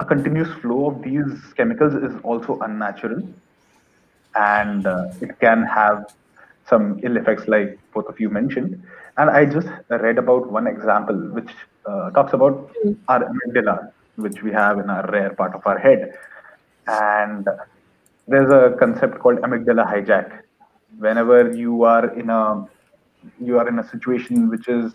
a 0.00 0.04
continuous 0.04 0.52
flow 0.60 0.90
of 0.90 1.02
these 1.02 1.32
chemicals 1.56 1.94
is 1.94 2.14
also 2.22 2.58
unnatural. 2.60 3.22
And 4.34 4.86
uh, 4.86 5.12
it 5.20 5.38
can 5.40 5.62
have 5.62 6.14
some 6.72 6.84
ill 7.06 7.16
effects 7.22 7.48
like 7.54 7.78
both 7.94 8.06
of 8.12 8.20
you 8.22 8.28
mentioned. 8.40 8.82
And 9.18 9.30
i 9.38 9.44
just 9.56 9.68
read 10.04 10.18
about 10.24 10.50
one 10.58 10.66
example 10.74 11.18
which 11.38 11.52
uh, 11.90 12.10
talks 12.16 12.32
about 12.38 12.70
our 13.08 13.20
amygdala 13.30 13.76
which 14.16 14.38
we 14.46 14.52
have 14.52 14.78
in 14.82 14.88
our 14.94 15.04
rare 15.16 15.30
part 15.40 15.54
of 15.58 15.66
our 15.66 15.78
head. 15.78 16.14
And 16.86 17.48
there's 18.28 18.52
a 18.60 18.76
concept 18.82 19.18
called 19.18 19.38
amygdala 19.46 19.86
hijack. 19.92 20.28
Whenever 20.98 21.38
you 21.64 21.84
are 21.94 22.06
in 22.22 22.30
a 22.30 22.42
you 23.48 23.58
are 23.60 23.68
in 23.68 23.78
a 23.78 23.86
situation 23.94 24.48
which 24.52 24.68
is 24.68 24.92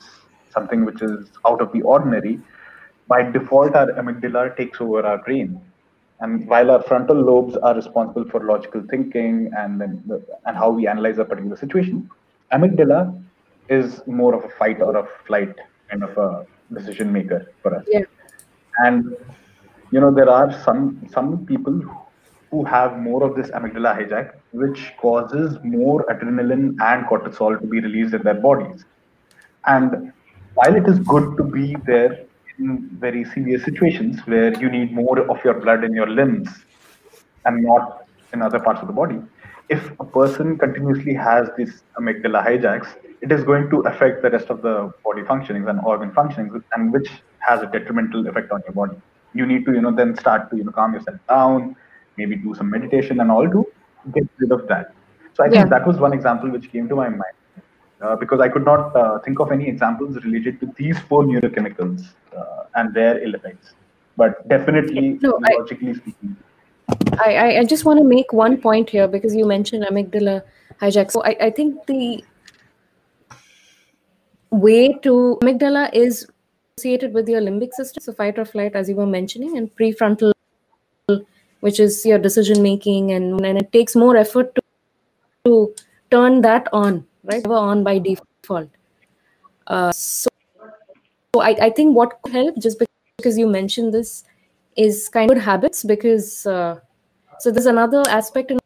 something 0.55 0.85
which 0.89 1.01
is 1.01 1.31
out 1.47 1.61
of 1.65 1.71
the 1.75 1.81
ordinary 1.81 2.39
by 3.07 3.19
default 3.37 3.75
our 3.81 3.91
amygdala 4.01 4.43
takes 4.57 4.81
over 4.85 5.01
our 5.11 5.19
brain 5.27 5.59
and 6.19 6.47
while 6.47 6.71
our 6.71 6.81
frontal 6.81 7.15
lobes 7.15 7.55
are 7.57 7.75
responsible 7.75 8.25
for 8.29 8.43
logical 8.43 8.81
thinking 8.89 9.51
and 9.55 9.79
then 9.79 10.01
the, 10.07 10.23
and 10.45 10.57
how 10.57 10.69
we 10.69 10.87
analyze 10.87 11.19
a 11.19 11.25
particular 11.25 11.55
situation, 11.55 12.09
amygdala 12.51 13.21
is 13.69 14.01
more 14.07 14.33
of 14.33 14.43
a 14.43 14.49
fight 14.49 14.81
or 14.81 14.97
a 14.97 15.07
flight 15.25 15.53
kind 15.89 16.03
of 16.03 16.17
a 16.17 16.45
decision 16.73 17.11
maker 17.11 17.51
for 17.61 17.75
us. 17.75 17.85
Yeah. 17.87 18.05
And 18.79 19.15
you 19.91 19.99
know 19.99 20.11
there 20.11 20.29
are 20.29 20.51
some 20.63 21.07
some 21.11 21.45
people 21.45 21.81
who 22.49 22.63
have 22.63 22.97
more 22.97 23.23
of 23.23 23.35
this 23.35 23.49
amygdala 23.51 23.97
hijack, 23.99 24.33
which 24.51 24.93
causes 24.99 25.57
more 25.63 26.05
adrenaline 26.05 26.75
and 26.81 27.05
cortisol 27.05 27.59
to 27.59 27.67
be 27.67 27.79
released 27.79 28.13
in 28.13 28.23
their 28.23 28.41
bodies. 28.47 28.85
And 29.65 30.13
while 30.55 30.75
it 30.75 30.87
is 30.87 30.99
good 30.99 31.37
to 31.37 31.43
be 31.43 31.75
there 31.85 32.26
very 32.59 33.23
serious 33.25 33.63
situations 33.63 34.19
where 34.25 34.53
you 34.59 34.69
need 34.69 34.93
more 34.93 35.19
of 35.31 35.43
your 35.43 35.59
blood 35.59 35.83
in 35.83 35.93
your 35.93 36.09
limbs 36.09 36.49
and 37.45 37.63
not 37.63 37.99
in 38.33 38.41
other 38.41 38.59
parts 38.59 38.81
of 38.81 38.87
the 38.87 38.93
body, 38.93 39.19
if 39.69 39.91
a 39.99 40.05
person 40.05 40.57
continuously 40.57 41.13
has 41.13 41.49
this 41.57 41.83
amygdala 41.99 42.45
hijacks, 42.45 42.95
it 43.21 43.31
is 43.31 43.43
going 43.43 43.69
to 43.69 43.79
affect 43.81 44.21
the 44.21 44.29
rest 44.29 44.49
of 44.49 44.61
the 44.61 44.91
body 45.03 45.21
functionings 45.23 45.69
and 45.69 45.79
organ 45.83 46.11
functionings, 46.11 46.61
and 46.73 46.93
which 46.93 47.09
has 47.39 47.61
a 47.61 47.67
detrimental 47.67 48.27
effect 48.27 48.51
on 48.51 48.61
your 48.65 48.73
body. 48.73 48.97
You 49.33 49.45
need 49.45 49.65
to, 49.65 49.73
you 49.73 49.81
know, 49.81 49.95
then 49.95 50.15
start 50.15 50.49
to, 50.51 50.57
you 50.57 50.63
know, 50.63 50.71
calm 50.71 50.93
yourself 50.93 51.19
down, 51.29 51.75
maybe 52.17 52.35
do 52.35 52.53
some 52.55 52.69
meditation 52.69 53.19
and 53.19 53.31
all 53.31 53.49
to 53.49 53.65
get 54.13 54.23
rid 54.39 54.51
of 54.51 54.67
that. 54.67 54.93
So 55.33 55.43
I 55.43 55.49
think 55.49 55.65
Yeah. 55.65 55.65
that 55.65 55.87
was 55.87 55.97
one 55.99 56.13
example 56.13 56.49
which 56.49 56.71
came 56.71 56.87
to 56.89 56.95
my 56.95 57.09
mind 57.09 57.37
uh, 58.01 58.15
because 58.15 58.39
I 58.39 58.49
could 58.49 58.65
not 58.65 58.95
uh, 58.95 59.19
think 59.19 59.39
of 59.39 59.51
any 59.51 59.67
examples 59.67 60.15
related 60.23 60.59
to 60.61 60.73
these 60.77 60.97
four 61.09 61.23
neurochemicals 61.23 62.07
uh, 62.35 62.63
and 62.75 62.93
their 62.93 63.23
ill 63.23 63.35
effects. 63.35 63.73
But 64.15 64.47
definitely, 64.47 65.19
No, 65.21 65.39
I- 65.43 65.65
speaking, 65.65 66.37
I, 67.19 67.35
I, 67.35 67.59
I 67.59 67.63
just 67.65 67.85
want 67.85 67.99
to 67.99 68.03
make 68.03 68.31
one 68.33 68.57
point 68.61 68.89
here 68.89 69.07
because 69.07 69.35
you 69.35 69.45
mentioned 69.45 69.83
amygdala 69.83 70.41
hijack. 70.81 71.11
So 71.11 71.23
I, 71.23 71.35
I 71.41 71.49
think 71.49 71.85
the 71.85 72.23
way 74.51 74.93
to 74.99 75.37
amygdala 75.41 75.93
is 75.93 76.27
associated 76.77 77.13
with 77.13 77.27
your 77.27 77.41
limbic 77.41 77.73
system, 77.73 78.01
so 78.01 78.13
fight 78.13 78.37
or 78.37 78.45
flight, 78.45 78.75
as 78.75 78.87
you 78.87 78.95
were 78.95 79.05
mentioning, 79.07 79.57
and 79.57 79.75
prefrontal, 79.75 80.31
which 81.61 81.79
is 81.79 82.05
your 82.05 82.19
decision 82.19 82.61
making, 82.61 83.11
and, 83.11 83.43
and 83.45 83.57
it 83.57 83.71
takes 83.71 83.95
more 83.95 84.15
effort 84.15 84.53
to, 84.55 84.61
to 85.45 85.73
turn 86.11 86.41
that 86.41 86.67
on, 86.71 87.05
right? 87.27 87.43
Never 87.43 87.55
on 87.55 87.83
by 87.83 87.99
default. 87.99 88.69
Uh, 89.67 89.91
so, 89.91 90.29
so 91.35 91.41
I, 91.41 91.55
I 91.61 91.69
think 91.69 91.95
what 91.95 92.21
could 92.21 92.33
help, 92.33 92.57
just 92.57 92.81
because 93.17 93.37
you 93.37 93.47
mentioned 93.47 93.93
this, 93.93 94.23
is 94.77 95.09
kind 95.09 95.29
of 95.29 95.35
good 95.35 95.43
habits 95.43 95.83
because 95.83 96.45
uh, 96.45 96.79
so 97.39 97.51
there's 97.51 97.65
another 97.65 98.03
aspect 98.07 98.51
in 98.51 98.59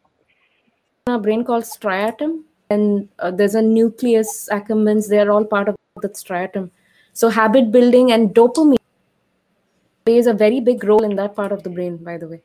our 1.06 1.18
brain 1.18 1.42
called 1.42 1.64
striatum 1.64 2.42
and 2.70 3.08
uh, 3.18 3.30
there's 3.30 3.54
a 3.54 3.62
nucleus 3.62 4.48
accumbens 4.52 5.08
they're 5.08 5.32
all 5.32 5.44
part 5.44 5.68
of 5.68 5.76
the 6.02 6.08
striatum 6.10 6.70
so 7.12 7.28
habit 7.28 7.72
building 7.72 8.12
and 8.12 8.34
dopamine 8.34 8.76
plays 10.04 10.26
a 10.26 10.34
very 10.34 10.60
big 10.60 10.84
role 10.84 11.02
in 11.02 11.16
that 11.16 11.34
part 11.34 11.50
of 11.50 11.62
the 11.62 11.70
brain 11.70 11.96
by 11.96 12.18
the 12.18 12.28
way 12.28 12.40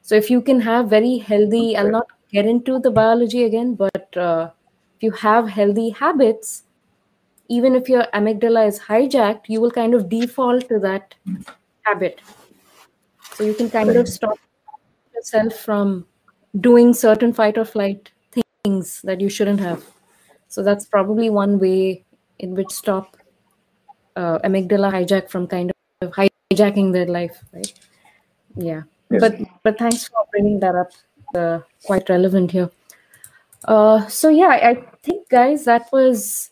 so 0.00 0.14
if 0.14 0.30
you 0.30 0.40
can 0.40 0.60
have 0.60 0.88
very 0.88 1.18
healthy 1.18 1.76
i'll 1.76 1.90
not 1.90 2.06
get 2.30 2.46
into 2.46 2.78
the 2.78 2.90
biology 2.90 3.44
again 3.44 3.74
but 3.74 4.16
uh, 4.16 4.48
if 5.02 5.08
you 5.08 5.10
have 5.22 5.48
healthy 5.48 5.90
habits 5.90 6.62
even 7.48 7.74
if 7.74 7.88
your 7.88 8.06
amygdala 8.20 8.66
is 8.68 8.78
hijacked 8.90 9.48
you 9.48 9.60
will 9.60 9.76
kind 9.80 9.94
of 9.94 10.08
default 10.08 10.68
to 10.68 10.78
that 10.78 11.14
habit 11.82 12.20
so 13.34 13.44
you 13.44 13.54
can 13.54 13.70
kind 13.70 13.90
of 13.90 14.08
stop 14.08 14.38
yourself 15.14 15.54
from 15.54 16.06
doing 16.60 16.92
certain 16.92 17.32
fight 17.32 17.58
or 17.58 17.64
flight 17.64 18.10
things 18.64 19.00
that 19.02 19.20
you 19.20 19.28
shouldn't 19.28 19.60
have. 19.60 19.84
So 20.48 20.62
that's 20.62 20.84
probably 20.84 21.30
one 21.30 21.58
way 21.58 22.04
in 22.38 22.54
which 22.54 22.70
stop 22.70 23.16
uh, 24.16 24.38
amygdala 24.40 24.92
hijack 24.92 25.30
from 25.30 25.46
kind 25.46 25.72
of 26.02 26.12
hijacking 26.12 26.92
their 26.92 27.06
life, 27.06 27.42
right? 27.52 27.72
Yeah. 28.56 28.82
Yes. 29.10 29.20
But 29.20 29.40
but 29.62 29.78
thanks 29.78 30.08
for 30.08 30.24
bringing 30.30 30.60
that 30.60 30.74
up. 30.74 30.92
Uh, 31.34 31.60
quite 31.84 32.08
relevant 32.08 32.50
here. 32.50 32.70
Uh, 33.64 34.06
so 34.08 34.28
yeah, 34.28 34.48
I 34.48 34.82
think 35.02 35.28
guys, 35.28 35.64
that 35.64 35.88
was 35.92 36.50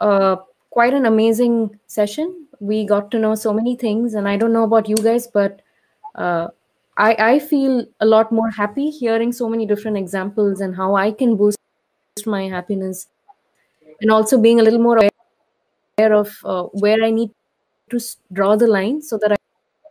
uh, 0.00 0.36
quite 0.70 0.94
an 0.94 1.06
amazing 1.06 1.78
session. 1.86 2.46
We 2.60 2.86
got 2.86 3.10
to 3.12 3.18
know 3.18 3.34
so 3.34 3.52
many 3.52 3.76
things, 3.76 4.14
and 4.14 4.28
I 4.28 4.36
don't 4.36 4.52
know 4.52 4.64
about 4.64 4.88
you 4.88 4.96
guys, 4.96 5.26
but 5.26 5.60
uh, 6.14 6.48
I, 6.96 7.16
I 7.18 7.38
feel 7.38 7.84
a 8.00 8.06
lot 8.06 8.32
more 8.32 8.50
happy 8.50 8.90
hearing 8.90 9.32
so 9.32 9.48
many 9.48 9.66
different 9.66 9.96
examples 9.96 10.60
and 10.60 10.74
how 10.76 10.94
I 10.94 11.10
can 11.12 11.36
boost 11.36 11.58
my 12.26 12.48
happiness, 12.48 13.08
and 14.00 14.10
also 14.10 14.38
being 14.38 14.60
a 14.60 14.62
little 14.62 14.80
more 14.80 14.98
aware 15.98 16.14
of 16.14 16.38
uh, 16.44 16.64
where 16.84 17.02
I 17.04 17.10
need 17.10 17.30
to 17.90 18.00
draw 18.32 18.56
the 18.56 18.66
line 18.66 19.02
so 19.02 19.18
that 19.18 19.32
I, 19.32 19.36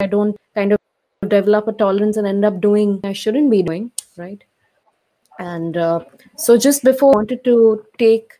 I 0.04 0.08
don't 0.08 0.36
kind 0.56 0.74
of 0.74 0.80
develop 1.28 1.68
a 1.68 1.74
tolerance 1.74 2.18
and 2.18 2.28
end 2.28 2.46
up 2.46 2.62
doing 2.62 3.02
I 3.04 3.14
shouldn't 3.14 3.52
be 3.52 3.64
doing, 3.64 3.92
right? 4.18 4.44
And 5.40 5.78
uh, 5.78 6.00
so 6.38 6.58
just 6.58 6.84
before 6.84 7.14
I 7.14 7.18
wanted 7.18 7.44
to 7.44 7.86
take 7.98 8.34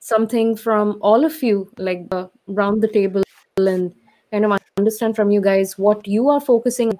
something 0.00 0.56
from 0.56 0.98
all 1.00 1.24
of 1.24 1.42
you, 1.42 1.70
like 1.78 2.06
uh, 2.10 2.28
around 2.48 2.82
the 2.82 2.88
table, 2.88 3.22
and 3.56 3.94
kind 4.30 4.44
of 4.44 4.58
understand 4.76 5.16
from 5.16 5.30
you 5.30 5.40
guys 5.40 5.78
what 5.78 6.06
you 6.06 6.28
are 6.28 6.40
focusing 6.40 6.98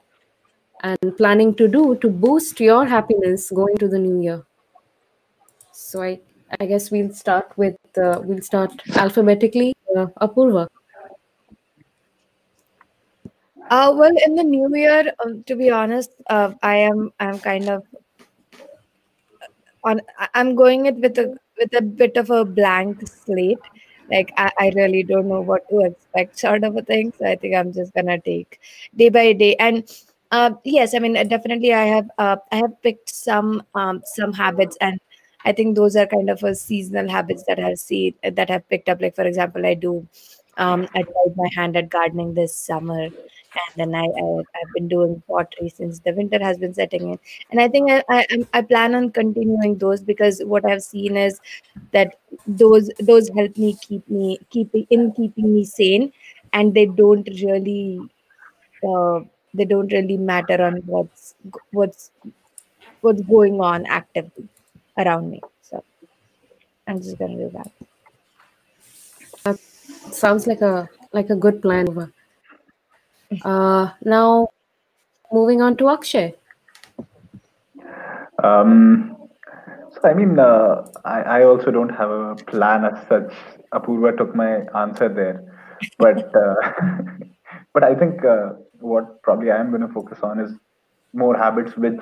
and 0.82 1.16
planning 1.16 1.54
to 1.54 1.68
do 1.68 1.96
to 1.96 2.08
boost 2.08 2.60
your 2.60 2.84
happiness 2.86 3.50
going 3.50 3.76
to 3.76 3.88
the 3.88 3.98
new 3.98 4.22
year. 4.22 4.44
So 5.72 6.02
I, 6.02 6.20
I 6.60 6.66
guess 6.66 6.90
we'll 6.90 7.12
start 7.12 7.52
with 7.56 7.76
uh, 7.96 8.20
we'll 8.22 8.42
start 8.42 8.72
alphabetically. 8.96 9.74
Uh, 9.96 10.06
Apurva. 10.20 10.68
Uh, 13.70 13.92
well, 13.94 14.12
in 14.24 14.34
the 14.34 14.42
new 14.42 14.74
year, 14.74 15.12
um, 15.24 15.42
to 15.44 15.54
be 15.54 15.70
honest, 15.70 16.10
uh, 16.30 16.52
I 16.62 16.76
am 16.76 17.12
I'm 17.20 17.38
kind 17.38 17.68
of 17.68 17.84
on. 19.84 20.00
I- 20.18 20.28
I'm 20.34 20.54
going 20.54 20.86
it 20.86 20.96
with 20.96 21.18
a 21.18 21.36
with 21.58 21.74
a 21.74 21.82
bit 21.82 22.16
of 22.16 22.30
a 22.30 22.44
blank 22.44 23.06
slate. 23.08 23.58
Like 24.10 24.32
I, 24.36 24.50
I 24.58 24.72
really 24.74 25.02
don't 25.02 25.28
know 25.28 25.40
what 25.42 25.68
to 25.70 25.80
expect, 25.80 26.38
sort 26.38 26.64
of 26.64 26.76
a 26.76 26.82
thing. 26.82 27.12
So 27.18 27.26
I 27.26 27.36
think 27.36 27.54
I'm 27.54 27.72
just 27.72 27.92
gonna 27.94 28.18
take 28.20 28.60
day 28.96 29.08
by 29.10 29.32
day. 29.32 29.54
And 29.56 29.84
uh, 30.30 30.52
yes, 30.64 30.94
I 30.94 30.98
mean 30.98 31.16
uh, 31.16 31.24
definitely 31.24 31.72
I 31.74 31.84
have 31.86 32.10
uh, 32.18 32.36
I 32.52 32.56
have 32.56 32.80
picked 32.82 33.10
some 33.14 33.62
um, 33.74 34.02
some 34.04 34.32
habits, 34.32 34.76
and 34.80 34.98
I 35.44 35.52
think 35.52 35.76
those 35.76 35.96
are 35.96 36.06
kind 36.06 36.30
of 36.30 36.42
a 36.42 36.54
seasonal 36.54 37.08
habits 37.08 37.44
that 37.48 37.58
I've 37.60 37.78
seen 37.78 38.14
that 38.22 38.50
I've 38.50 38.68
picked 38.68 38.88
up. 38.88 39.00
Like 39.00 39.14
for 39.14 39.24
example, 39.24 39.64
I 39.66 39.74
do 39.74 40.06
um, 40.58 40.88
I 40.94 41.02
tried 41.02 41.36
my 41.36 41.48
hand 41.54 41.76
at 41.76 41.88
gardening 41.88 42.34
this 42.34 42.54
summer 42.56 43.04
and 43.04 43.76
then 43.76 43.94
I, 43.94 44.04
I 44.04 44.24
I've 44.58 44.72
been 44.74 44.88
doing 44.88 45.22
pottery 45.28 45.70
since 45.70 45.98
the 46.00 46.12
winter 46.12 46.38
has 46.42 46.58
been 46.58 46.74
setting 46.74 47.10
in, 47.12 47.18
and 47.50 47.60
I 47.60 47.68
think 47.68 47.90
I 47.90 48.02
I, 48.08 48.26
I 48.54 48.62
plan 48.62 48.94
on 48.94 49.10
continuing 49.10 49.78
those 49.78 50.02
because 50.02 50.40
what 50.44 50.64
I've 50.64 50.82
seen 50.82 51.16
is 51.16 51.40
that 51.92 52.18
those 52.46 52.90
those 53.00 53.30
help 53.30 53.56
me 53.56 53.76
keep 53.80 54.08
me 54.08 54.38
keep 54.50 54.74
in 54.90 55.12
keeping 55.12 55.54
me 55.54 55.64
sane, 55.64 56.12
and 56.52 56.74
they 56.74 56.86
don't 56.86 57.26
really 57.42 58.00
uh, 58.86 59.20
they 59.54 59.64
don't 59.64 59.92
really 59.92 60.16
matter 60.16 60.62
on 60.62 60.76
what's 60.86 61.34
what's 61.72 62.10
what's 63.00 63.22
going 63.22 63.60
on 63.60 63.86
actively 63.86 64.48
around 64.98 65.30
me. 65.30 65.40
So 65.62 65.82
I'm 66.86 67.00
just 67.00 67.18
gonna 67.18 67.36
do 67.36 67.50
that. 67.50 67.70
Sounds 70.10 70.46
like 70.46 70.60
a 70.60 70.88
like 71.12 71.30
a 71.30 71.36
good 71.36 71.60
plan. 71.62 72.12
Uh, 73.44 73.90
now 74.04 74.48
moving 75.32 75.60
on 75.60 75.76
to 75.76 75.88
Akshay. 75.88 76.34
Um, 78.42 79.16
so 79.90 80.00
I 80.04 80.14
mean, 80.14 80.38
uh, 80.38 80.86
I, 81.04 81.20
I 81.20 81.44
also 81.44 81.70
don't 81.70 81.88
have 81.90 82.10
a 82.10 82.34
plan 82.46 82.84
as 82.84 83.06
such. 83.08 83.32
Apurva 83.72 84.16
took 84.16 84.34
my 84.34 84.62
answer 84.74 85.08
there, 85.08 85.44
but 85.98 86.34
uh, 86.34 86.72
but 87.74 87.84
I 87.84 87.94
think 87.94 88.24
uh, 88.24 88.50
what 88.80 89.22
probably 89.22 89.50
I 89.50 89.58
am 89.58 89.70
going 89.70 89.86
to 89.86 89.92
focus 89.92 90.18
on 90.22 90.40
is 90.40 90.52
more 91.12 91.36
habits 91.36 91.76
which 91.76 92.00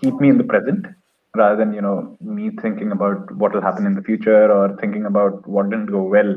keep 0.00 0.14
me 0.14 0.28
in 0.28 0.38
the 0.38 0.44
present 0.44 0.86
rather 1.34 1.56
than 1.56 1.72
you 1.72 1.80
know 1.80 2.16
me 2.20 2.50
thinking 2.60 2.92
about 2.92 3.34
what 3.36 3.54
will 3.54 3.62
happen 3.62 3.86
in 3.86 3.94
the 3.94 4.02
future 4.02 4.52
or 4.52 4.76
thinking 4.76 5.06
about 5.06 5.46
what 5.48 5.70
didn't 5.70 5.86
go 5.86 6.02
well. 6.02 6.36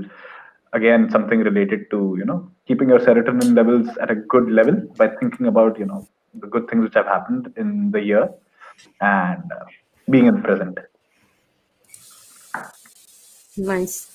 Again, 0.80 1.09
something 1.09 1.39
related 1.49 1.89
to 1.91 1.99
you 2.19 2.26
know 2.30 2.39
keeping 2.67 2.89
your 2.93 2.99
serotonin 2.99 3.55
levels 3.59 3.88
at 4.01 4.11
a 4.11 4.15
good 4.34 4.49
level 4.59 4.78
by 5.01 5.07
thinking 5.19 5.47
about 5.53 5.80
you 5.80 5.88
know 5.91 6.01
the 6.41 6.47
good 6.47 6.67
things 6.69 6.84
which 6.86 6.97
have 6.99 7.05
happened 7.15 7.53
in 7.55 7.91
the 7.91 8.01
year 8.11 8.26
and 9.01 9.43
uh, 9.59 9.65
being 10.09 10.28
in 10.28 10.36
the 10.36 10.41
present. 10.41 10.78
Nice. 13.57 14.11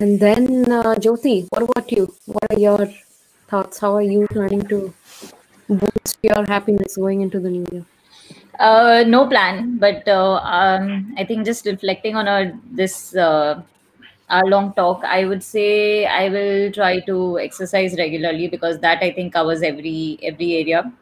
And 0.00 0.20
then 0.20 0.70
uh, 0.70 0.94
Jyoti, 0.94 1.48
what 1.50 1.62
about 1.62 1.90
you? 1.90 2.14
What 2.26 2.52
are 2.52 2.58
your 2.58 2.88
thoughts? 3.48 3.78
How 3.78 3.94
are 3.96 4.02
you 4.02 4.26
planning 4.30 4.62
to 4.68 4.92
boost 5.68 6.18
your 6.22 6.44
happiness 6.46 6.96
going 6.96 7.22
into 7.22 7.40
the 7.40 7.50
new 7.50 7.66
year? 7.72 7.84
Uh, 8.58 9.04
no 9.06 9.26
plan, 9.26 9.78
but 9.78 10.06
uh, 10.08 10.36
um, 10.42 11.14
I 11.18 11.24
think 11.24 11.44
just 11.44 11.66
reflecting 11.66 12.14
on 12.16 12.28
our 12.28 12.52
this 12.70 13.14
uh, 13.14 13.62
our 14.28 14.44
long 14.46 14.72
talk, 14.74 15.04
I 15.04 15.24
would 15.24 15.42
say 15.42 16.06
I 16.06 16.28
will 16.28 16.72
try 16.72 17.00
to 17.00 17.38
exercise 17.38 17.94
regularly 17.96 18.48
because 18.48 18.78
that 18.80 19.02
I 19.02 19.12
think 19.12 19.32
covers 19.32 19.62
every 19.62 20.18
every 20.22 20.54
area. 20.54 20.92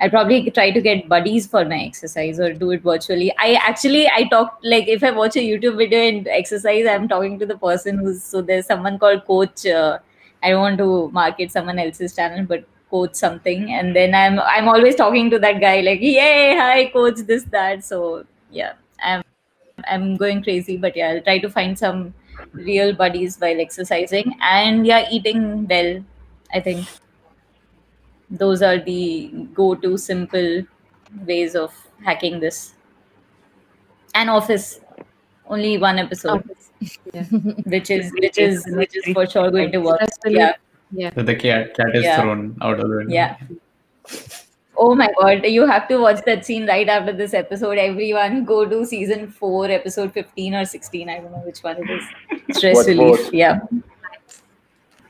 I'll 0.00 0.08
probably 0.10 0.50
try 0.50 0.70
to 0.70 0.80
get 0.80 1.08
buddies 1.08 1.46
for 1.46 1.64
my 1.64 1.78
exercise 1.78 2.40
or 2.40 2.52
do 2.54 2.70
it 2.70 2.82
virtually. 2.82 3.32
I 3.38 3.54
actually 3.54 4.08
I 4.08 4.24
talk 4.28 4.58
like 4.62 4.88
if 4.88 5.04
I 5.04 5.10
watch 5.10 5.36
a 5.36 5.40
YouTube 5.40 5.76
video 5.76 6.00
and 6.00 6.28
exercise, 6.28 6.86
I'm 6.86 7.08
talking 7.08 7.38
to 7.38 7.46
the 7.46 7.58
person 7.58 7.98
who's 7.98 8.22
so 8.22 8.40
there's 8.40 8.66
someone 8.66 8.98
called 8.98 9.26
Coach. 9.26 9.66
Uh, 9.66 9.98
I 10.42 10.50
don't 10.50 10.60
want 10.60 10.78
to 10.78 11.10
market 11.10 11.52
someone 11.52 11.78
else's 11.78 12.14
channel, 12.16 12.46
but 12.46 12.64
Coach 12.90 13.14
something, 13.14 13.72
and 13.72 13.94
then 13.94 14.14
I'm 14.14 14.40
I'm 14.40 14.68
always 14.68 14.96
talking 14.96 15.28
to 15.30 15.38
that 15.40 15.60
guy 15.60 15.80
like, 15.80 16.00
yay, 16.00 16.56
hi, 16.56 16.86
Coach, 16.86 17.18
this 17.26 17.44
that. 17.56 17.84
So 17.84 18.24
yeah, 18.50 18.72
I'm 19.02 19.22
I'm 19.88 20.16
going 20.16 20.42
crazy, 20.42 20.76
but 20.76 20.96
yeah, 20.96 21.10
I'll 21.10 21.22
try 21.22 21.38
to 21.38 21.50
find 21.50 21.78
some 21.78 22.14
real 22.52 22.94
buddies 22.94 23.36
while 23.38 23.60
exercising. 23.60 24.36
And 24.40 24.86
yeah, 24.86 25.08
eating 25.10 25.66
well. 25.66 26.04
I 26.54 26.60
think. 26.60 26.86
Those 28.30 28.62
are 28.62 28.78
the 28.78 29.30
go-to 29.54 29.96
simple 29.98 30.62
ways 31.26 31.54
of 31.56 31.74
hacking 32.04 32.40
this. 32.40 32.74
And 34.14 34.30
office. 34.30 34.80
Only 35.48 35.78
one 35.78 35.98
episode. 35.98 36.48
Yeah. 37.12 37.24
which 37.64 37.90
is 37.90 38.12
which 38.12 38.38
is 38.38 38.64
which 38.68 38.96
is 38.96 39.12
for 39.12 39.26
sure 39.26 39.50
going 39.50 39.70
to 39.72 39.78
work. 39.78 40.00
Stress 40.14 40.34
yeah. 40.34 40.52
Yeah. 40.92 41.10
That 41.10 41.26
the 41.26 41.34
cat 41.34 41.74
cat 41.74 41.94
is 41.94 42.04
Yeah. 42.04 42.20
thrown 42.20 42.56
out 42.62 42.80
of 42.80 42.88
the 42.88 43.04
yeah 43.08 43.36
Oh 44.82 44.94
my 44.94 45.08
god, 45.20 45.44
you 45.44 45.66
have 45.66 45.86
to 45.88 45.98
watch 45.98 46.20
that 46.26 46.44
scene 46.46 46.66
right 46.66 46.88
after 46.88 47.12
this 47.12 47.34
episode. 47.34 47.78
Everyone 47.78 48.44
go 48.44 48.64
to 48.68 48.84
season 48.86 49.30
4, 49.30 49.66
episode 49.70 50.12
15 50.12 50.54
or 50.54 50.64
16. 50.64 51.08
I 51.08 51.18
don't 51.18 51.32
know 51.32 51.42
which 51.44 51.60
one 51.60 51.76
it 51.82 51.90
is. 51.96 52.04
Stress 52.58 52.76
Watch 52.76 52.86
relief. 52.86 53.16
both. 53.18 53.34
Yeah. 53.34 53.58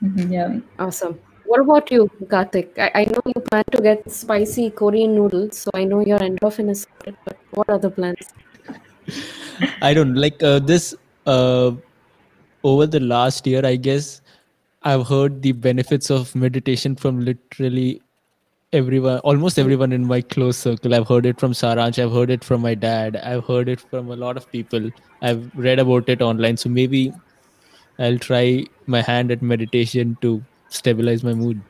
Mhm, 0.03 0.31
Yeah. 0.33 0.59
Awesome. 0.79 1.19
What 1.45 1.61
about 1.61 1.91
you, 1.91 2.09
Karthik? 2.35 2.79
I, 2.79 2.91
I 3.03 3.05
know 3.05 3.21
you 3.27 3.41
plan 3.51 3.65
to 3.73 3.83
get 3.83 4.11
spicy 4.11 4.71
Korean 4.71 5.15
noodles, 5.15 5.59
so 5.59 5.71
I 5.75 5.85
know 5.85 6.01
your 6.01 6.19
endorphin 6.19 6.71
is 6.71 6.87
sorted, 6.89 7.17
but 7.25 7.39
what 7.51 7.69
are 7.69 7.79
the 7.79 7.91
plans? 7.91 8.29
I 9.83 9.95
don't 9.95 10.15
like 10.15 10.43
uh, 10.43 10.59
this. 10.59 10.95
Uh, 11.27 11.73
over 12.65 12.87
the 12.87 13.01
last 13.01 13.47
year, 13.47 13.65
I 13.65 13.77
guess 13.77 14.21
I've 14.83 15.07
heard 15.07 15.43
the 15.43 15.53
benefits 15.53 16.11
of 16.11 16.35
meditation 16.35 16.95
from 16.97 17.21
literally 17.21 18.01
everyone, 18.73 19.19
almost 19.21 19.57
hmm. 19.57 19.63
everyone 19.63 19.93
in 19.93 20.07
my 20.07 20.21
close 20.21 20.57
circle. 20.57 20.95
I've 20.95 21.09
heard 21.09 21.27
it 21.27 21.41
from 21.41 21.53
Saransh. 21.53 22.03
I've 22.03 22.13
heard 22.13 22.31
it 22.31 22.45
from 22.45 22.61
my 22.61 22.75
dad. 22.75 23.17
I've 23.17 23.45
heard 23.45 23.69
it 23.69 23.81
from 23.81 24.11
a 24.11 24.17
lot 24.17 24.37
of 24.37 24.51
people. 24.51 24.91
I've 25.23 25.51
read 25.55 25.79
about 25.79 26.09
it 26.09 26.23
online. 26.23 26.57
So 26.57 26.69
maybe 26.69 27.13
I'll 27.99 28.19
try 28.19 28.65
my 28.87 29.03
hand 29.03 29.31
at 29.31 29.43
meditation 29.43 30.17
to 30.21 30.43
stabilize 30.69 31.25
my 31.25 31.35
mood. 31.35 31.61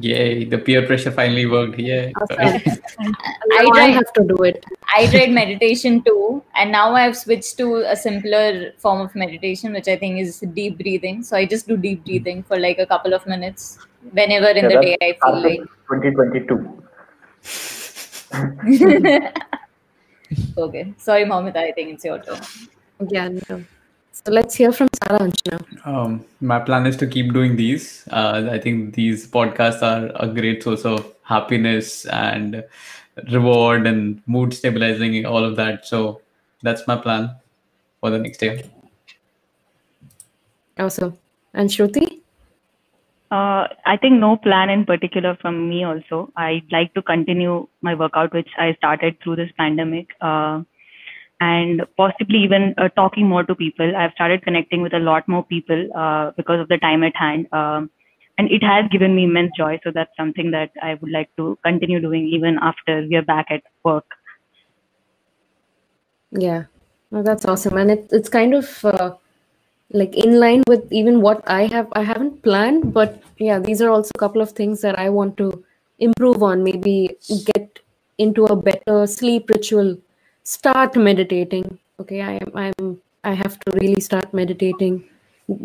Yay, 0.00 0.44
the 0.44 0.58
peer 0.58 0.84
pressure 0.86 1.12
finally 1.12 1.46
worked. 1.46 1.78
Yeah. 1.78 2.10
Awesome. 2.20 2.36
I 3.52 3.62
Now 3.62 3.70
I 3.74 3.90
have 3.90 4.12
to 4.14 4.24
do 4.24 4.34
it. 4.42 4.64
I 4.96 5.06
tried 5.06 5.30
meditation 5.30 6.02
too, 6.02 6.42
and 6.56 6.72
now 6.72 6.94
I've 6.94 7.16
switched 7.16 7.56
to 7.58 7.76
a 7.76 7.94
simpler 7.94 8.72
form 8.78 9.00
of 9.00 9.14
meditation, 9.14 9.72
which 9.72 9.86
I 9.86 9.96
think 9.96 10.18
is 10.18 10.40
deep 10.52 10.78
breathing. 10.78 11.22
So 11.22 11.36
I 11.36 11.46
just 11.46 11.68
do 11.68 11.76
deep 11.76 12.04
breathing 12.04 12.42
for 12.42 12.58
like 12.58 12.78
a 12.78 12.86
couple 12.86 13.14
of 13.14 13.24
minutes 13.26 13.78
whenever 14.12 14.48
in 14.48 14.68
Yeah, 14.68 14.70
the 14.80 14.80
day 14.80 14.96
I 15.00 15.16
feel 15.22 15.40
like. 15.42 15.60
2022. 15.88 16.80
okay, 20.58 20.92
sorry, 20.98 21.24
Mohammed. 21.24 21.56
I 21.56 21.70
think 21.72 21.94
it's 21.94 22.04
your 22.04 22.18
turn. 22.18 22.40
Yeah, 23.08 23.28
no. 23.48 23.64
So 24.14 24.30
let's 24.30 24.54
hear 24.54 24.70
from 24.70 24.88
Saransh 24.90 25.40
now. 25.50 25.58
Um, 25.92 26.24
my 26.40 26.60
plan 26.60 26.86
is 26.86 26.96
to 26.98 27.06
keep 27.06 27.32
doing 27.32 27.56
these. 27.56 28.06
Uh, 28.12 28.48
I 28.50 28.58
think 28.60 28.94
these 28.94 29.26
podcasts 29.26 29.82
are 29.82 30.12
a 30.14 30.32
great 30.32 30.62
source 30.62 30.84
of 30.84 31.12
happiness 31.24 32.06
and 32.06 32.62
reward 33.32 33.88
and 33.88 34.22
mood 34.26 34.54
stabilizing, 34.54 35.26
all 35.26 35.44
of 35.44 35.56
that. 35.56 35.84
So 35.84 36.20
that's 36.62 36.86
my 36.86 36.96
plan 36.96 37.34
for 38.00 38.10
the 38.10 38.18
next 38.18 38.40
year. 38.40 38.62
Awesome. 40.78 41.18
And 41.52 41.68
Shruti? 41.68 42.20
Uh, 43.32 43.66
I 43.84 43.96
think 44.00 44.20
no 44.20 44.36
plan 44.36 44.70
in 44.70 44.84
particular 44.84 45.36
from 45.40 45.68
me 45.68 45.82
also. 45.82 46.30
I'd 46.36 46.70
like 46.70 46.94
to 46.94 47.02
continue 47.02 47.66
my 47.82 47.94
workout, 47.96 48.32
which 48.32 48.50
I 48.58 48.74
started 48.74 49.16
through 49.20 49.36
this 49.36 49.50
pandemic. 49.58 50.10
Uh, 50.20 50.62
and 51.44 51.82
possibly 51.96 52.38
even 52.46 52.74
uh, 52.78 52.88
talking 53.00 53.28
more 53.28 53.44
to 53.44 53.54
people. 53.54 53.96
I've 53.96 54.12
started 54.12 54.42
connecting 54.42 54.82
with 54.82 54.94
a 54.94 55.04
lot 55.10 55.28
more 55.28 55.44
people 55.44 55.88
uh, 56.04 56.32
because 56.36 56.60
of 56.60 56.68
the 56.68 56.78
time 56.78 57.04
at 57.04 57.16
hand. 57.16 57.52
Um, 57.52 57.90
and 58.38 58.50
it 58.50 58.62
has 58.64 58.90
given 58.90 59.14
me 59.14 59.24
immense 59.24 59.52
joy. 59.56 59.78
So 59.84 59.90
that's 59.94 60.16
something 60.16 60.50
that 60.50 60.70
I 60.82 60.94
would 60.94 61.10
like 61.10 61.30
to 61.36 61.58
continue 61.64 62.00
doing 62.00 62.26
even 62.28 62.58
after 62.60 63.06
we 63.08 63.16
are 63.16 63.22
back 63.22 63.46
at 63.50 63.62
work. 63.84 64.06
Yeah. 66.32 66.64
well, 67.10 67.22
that's 67.22 67.44
awesome. 67.44 67.76
And 67.76 67.90
it, 67.90 68.08
it's 68.10 68.28
kind 68.28 68.54
of 68.54 68.84
uh, 68.84 69.14
like 69.90 70.16
in 70.16 70.40
line 70.40 70.64
with 70.66 70.92
even 70.92 71.20
what 71.20 71.42
I 71.46 71.66
have. 71.66 71.92
I 71.92 72.02
haven't 72.02 72.42
planned, 72.42 72.92
but 72.92 73.22
yeah, 73.38 73.60
these 73.60 73.80
are 73.80 73.90
also 73.90 74.10
a 74.14 74.18
couple 74.18 74.42
of 74.42 74.50
things 74.52 74.80
that 74.80 74.98
I 74.98 75.10
want 75.10 75.36
to 75.36 75.64
improve 75.98 76.42
on. 76.42 76.64
Maybe 76.64 77.16
get 77.52 77.78
into 78.18 78.46
a 78.46 78.56
better 78.56 79.06
sleep 79.06 79.48
ritual. 79.48 79.96
Start 80.44 80.96
meditating. 80.96 81.78
Okay, 82.00 82.20
I 82.20 82.32
am. 82.34 82.52
I'm. 82.54 83.00
I 83.24 83.32
have 83.32 83.58
to 83.60 83.72
really 83.80 84.00
start 84.00 84.32
meditating. 84.34 85.04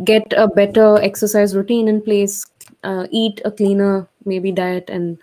Get 0.05 0.31
a 0.37 0.47
better 0.47 0.97
exercise 1.01 1.55
routine 1.55 1.87
in 1.87 2.01
place. 2.01 2.45
Uh, 2.83 3.07
eat 3.11 3.41
a 3.43 3.51
cleaner 3.51 4.07
maybe 4.25 4.51
diet 4.51 4.89
and 4.89 5.17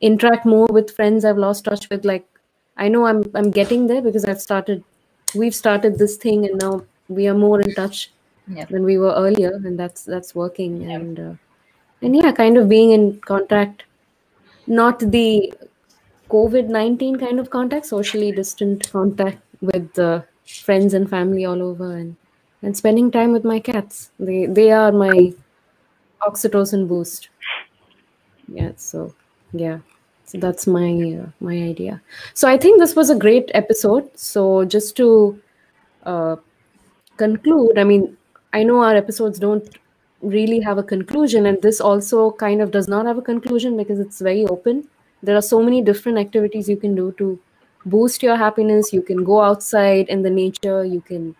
interact 0.00 0.44
more 0.44 0.66
with 0.66 0.90
friends 0.94 1.24
I've 1.24 1.38
lost 1.38 1.64
touch 1.64 1.88
with. 1.88 2.04
Like 2.04 2.26
I 2.76 2.88
know 2.88 3.06
I'm 3.06 3.24
I'm 3.34 3.50
getting 3.50 3.86
there 3.86 4.02
because 4.02 4.24
I've 4.26 4.40
started 4.42 4.84
we've 5.34 5.54
started 5.54 5.98
this 5.98 6.16
thing 6.16 6.44
and 6.44 6.58
now 6.58 6.84
we 7.08 7.28
are 7.28 7.34
more 7.34 7.60
in 7.60 7.74
touch 7.74 8.10
Yeah. 8.48 8.66
than 8.66 8.84
we 8.84 8.98
were 8.98 9.14
earlier 9.16 9.52
and 9.64 9.78
that's 9.78 10.04
that's 10.04 10.34
working 10.34 10.90
and 10.92 11.18
uh, 11.18 11.34
and 12.02 12.16
yeah 12.16 12.32
kind 12.32 12.58
of 12.58 12.68
being 12.68 12.90
in 12.90 13.20
contact 13.20 13.84
not 14.66 14.98
the 15.14 15.54
covid-19 16.34 17.18
kind 17.20 17.40
of 17.40 17.50
contact 17.50 17.86
socially 17.86 18.32
distant 18.32 18.90
contact 18.92 19.40
with 19.60 19.98
uh, 19.98 20.22
friends 20.64 20.94
and 20.94 21.08
family 21.08 21.44
all 21.44 21.62
over 21.62 21.96
and 21.96 22.16
and 22.62 22.76
spending 22.76 23.10
time 23.10 23.32
with 23.32 23.44
my 23.44 23.58
cats. 23.58 24.10
They 24.18 24.46
they 24.46 24.70
are 24.70 24.92
my 24.92 25.32
oxytocin 26.28 26.88
boost. 26.88 27.28
Yeah 28.48 28.72
so 28.76 29.14
yeah. 29.52 29.78
So 30.24 30.38
that's 30.38 30.66
my 30.66 30.90
uh, 31.22 31.26
my 31.40 31.54
idea. 31.54 32.00
So 32.34 32.48
i 32.48 32.56
think 32.56 32.80
this 32.80 32.96
was 32.96 33.10
a 33.10 33.16
great 33.16 33.50
episode. 33.54 34.10
So 34.14 34.64
just 34.64 34.96
to 34.96 35.40
uh, 36.04 36.36
conclude 37.16 37.78
i 37.78 37.84
mean 37.84 38.16
i 38.52 38.62
know 38.64 38.82
our 38.82 38.96
episodes 38.96 39.38
don't 39.38 39.68
really 40.22 40.60
have 40.60 40.78
a 40.78 40.82
conclusion 40.82 41.46
and 41.46 41.60
this 41.62 41.80
also 41.80 42.32
kind 42.32 42.62
of 42.62 42.70
does 42.70 42.88
not 42.88 43.06
have 43.06 43.18
a 43.18 43.22
conclusion 43.22 43.76
because 43.76 44.00
it's 44.00 44.20
very 44.20 44.46
open 44.46 44.88
there 45.22 45.36
are 45.36 45.42
so 45.42 45.62
many 45.62 45.80
different 45.82 46.18
activities 46.18 46.68
you 46.68 46.76
can 46.76 46.94
do 46.94 47.12
to 47.18 47.38
boost 47.86 48.22
your 48.22 48.36
happiness. 48.36 48.92
You 48.92 49.02
can 49.02 49.24
go 49.24 49.40
outside 49.40 50.08
in 50.08 50.22
the 50.22 50.30
nature. 50.30 50.84
You 50.84 51.00
can 51.00 51.34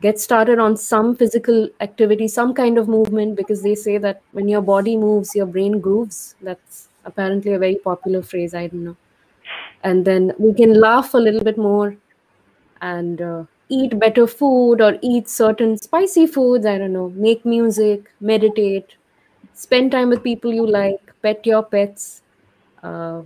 get 0.00 0.20
started 0.20 0.58
on 0.58 0.76
some 0.76 1.14
physical 1.16 1.68
activity 1.80 2.28
some 2.28 2.54
kind 2.54 2.78
of 2.78 2.88
movement 2.88 3.36
because 3.36 3.62
they 3.62 3.74
say 3.74 3.98
that 3.98 4.22
when 4.32 4.48
your 4.48 4.62
body 4.62 4.96
moves 4.96 5.34
your 5.34 5.46
brain 5.46 5.80
grooves. 5.80 6.36
That's 6.40 6.88
apparently 7.04 7.52
a 7.54 7.58
very 7.58 7.76
popular 7.76 8.22
phrase 8.22 8.54
i 8.54 8.66
don't 8.66 8.84
know. 8.84 8.96
And 9.82 10.04
then 10.04 10.32
we 10.38 10.52
can 10.54 10.74
laugh 10.80 11.14
a 11.14 11.18
little 11.18 11.42
bit 11.42 11.56
more 11.58 11.96
and 12.80 13.20
uh, 13.20 13.44
eat 13.68 13.98
better 13.98 14.26
food 14.26 14.80
or 14.80 14.98
eat 15.02 15.28
certain 15.28 15.76
spicy 15.76 16.26
foods 16.26 16.66
i 16.66 16.78
don't 16.78 16.92
know. 16.92 17.08
Make 17.10 17.44
music 17.44 18.10
meditate 18.20 18.96
spend 19.54 19.90
time 19.92 20.08
with 20.10 20.22
people 20.22 20.52
you 20.52 20.66
like 20.66 21.12
pet 21.22 21.44
your 21.46 21.62
pets 21.62 22.22
uh, 22.82 23.22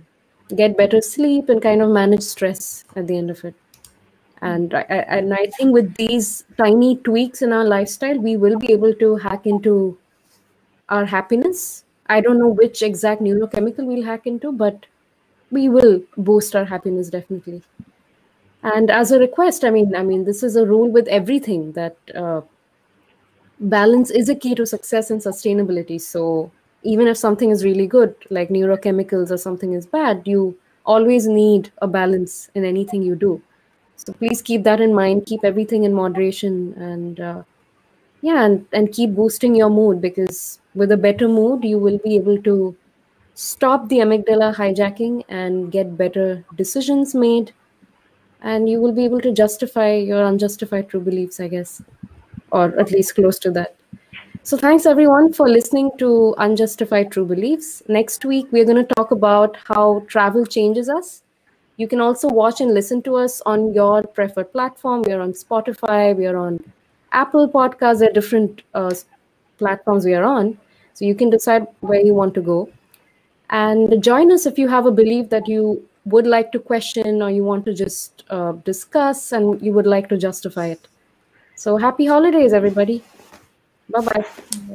get 0.55 0.77
better 0.77 1.01
sleep 1.01 1.49
and 1.49 1.61
kind 1.61 1.81
of 1.81 1.89
manage 1.89 2.23
stress 2.23 2.83
at 2.95 3.07
the 3.07 3.17
end 3.17 3.29
of 3.29 3.43
it 3.43 3.55
and 4.43 4.73
I, 4.73 4.81
and 5.17 5.33
I 5.33 5.45
think 5.57 5.71
with 5.71 5.95
these 5.95 6.43
tiny 6.57 6.97
tweaks 6.97 7.41
in 7.41 7.53
our 7.53 7.63
lifestyle, 7.63 8.19
we 8.19 8.35
will 8.35 8.57
be 8.59 8.73
able 8.73 8.93
to 8.95 9.15
hack 9.15 9.47
into 9.47 9.97
our 10.89 11.05
happiness. 11.05 11.85
I 12.07 12.19
don't 12.19 12.39
know 12.39 12.49
which 12.49 12.81
exact 12.83 13.21
neurochemical 13.21 13.85
we'll 13.85 14.03
hack 14.03 14.27
into, 14.27 14.51
but 14.51 14.85
we 15.49 15.69
will 15.69 16.01
boost 16.17 16.57
our 16.57 16.65
happiness 16.65 17.09
definitely. 17.09 17.63
And 18.63 18.91
as 18.91 19.11
a 19.11 19.19
request, 19.19 19.63
I 19.63 19.69
mean, 19.69 19.95
I 19.95 20.03
mean, 20.03 20.25
this 20.25 20.43
is 20.43 20.57
a 20.57 20.65
rule 20.65 20.89
with 20.89 21.07
everything 21.07 21.71
that 21.73 21.95
uh, 22.13 22.41
balance 23.61 24.11
is 24.11 24.27
a 24.27 24.35
key 24.35 24.55
to 24.55 24.65
success 24.65 25.09
and 25.09 25.21
sustainability. 25.21 26.01
So 26.01 26.51
even 26.83 27.07
if 27.07 27.17
something 27.17 27.49
is 27.49 27.63
really 27.63 27.87
good, 27.87 28.15
like 28.29 28.49
neurochemicals, 28.49 29.31
or 29.31 29.37
something 29.37 29.73
is 29.73 29.85
bad, 29.85 30.23
you 30.25 30.57
always 30.85 31.27
need 31.27 31.71
a 31.81 31.87
balance 31.87 32.49
in 32.55 32.65
anything 32.65 33.01
you 33.01 33.15
do. 33.15 33.41
So 33.95 34.13
please 34.13 34.41
keep 34.41 34.63
that 34.63 34.81
in 34.81 34.93
mind. 34.93 35.25
Keep 35.25 35.45
everything 35.45 35.83
in 35.83 35.93
moderation 35.93 36.73
and 36.77 37.19
uh, 37.19 37.43
yeah 38.23 38.45
and, 38.45 38.65
and 38.71 38.91
keep 38.91 39.13
boosting 39.15 39.53
your 39.53 39.69
mood 39.69 40.01
because 40.01 40.59
with 40.73 40.91
a 40.91 40.97
better 40.97 41.27
mood 41.27 41.63
you 41.63 41.77
will 41.77 41.99
be 41.99 42.15
able 42.15 42.41
to 42.41 42.75
stop 43.35 43.89
the 43.89 43.99
amygdala 44.05 44.49
hijacking 44.55 45.23
and 45.27 45.71
get 45.71 45.97
better 45.97 46.43
decisions 46.55 47.13
made 47.13 47.51
and 48.41 48.69
you 48.69 48.79
will 48.79 48.93
be 48.93 49.05
able 49.05 49.19
to 49.19 49.33
justify 49.41 49.91
your 49.93 50.23
unjustified 50.25 50.89
true 50.89 51.03
beliefs 51.09 51.39
i 51.39 51.47
guess 51.55 51.81
or 52.51 52.65
at 52.79 52.91
least 52.91 53.15
close 53.15 53.39
to 53.39 53.51
that 53.51 53.75
so 54.43 54.57
thanks 54.57 54.85
everyone 54.85 55.31
for 55.31 55.49
listening 55.49 55.89
to 55.97 56.35
unjustified 56.37 57.11
true 57.11 57.25
beliefs 57.25 57.81
next 57.87 58.25
week 58.25 58.45
we're 58.51 58.65
going 58.65 58.85
to 58.85 58.95
talk 58.95 59.11
about 59.11 59.57
how 59.67 60.03
travel 60.07 60.45
changes 60.45 60.89
us 60.89 61.23
you 61.77 61.87
can 61.87 61.99
also 61.99 62.27
watch 62.27 62.61
and 62.61 62.73
listen 62.73 63.01
to 63.03 63.15
us 63.15 63.41
on 63.45 63.73
your 63.73 64.03
preferred 64.03 64.51
platform. 64.51 65.01
We 65.01 65.13
are 65.13 65.21
on 65.21 65.33
Spotify, 65.33 66.15
we 66.15 66.27
are 66.27 66.37
on 66.37 66.59
Apple 67.11 67.49
Podcasts, 67.49 67.99
there 67.99 68.09
are 68.09 68.13
different 68.13 68.61
uh, 68.73 68.93
platforms 69.57 70.05
we 70.05 70.13
are 70.13 70.23
on. 70.23 70.57
So 70.93 71.05
you 71.05 71.15
can 71.15 71.31
decide 71.31 71.65
where 71.81 71.99
you 71.99 72.13
want 72.13 72.35
to 72.35 72.41
go. 72.41 72.69
And 73.49 74.03
join 74.03 74.31
us 74.31 74.45
if 74.45 74.59
you 74.59 74.67
have 74.67 74.85
a 74.85 74.91
belief 74.91 75.29
that 75.29 75.47
you 75.47 75.87
would 76.05 76.27
like 76.27 76.51
to 76.51 76.59
question 76.59 77.21
or 77.21 77.31
you 77.31 77.43
want 77.43 77.65
to 77.65 77.73
just 77.73 78.23
uh, 78.29 78.51
discuss 78.51 79.31
and 79.31 79.59
you 79.61 79.73
would 79.73 79.87
like 79.87 80.09
to 80.09 80.17
justify 80.17 80.67
it. 80.67 80.87
So 81.55 81.77
happy 81.77 82.05
holidays, 82.05 82.53
everybody. 82.53 83.03
Bye 83.93 84.01
bye. 84.01 84.63